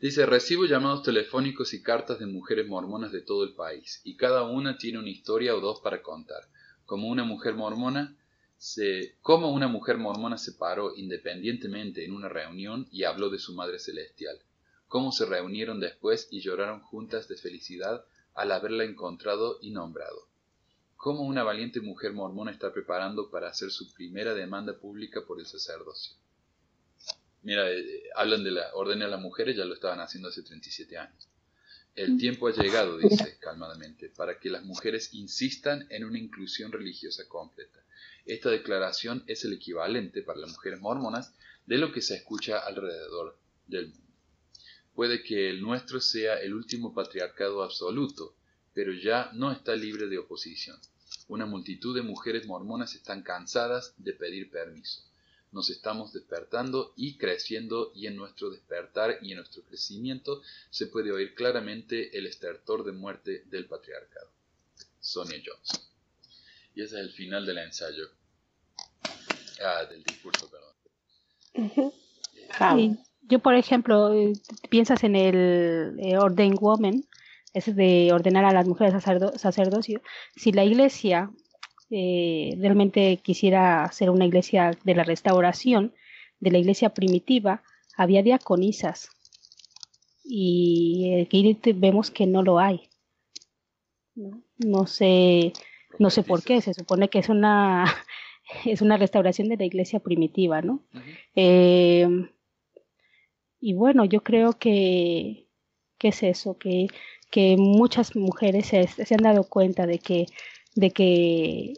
[0.00, 4.44] Dice, recibo llamados telefónicos y cartas de mujeres mormonas de todo el país, y cada
[4.44, 6.42] una tiene una historia o dos para contar.
[6.86, 8.16] Como una mujer mormona
[8.58, 13.54] se, cómo una mujer mormona se paró independientemente en una reunión y habló de su
[13.54, 14.36] Madre Celestial,
[14.88, 18.04] cómo se reunieron después y lloraron juntas de felicidad
[18.34, 20.28] al haberla encontrado y nombrado,
[20.96, 25.46] cómo una valiente mujer mormona está preparando para hacer su primera demanda pública por el
[25.46, 26.16] sacerdocio.
[27.42, 30.98] Mira, eh, hablan de la orden a las mujeres, ya lo estaban haciendo hace 37
[30.98, 31.28] años.
[31.94, 37.26] El tiempo ha llegado, dice calmadamente, para que las mujeres insistan en una inclusión religiosa
[37.28, 37.78] completa
[38.28, 41.34] esta declaración es el equivalente para las mujeres mormonas
[41.66, 44.06] de lo que se escucha alrededor del mundo.
[44.94, 48.34] Puede que el nuestro sea el último patriarcado absoluto,
[48.74, 50.78] pero ya no está libre de oposición.
[51.28, 55.02] Una multitud de mujeres mormonas están cansadas de pedir permiso.
[55.50, 61.12] Nos estamos despertando y creciendo y en nuestro despertar y en nuestro crecimiento se puede
[61.12, 64.30] oír claramente el estertor de muerte del patriarcado.
[65.00, 65.80] Sonia Johnson.
[66.74, 68.17] Y ese es el final del ensayo.
[69.64, 71.92] Ah, del discurso, perdón.
[73.28, 74.32] Yo, por ejemplo, eh,
[74.70, 77.04] piensas en el eh, Orden Woman,
[77.52, 80.00] ese de ordenar a las mujeres sacerdocio.
[80.34, 81.30] Si la iglesia
[81.90, 85.94] eh, realmente quisiera ser una iglesia de la restauración,
[86.40, 87.62] de la iglesia primitiva,
[87.96, 89.10] había diaconisas.
[90.24, 92.88] Y aquí vemos que no lo hay.
[94.14, 95.52] No, no sé,
[95.98, 96.62] no sé por qué.
[96.62, 97.84] Se supone que es una
[98.64, 100.82] es una restauración de la iglesia primitiva, ¿no?
[101.34, 102.06] Eh,
[103.60, 105.48] y bueno, yo creo que,
[105.98, 106.58] ¿qué es eso?
[106.58, 106.88] Que,
[107.30, 110.26] que muchas mujeres se, se, han dado cuenta de que,
[110.74, 111.74] de que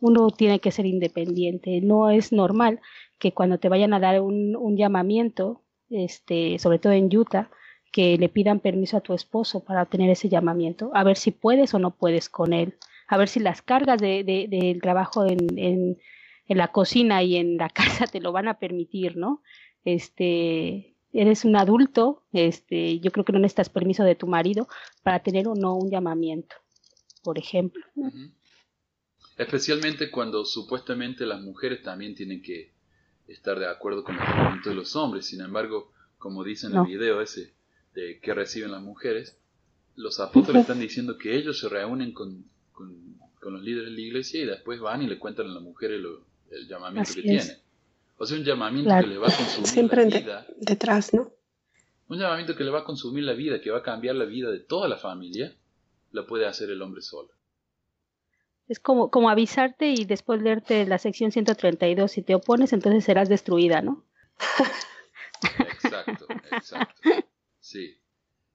[0.00, 1.80] uno tiene que ser independiente.
[1.82, 2.80] No es normal
[3.18, 7.50] que cuando te vayan a dar un, un llamamiento, este, sobre todo en Utah,
[7.92, 11.72] que le pidan permiso a tu esposo para obtener ese llamamiento, a ver si puedes
[11.74, 12.74] o no puedes con él
[13.08, 15.96] a ver si las cargas de, del trabajo en, en,
[16.48, 19.42] la cocina y en la casa te lo van a permitir, ¿no?
[19.84, 24.68] Este, eres un adulto, este, yo creo que no necesitas permiso de tu marido
[25.02, 26.54] para tener o no un llamamiento,
[27.22, 27.82] por ejemplo.
[29.36, 32.72] Especialmente cuando supuestamente las mujeres también tienen que
[33.26, 35.26] estar de acuerdo con el llamamiento de los hombres.
[35.26, 37.54] Sin embargo, como dice en el video ese
[37.94, 39.38] de que reciben las mujeres,
[39.96, 42.44] los apóstoles están diciendo que ellos se reúnen con
[42.78, 45.90] con, los líderes de la iglesia y después van y le cuentan a la mujer
[45.90, 46.06] el,
[46.68, 47.58] llamamiento que tiene.
[48.18, 50.46] O sea, un llamamiento que le va a consumir la vida.
[50.58, 51.32] detrás, ¿no?
[52.08, 54.50] Un llamamiento que le va a consumir la vida, que va a cambiar la vida
[54.50, 55.54] de toda la familia,
[56.12, 57.30] la puede hacer el hombre solo.
[58.66, 62.10] Es como, como avisarte y después leerte la sección 132.
[62.10, 64.04] Si te opones, entonces serás destruida, ¿no?
[65.60, 67.00] Exacto, exacto.
[67.60, 67.98] Sí.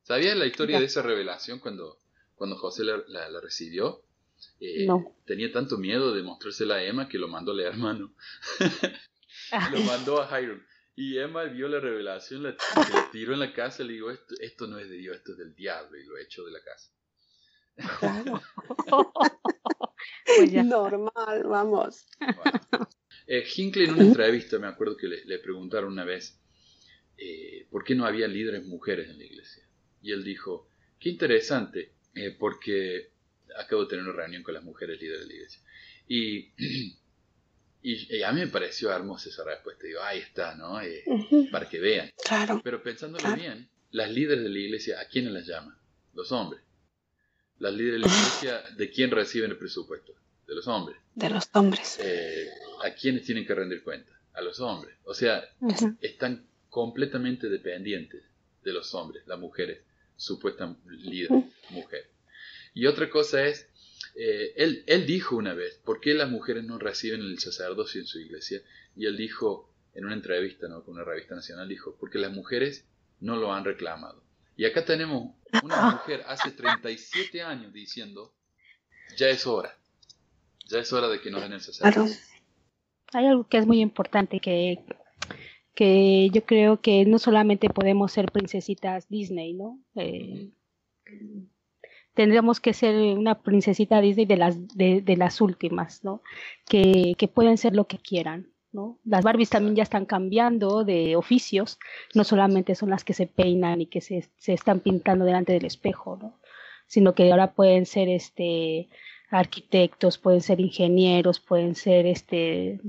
[0.01, 1.97] ¿Sabías la historia de esa revelación cuando,
[2.35, 4.03] cuando José la recibió?
[4.59, 4.87] Eh,
[5.25, 8.13] tenía tanto miedo de mostrársela a Emma que lo mandó a leer mano.
[9.71, 10.63] lo mandó a Hiram.
[10.95, 12.55] Y Emma vio la revelación, la,
[13.11, 15.39] tiró en la casa y le dijo, esto, esto no es de Dios, esto es
[15.39, 16.91] del diablo, y lo echó de la casa.
[20.25, 22.05] Pues Normal, vamos.
[23.27, 26.39] Eh, Hinckley en una entrevista, me acuerdo que le, preguntaron una vez,
[27.17, 29.63] eh, ¿por qué no había líderes mujeres en la iglesia?
[30.01, 31.93] Y él dijo, qué interesante,
[32.39, 33.12] porque
[33.57, 35.61] acabo de tener una reunión con las mujeres líderes de la iglesia.
[37.85, 39.85] Y, y, a mí me pareció hermosa esa respuesta.
[39.85, 40.81] Digo, ahí está, ¿no?
[40.81, 41.03] Eh,
[41.51, 42.11] para que vean.
[42.23, 42.61] Claro.
[42.63, 45.77] Pero pensándolo bien, las líderes de la iglesia, ¿a quiénes las llaman?
[46.13, 46.61] Los hombres.
[47.59, 50.13] Las líderes de la iglesia, ¿de quién reciben el presupuesto?
[50.47, 50.97] De los hombres.
[51.13, 51.99] De los hombres.
[52.01, 52.49] Eh,
[52.85, 54.11] ¿A quiénes tienen que rendir cuenta?
[54.33, 54.95] A los hombres.
[55.03, 55.43] O sea,
[55.99, 58.23] están completamente dependientes
[58.63, 59.83] de los hombres, las mujeres,
[60.15, 62.07] supuestas líderes, mujeres.
[62.73, 63.67] Y otra cosa es,
[64.15, 68.07] eh, él, él dijo una vez, ¿por qué las mujeres no reciben el sacerdocio en
[68.07, 68.61] su iglesia?
[68.95, 70.83] Y él dijo, en una entrevista ¿no?
[70.83, 72.85] con una revista nacional, dijo, porque las mujeres
[73.19, 74.23] no lo han reclamado.
[74.55, 75.33] Y acá tenemos
[75.63, 78.33] una mujer hace 37 años diciendo,
[79.17, 79.77] ya es hora,
[80.67, 82.15] ya es hora de que nos den el sacerdocio.
[83.13, 84.79] Hay algo que es muy importante que,
[85.75, 89.79] que yo creo que no solamente podemos ser princesitas Disney, ¿no?
[89.95, 90.49] Eh,
[92.13, 96.21] tendríamos que ser una princesita Disney de las, de, de las últimas, ¿no?
[96.67, 98.99] Que, que pueden ser lo que quieran, ¿no?
[99.03, 101.79] Las Barbies también ya están cambiando de oficios,
[102.13, 105.65] no solamente son las que se peinan y que se, se están pintando delante del
[105.65, 106.39] espejo, ¿no?
[106.87, 108.89] Sino que ahora pueden ser este
[109.29, 112.79] arquitectos, pueden ser ingenieros, pueden ser este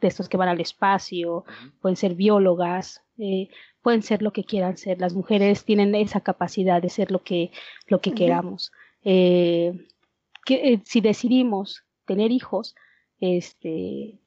[0.00, 1.44] de estos que van al espacio,
[1.80, 3.48] pueden ser biólogas, eh,
[3.86, 5.00] pueden ser lo que quieran ser.
[5.00, 7.52] Las mujeres tienen esa capacidad de ser lo que,
[7.86, 8.72] lo que queramos.
[9.04, 9.86] Eh,
[10.44, 12.74] que, eh, si decidimos tener hijos,
[13.20, 14.18] este,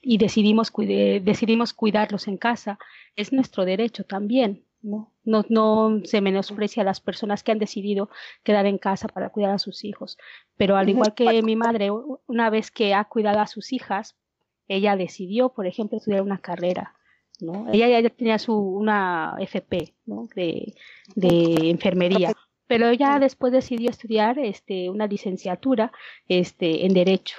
[0.00, 2.78] y decidimos, decidimos cuidarlos en casa,
[3.14, 4.64] es nuestro derecho también.
[4.80, 5.12] ¿no?
[5.24, 8.08] No, no se menosprecia a las personas que han decidido
[8.42, 10.16] quedar en casa para cuidar a sus hijos.
[10.56, 11.90] Pero al igual que mi madre,
[12.26, 14.16] una vez que ha cuidado a sus hijas,
[14.68, 16.94] ella decidió, por ejemplo, estudiar una carrera.
[17.42, 17.66] ¿No?
[17.72, 20.28] Ella ya tenía su, una FP ¿no?
[20.34, 20.74] de,
[21.14, 22.32] de enfermería,
[22.66, 25.92] pero ella después decidió estudiar este, una licenciatura
[26.28, 27.36] este, en Derecho.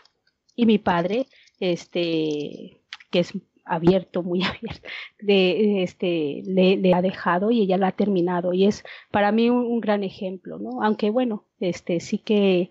[0.56, 1.26] Y mi padre,
[1.60, 3.34] este, que es
[3.66, 4.88] abierto, muy abierto,
[5.20, 8.54] de, este, le, le, ha dejado y ella la ha terminado.
[8.54, 10.84] Y es para mí un, un, gran ejemplo, ¿no?
[10.84, 12.70] Aunque bueno, este, sí que,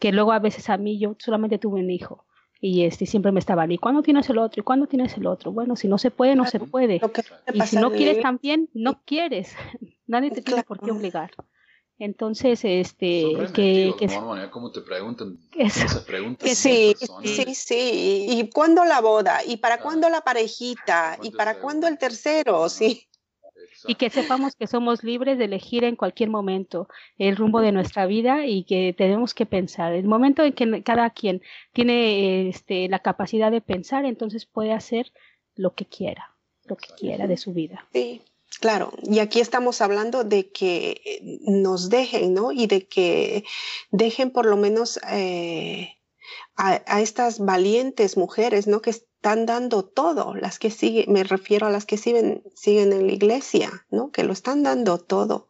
[0.00, 2.24] que luego a veces a mí yo solamente tuve un hijo
[2.64, 4.60] y este siempre me estaban, ¿y cuándo tienes el otro?
[4.60, 5.50] ¿Y cuándo tienes el otro?
[5.50, 7.00] Bueno, si no se puede, no se puede.
[7.52, 9.56] Y si no quieres también, no quieres.
[10.06, 11.32] Nadie te tiene por qué obligar.
[11.98, 14.06] Entonces, este, que, que
[14.52, 16.48] ¿Cómo te preguntan eso, esas preguntas?
[16.56, 16.94] Sí,
[17.24, 18.26] sí, sí.
[18.28, 19.40] ¿Y cuándo la boda?
[19.44, 21.18] ¿Y para ah, cuándo la parejita?
[21.20, 22.68] ¿Y para cuándo el tercero?
[22.68, 23.08] Sí.
[23.86, 26.88] Y que sepamos que somos libres de elegir en cualquier momento
[27.18, 29.92] el rumbo de nuestra vida y que tenemos que pensar.
[29.92, 31.42] El momento en que cada quien
[31.72, 35.12] tiene este, la capacidad de pensar, entonces puede hacer
[35.54, 36.34] lo que quiera,
[36.64, 37.86] lo que quiera de su vida.
[37.92, 38.22] Sí.
[38.60, 42.52] Claro, y aquí estamos hablando de que nos dejen, ¿no?
[42.52, 43.44] Y de que
[43.90, 45.96] dejen por lo menos eh,
[46.56, 48.82] a, a, estas valientes mujeres, ¿no?
[48.82, 53.06] Que están dando todo, las que siguen, me refiero a las que siguen, siguen en
[53.06, 54.10] la iglesia, ¿no?
[54.10, 55.48] Que lo están dando todo.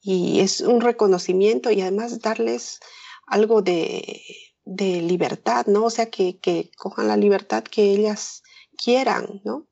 [0.00, 2.80] Y es un reconocimiento y además darles
[3.26, 4.20] algo de,
[4.64, 5.84] de libertad, ¿no?
[5.84, 8.42] O sea, que, que cojan la libertad que ellas
[8.76, 9.66] quieran, ¿no?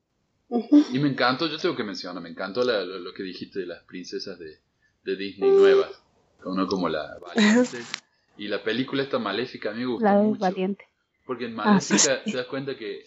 [0.49, 3.67] Y me encantó, yo tengo que mencionar, me encantó la, lo, lo, que dijiste de
[3.67, 4.59] las princesas de,
[5.03, 5.91] de Disney nuevas,
[6.43, 7.79] uno como la Valiente.
[8.37, 10.39] Y la película esta Maléfica a mí me gusta la mucho.
[10.39, 10.85] Valiente.
[11.25, 12.31] Porque en Maléfica ah, sí.
[12.31, 13.03] te das cuenta que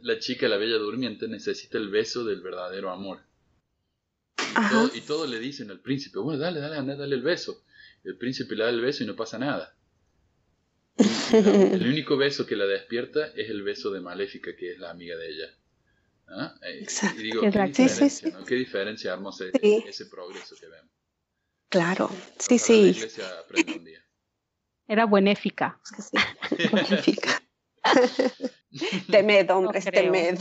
[0.00, 3.20] la chica, la bella durmiente, necesita el beso del verdadero amor.
[4.38, 7.62] Y todo, y todo, le dicen al príncipe, bueno, dale, dale, anda, dale el beso.
[8.04, 9.74] El príncipe le da el beso y no pasa nada.
[11.32, 11.38] La,
[11.74, 15.16] el único beso que la despierta es el beso de Maléfica, que es la amiga
[15.16, 15.54] de ella.
[16.28, 16.54] ¿Ah?
[16.62, 17.20] Exacto.
[17.20, 18.32] Y digo, ¿qué diferencia, sí, sí.
[18.32, 18.44] ¿no?
[18.44, 19.84] ¿Qué diferencia sí.
[19.86, 20.90] ese progreso que vemos?
[21.68, 22.96] Claro, sí, sí.
[24.88, 25.78] Era buenéfica.
[25.84, 26.68] Es que sí.
[26.70, 27.42] buenéfica.
[29.10, 30.38] temed, hombres, no temed.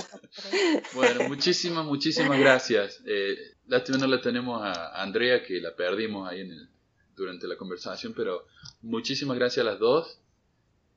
[0.94, 3.02] Bueno, muchísimas, muchísimas gracias.
[3.06, 3.36] Eh,
[3.68, 6.70] lástima no la tenemos a Andrea, que la perdimos ahí en el,
[7.14, 8.48] durante la conversación, pero
[8.82, 10.20] muchísimas gracias a las dos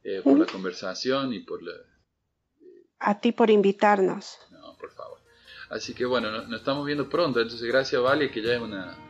[0.05, 0.40] eh, por ¿Mm?
[0.40, 1.72] la conversación y por la...
[1.72, 4.39] Eh, a ti por invitarnos.
[4.51, 5.18] No, por favor.
[5.70, 9.09] Así que bueno, nos, nos estamos viendo pronto, entonces gracias Vale, que ya es una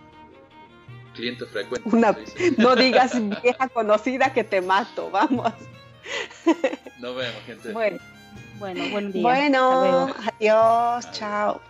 [1.15, 1.89] cliente frecuente.
[1.89, 2.17] Una,
[2.59, 3.13] no digas
[3.43, 5.53] vieja conocida que te mato, vamos.
[6.99, 7.73] Nos vemos, gente.
[7.73, 7.99] Bueno,
[8.59, 9.23] bueno buen día.
[9.23, 11.70] Bueno, adiós, adiós, chao.